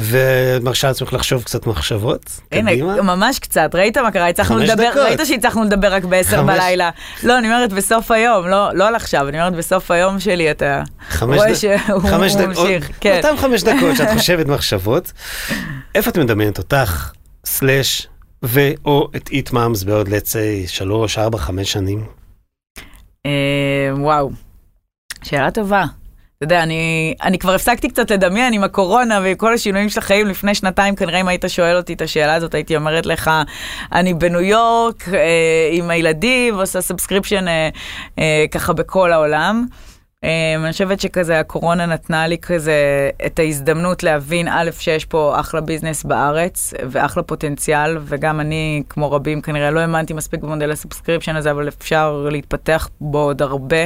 ואת 0.00 0.62
מרשה 0.62 0.88
לעצמך 0.88 1.12
לחשוב 1.12 1.42
קצת 1.42 1.66
מחשבות? 1.66 2.20
הנה, 2.52 2.70
קדימה? 2.70 3.02
ממש 3.02 3.38
קצת, 3.38 3.70
ראית 3.74 3.98
מה 3.98 4.10
קרה? 4.10 4.28
הצלחנו 4.28 4.58
לדבר, 4.58 4.90
דקות. 4.90 5.02
ראית 5.02 5.20
שהצלחנו 5.24 5.64
לדבר 5.64 5.92
רק 5.94 6.04
בעשר 6.04 6.36
חמש. 6.36 6.56
בלילה. 6.58 6.90
לא, 7.22 7.38
אני 7.38 7.46
אומרת 7.48 7.72
בסוף 7.72 8.10
היום, 8.10 8.46
לא 8.48 8.70
לא 8.74 8.88
על 8.88 8.94
עכשיו, 8.94 9.28
אני 9.28 9.40
אומרת 9.40 9.54
בסוף 9.54 9.90
היום 9.90 10.20
שלי, 10.20 10.50
אתה 10.50 10.82
רואה 11.22 11.48
דק- 11.52 11.54
שהוא 11.54 12.00
חמש 12.10 12.34
דק- 12.34 12.40
ממשיך. 12.46 12.86
עוד- 12.86 12.96
כן. 13.00 13.20
אותם 13.24 13.36
חמש 13.38 13.62
דקות 13.62 13.96
שאת 13.96 14.08
חושבת 14.18 14.46
מחשבות. 14.46 15.12
איפה 15.94 16.10
את 16.10 16.18
מדמיינת 16.18 16.58
אותך, 16.58 17.12
slash, 17.46 18.06
ו/או 18.42 19.08
את 19.16 19.28
איט 19.28 19.52
מאמס 19.52 19.82
בעוד 19.82 20.08
לצי 20.08 20.64
שלוש, 20.66 21.18
ארבע, 21.18 21.38
חמש 21.38 21.72
שנים? 21.72 22.04
אה, 23.26 23.30
וואו, 23.98 24.30
שאלה 25.24 25.50
טובה. 25.50 25.84
אתה 26.36 26.44
יודע, 26.44 26.62
אני, 26.62 27.14
אני 27.22 27.38
כבר 27.38 27.54
הפסקתי 27.54 27.88
קצת 27.88 28.10
לדמיין 28.10 28.52
עם 28.52 28.64
הקורונה 28.64 29.20
ועם 29.22 29.34
כל 29.34 29.54
השינויים 29.54 29.88
של 29.88 29.98
החיים 29.98 30.26
לפני 30.26 30.54
שנתיים, 30.54 30.96
כנראה 30.96 31.20
אם 31.20 31.28
היית 31.28 31.44
שואל 31.48 31.76
אותי 31.76 31.92
את 31.92 32.00
השאלה 32.02 32.34
הזאת, 32.34 32.54
הייתי 32.54 32.76
אומרת 32.76 33.06
לך, 33.06 33.30
אני 33.92 34.14
בניו 34.14 34.40
יורק 34.40 35.08
אה, 35.08 35.68
עם 35.72 35.90
הילדים, 35.90 36.56
ועושה 36.56 36.80
subscription 36.80 37.48
אה, 37.48 37.68
אה, 38.18 38.44
ככה 38.50 38.72
בכל 38.72 39.12
העולם. 39.12 39.66
אה, 40.24 40.54
אני 40.64 40.72
חושבת 40.72 41.00
שכזה 41.00 41.40
הקורונה 41.40 41.86
נתנה 41.86 42.26
לי 42.26 42.38
כזה 42.38 43.10
את 43.26 43.38
ההזדמנות 43.38 44.02
להבין, 44.02 44.48
א', 44.48 44.70
שיש 44.78 45.04
פה 45.04 45.40
אחלה 45.40 45.60
business 45.60 46.04
בארץ 46.04 46.74
ואחלה 46.90 47.22
פוטנציאל, 47.22 47.98
וגם 48.00 48.40
אני, 48.40 48.82
כמו 48.88 49.12
רבים, 49.12 49.40
כנראה 49.40 49.70
לא 49.70 49.80
האמנתי 49.80 50.12
מספיק 50.12 50.40
במודל 50.40 50.70
ה 50.70 50.75
subscription 50.75 51.36
הזה, 51.36 51.50
אבל 51.50 51.68
אפשר 51.68 52.28
להתפתח 52.30 52.88
בו 53.00 53.18
עוד 53.18 53.42
הרבה. 53.42 53.84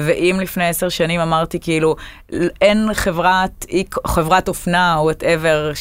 ואם 0.00 0.38
לפני 0.42 0.68
עשר 0.68 0.88
שנים 0.88 1.20
אמרתי 1.20 1.60
כאילו, 1.60 1.96
אין 2.60 2.94
חברת, 2.94 3.66
חברת 4.06 4.48
אופנה 4.48 4.96
או 4.96 5.04
whatever, 5.04 5.72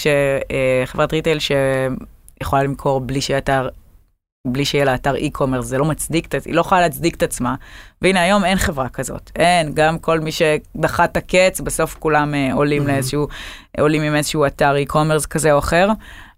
חברת 0.85 1.13
retail 1.13 1.37
שיכולה 1.39 2.63
למכור 2.63 3.01
בלי 3.01 3.21
שיהיה 3.21 3.37
אתר, 3.37 3.69
בלי 4.47 4.65
שיהיה 4.65 4.85
לה 4.85 4.95
אתר 4.95 5.15
e-commerce, 5.15 5.61
זה 5.61 5.77
לא 5.77 5.85
מצדיק, 5.85 6.27
היא 6.45 6.53
לא 6.53 6.61
יכולה 6.61 6.81
להצדיק 6.81 7.15
את 7.15 7.23
עצמה. 7.23 7.55
והנה 8.01 8.21
היום 8.21 8.45
אין 8.45 8.57
חברה 8.57 8.89
כזאת, 8.89 9.31
אין, 9.35 9.73
גם 9.73 9.99
כל 9.99 10.19
מי 10.19 10.31
שדחה 10.31 11.05
את 11.05 11.17
הקץ, 11.17 11.61
בסוף 11.61 11.95
כולם 11.99 12.35
אה, 12.35 12.53
עולים 12.53 12.87
לאיזשהו, 12.87 13.27
עולים 13.79 14.01
עם 14.01 14.15
איזשהו 14.15 14.45
אתר 14.45 14.75
e-commerce 14.87 15.27
כזה 15.27 15.53
או 15.53 15.59
אחר. 15.59 15.87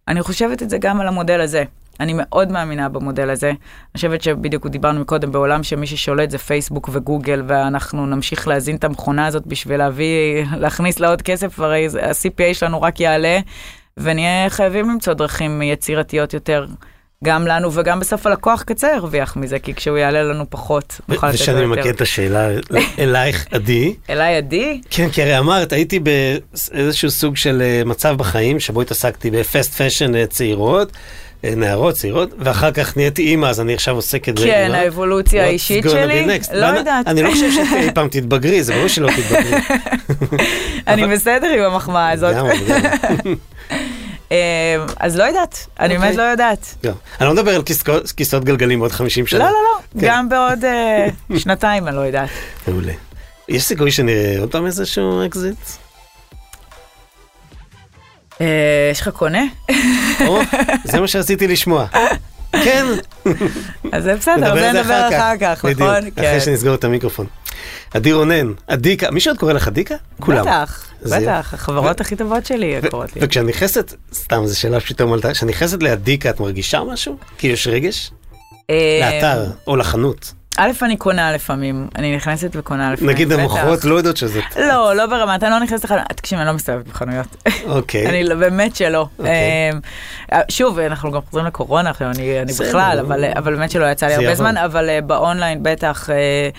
אני 0.07 0.21
חושבת 0.21 0.63
את 0.63 0.69
זה 0.69 0.77
גם 0.77 1.01
על 1.01 1.07
המודל 1.07 1.41
הזה. 1.41 1.63
אני 1.99 2.13
מאוד 2.15 2.51
מאמינה 2.51 2.89
במודל 2.89 3.29
הזה. 3.29 3.49
אני 3.49 3.95
חושבת 3.95 4.21
שבדיוק 4.21 4.67
דיברנו 4.67 4.99
מקודם, 4.99 5.31
בעולם 5.31 5.63
שמי 5.63 5.87
ששולט 5.87 6.29
זה 6.29 6.37
פייסבוק 6.37 6.89
וגוגל, 6.93 7.43
ואנחנו 7.47 8.05
נמשיך 8.05 8.47
להזין 8.47 8.75
את 8.75 8.83
המכונה 8.83 9.25
הזאת 9.25 9.47
בשביל 9.47 9.77
להביא, 9.77 10.45
להכניס 10.57 10.99
לה 10.99 11.09
עוד 11.09 11.21
כסף, 11.21 11.59
הרי 11.59 11.87
ה-CPA 12.01 12.53
שלנו 12.53 12.81
רק 12.81 12.99
יעלה, 12.99 13.39
ונהיה 13.97 14.49
חייבים 14.49 14.89
למצוא 14.89 15.13
דרכים 15.13 15.61
יצירתיות 15.61 16.33
יותר. 16.33 16.65
גם 17.23 17.47
לנו 17.47 17.73
וגם 17.73 17.99
בסוף 17.99 18.27
הלקוח 18.27 18.63
קצה 18.63 18.91
ירוויח 18.95 19.35
מזה, 19.35 19.59
כי 19.59 19.73
כשהוא 19.73 19.97
יעלה 19.97 20.23
לנו 20.23 20.49
פחות, 20.49 21.01
נוכל 21.07 21.27
לתת 21.27 21.39
לו 21.39 21.43
ושאני 21.43 21.61
יותר. 21.61 21.75
ממקד 21.75 21.89
את 21.89 22.01
השאלה 22.01 22.49
אלייך, 22.99 23.47
עדי. 23.51 23.95
אליי 24.09 24.35
עדי? 24.35 24.81
כן, 24.89 25.09
כי 25.09 25.21
הרי 25.21 25.39
אמרת, 25.39 25.73
הייתי 25.73 25.99
באיזשהו 25.99 27.11
סוג 27.11 27.37
של 27.37 27.61
אה, 27.61 27.81
מצב 27.85 28.15
בחיים, 28.17 28.59
שבו 28.59 28.81
התעסקתי 28.81 29.31
ב 29.31 29.40
fast 29.40 29.73
fashion 29.73 30.25
צעירות. 30.25 30.91
נערות 31.55 31.95
צעירות, 31.95 32.29
ואחר 32.39 32.71
כך 32.71 32.97
נהייתי 32.97 33.21
אימא, 33.21 33.47
אז 33.47 33.61
אני 33.61 33.73
עכשיו 33.73 33.95
עוסק 33.95 34.29
את 34.29 34.37
זה. 34.37 34.45
כן? 34.45 34.71
האבולוציה 34.73 35.43
האישית 35.43 35.85
שלי? 35.89 36.39
לא 36.53 36.65
יודעת. 36.65 37.07
אני 37.07 37.23
לא 37.23 37.31
חושב 37.31 37.51
שאי 37.51 37.91
פעם 37.95 38.07
תתבגרי, 38.07 38.63
זה 38.63 38.73
ברור 38.73 38.87
שלא 38.87 39.09
תתבגרי. 39.11 39.59
אני 40.87 41.07
בסדר 41.07 41.47
עם 41.47 41.71
המחמאה 41.73 42.11
הזאת. 42.11 42.35
אה, 44.31 44.75
אז 44.99 45.17
לא 45.17 45.23
יודעת, 45.23 45.67
אני 45.79 45.95
אוקיי. 45.95 46.07
באמת 46.07 46.17
לא 46.17 46.23
יודעת. 46.23 46.75
לא. 46.83 46.91
אני 47.21 47.27
לא 47.27 47.33
מדבר 47.33 47.55
על 47.55 47.61
כיסאות 48.15 48.43
גלגלים 48.43 48.79
בעוד 48.79 48.91
50 48.91 49.27
שנה. 49.27 49.39
לא, 49.39 49.45
לא, 49.45 49.51
לא, 49.51 50.01
כן. 50.01 50.07
גם 50.07 50.29
בעוד 50.29 50.65
אה, 50.65 51.07
שנתיים 51.37 51.87
אני 51.87 51.95
לא 51.95 52.01
יודעת. 52.01 52.29
מעולה. 52.67 52.93
יש 53.49 53.63
סיכוי 53.63 53.91
שנראה 53.91 54.39
עוד 54.39 54.51
פעם 54.51 54.65
איזשהו 54.65 55.25
אקזיט? 55.25 55.84
אה, 58.41 58.47
יש 58.91 59.01
לך 59.01 59.09
קונה? 59.09 59.43
זה 60.83 60.99
מה 60.99 61.07
שרציתי 61.07 61.47
לשמוע. 61.47 61.85
כן, 62.51 62.85
אז 63.91 64.03
זה 64.03 64.15
בסדר, 64.15 64.55
זה 64.55 64.71
נדבר 64.71 65.07
אחר 65.09 65.37
כך, 65.39 65.65
נכון? 65.65 65.95
אחרי 66.15 66.41
שנסגור 66.41 66.75
את 66.75 66.83
המיקרופון. 66.83 67.25
עדי 67.93 68.13
רונן, 68.13 68.53
עדיקה, 68.67 69.11
מישהו 69.11 69.31
עוד 69.31 69.39
קורא 69.39 69.53
לך 69.53 69.67
עדיקה? 69.67 69.95
כולם. 70.19 70.41
בטח, 70.41 70.85
בטח, 71.05 71.53
החברות 71.53 72.01
הכי 72.01 72.15
טובות 72.15 72.45
שלי 72.45 72.75
קוראות 72.89 73.15
לי. 73.15 73.21
וכשאת 73.23 73.45
נכנסת, 73.45 73.93
סתם 74.13 74.45
זו 74.45 74.59
שאלה 74.59 74.79
שפתאום 74.79 75.13
עלתה, 75.13 75.31
כשאת 75.33 75.49
נכנסת 75.49 75.83
לעדיקה 75.83 76.29
את 76.29 76.39
מרגישה 76.39 76.83
משהו? 76.83 77.17
כי 77.37 77.47
יש 77.47 77.67
רגש? 77.67 78.11
אה, 78.69 78.99
לאתר 79.01 79.45
או 79.67 79.75
לחנות. 79.75 80.33
א', 80.57 80.71
אני 80.81 80.97
קונה 80.97 81.33
לפעמים, 81.33 81.87
אני 81.95 82.15
נכנסת 82.15 82.49
וקונה 82.53 82.93
לפעמים. 82.93 83.09
נגיד. 83.13 83.31
המוכרות 83.31 83.85
לא 83.85 83.95
יודעות 83.95 84.17
שזה... 84.17 84.41
לא, 84.59 84.95
לא 84.95 85.05
ברמת, 85.05 85.43
אני 85.43 85.51
לא 85.51 85.59
נכנסת 85.59 85.83
לחנויות, 85.83 86.07
תקשיב, 86.07 86.39
אני 86.39 86.47
לא 86.47 86.53
מסתובבת 86.53 86.87
בחנויות. 86.87 87.27
אוקיי. 87.65 88.07
אני 88.09 88.23
לא- 88.23 88.35
באמת 88.35 88.75
שלא. 88.75 89.07
אוקיי. 89.19 89.33
אה, 90.33 90.41
שוב, 90.49 90.79
אנחנו 90.79 91.11
גם 91.11 91.21
חוזרים 91.29 91.45
לקורונה 91.45 91.91
אני 92.01 92.53
בכלל. 92.59 92.99
אבל 93.35 93.55
באמת 93.55 93.71
שלא 93.71 93.85
יצא 93.91 94.05
לי 94.07 94.13
הרבה. 94.15 94.35
זמן, 94.35 94.57
אבל 94.57 94.89
אה, 94.89 95.01
באונליין 95.01 95.63
בטח. 95.63 96.09
אה, 96.09 96.49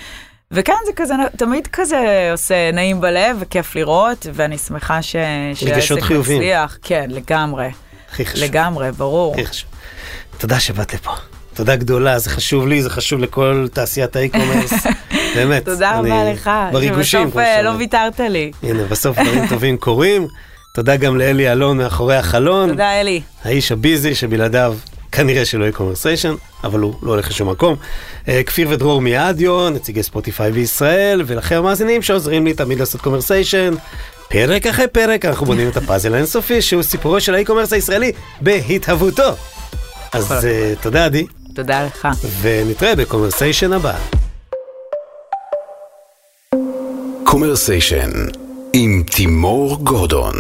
וכאן 0.51 0.74
זה 0.86 0.92
כזה, 0.97 1.14
תמיד 1.36 1.66
כזה 1.72 2.28
עושה 2.32 2.70
נעים 2.72 3.01
בלב 3.01 3.36
וכיף 3.40 3.76
לראות, 3.76 4.26
ואני 4.34 4.59
שמחה 4.59 5.03
ש- 5.03 5.16
חיוביים. 6.01 6.38
מצליח. 6.40 6.78
כן, 6.82 7.07
לגמרי, 7.09 7.68
הכי 8.12 8.26
חשוב. 8.26 8.44
לגמרי, 8.44 8.92
ברור. 8.92 9.32
הכי 9.34 9.47
חשוב. 9.47 9.70
תודה 10.38 10.61
שבאת 10.61 10.94
לפה. 10.94 11.12
תודה 11.57 11.76
גדולה, 11.76 12.18
זה 12.18 12.30
חשוב 12.30 12.66
לי, 12.66 12.82
זה 12.82 12.90
חשוב 12.90 13.20
לכל 13.20 13.66
תעשיית 13.72 14.16
האי-קומרס. 14.16 14.72
באמת. 15.36 15.64
תודה 15.64 15.98
רבה 15.98 16.32
לך, 16.32 16.50
בריגושים. 16.72 17.20
שבסוף 17.20 17.36
אה, 17.36 17.62
לא. 17.62 17.70
ויתרת 17.70 18.20
לי. 18.20 18.50
הנה, 18.62 18.84
בסוף 18.84 19.18
דברים 19.18 19.46
טובים 19.52 19.76
קורים. 19.76 20.26
תודה 20.74 20.96
גם 20.96 21.18
לאלי 21.18 21.52
אלון 21.52 21.78
מאחורי 21.78 22.16
החלון. 22.16 22.68
תודה, 22.68 23.00
אלי. 23.00 23.20
האיש 23.44 23.72
הביזי 23.72 24.14
שבלעדיו 24.14 24.76
כנראה 25.12 25.44
שלא 25.44 25.64
יהיה 25.64 25.72
קומרסיישן, 25.72 26.34
אבל 26.64 26.80
הוא 26.80 26.94
לא 27.02 27.11
הולך 27.11 27.30
לשום 27.30 27.50
מקום. 27.50 27.76
אה, 28.28 28.42
כפיר 28.42 28.68
ודרור 28.70 29.00
מאדיו, 29.00 29.70
נציגי 29.70 30.02
ספוטיפיי 30.02 30.52
בישראל, 30.52 31.22
ולכם 31.26 31.57
המאזינים 31.57 32.02
שעוזרים 32.02 32.44
לי 32.44 32.54
תמיד 32.54 32.78
לעשות 32.78 33.00
קומרסיישן. 33.00 33.74
פרק 34.28 34.66
אחרי 34.66 34.86
פרק 34.88 35.24
אנחנו 35.24 35.46
בונים 35.46 35.68
את 35.68 35.76
הפאזל 35.76 36.14
האינסופי 36.14 36.62
שהוא 36.62 36.82
סיפורו 36.82 37.20
של 37.20 37.34
האי-קומרס 37.34 37.72
הישראלי 37.72 38.12
בהתהוותו. 38.40 39.34
אז 40.12 40.44
אה, 40.44 40.74
תודה 40.82 41.04
עדי, 41.04 41.26
תודה 41.57 41.84
לך. 41.84 42.09
ונתראה 42.40 42.96
בקומרסיישן 42.96 43.72
הבא. 43.72 43.94
קומרסיישן 47.24 48.11
עם 48.72 49.02
תימור 49.16 49.76
גורדון 49.76 50.34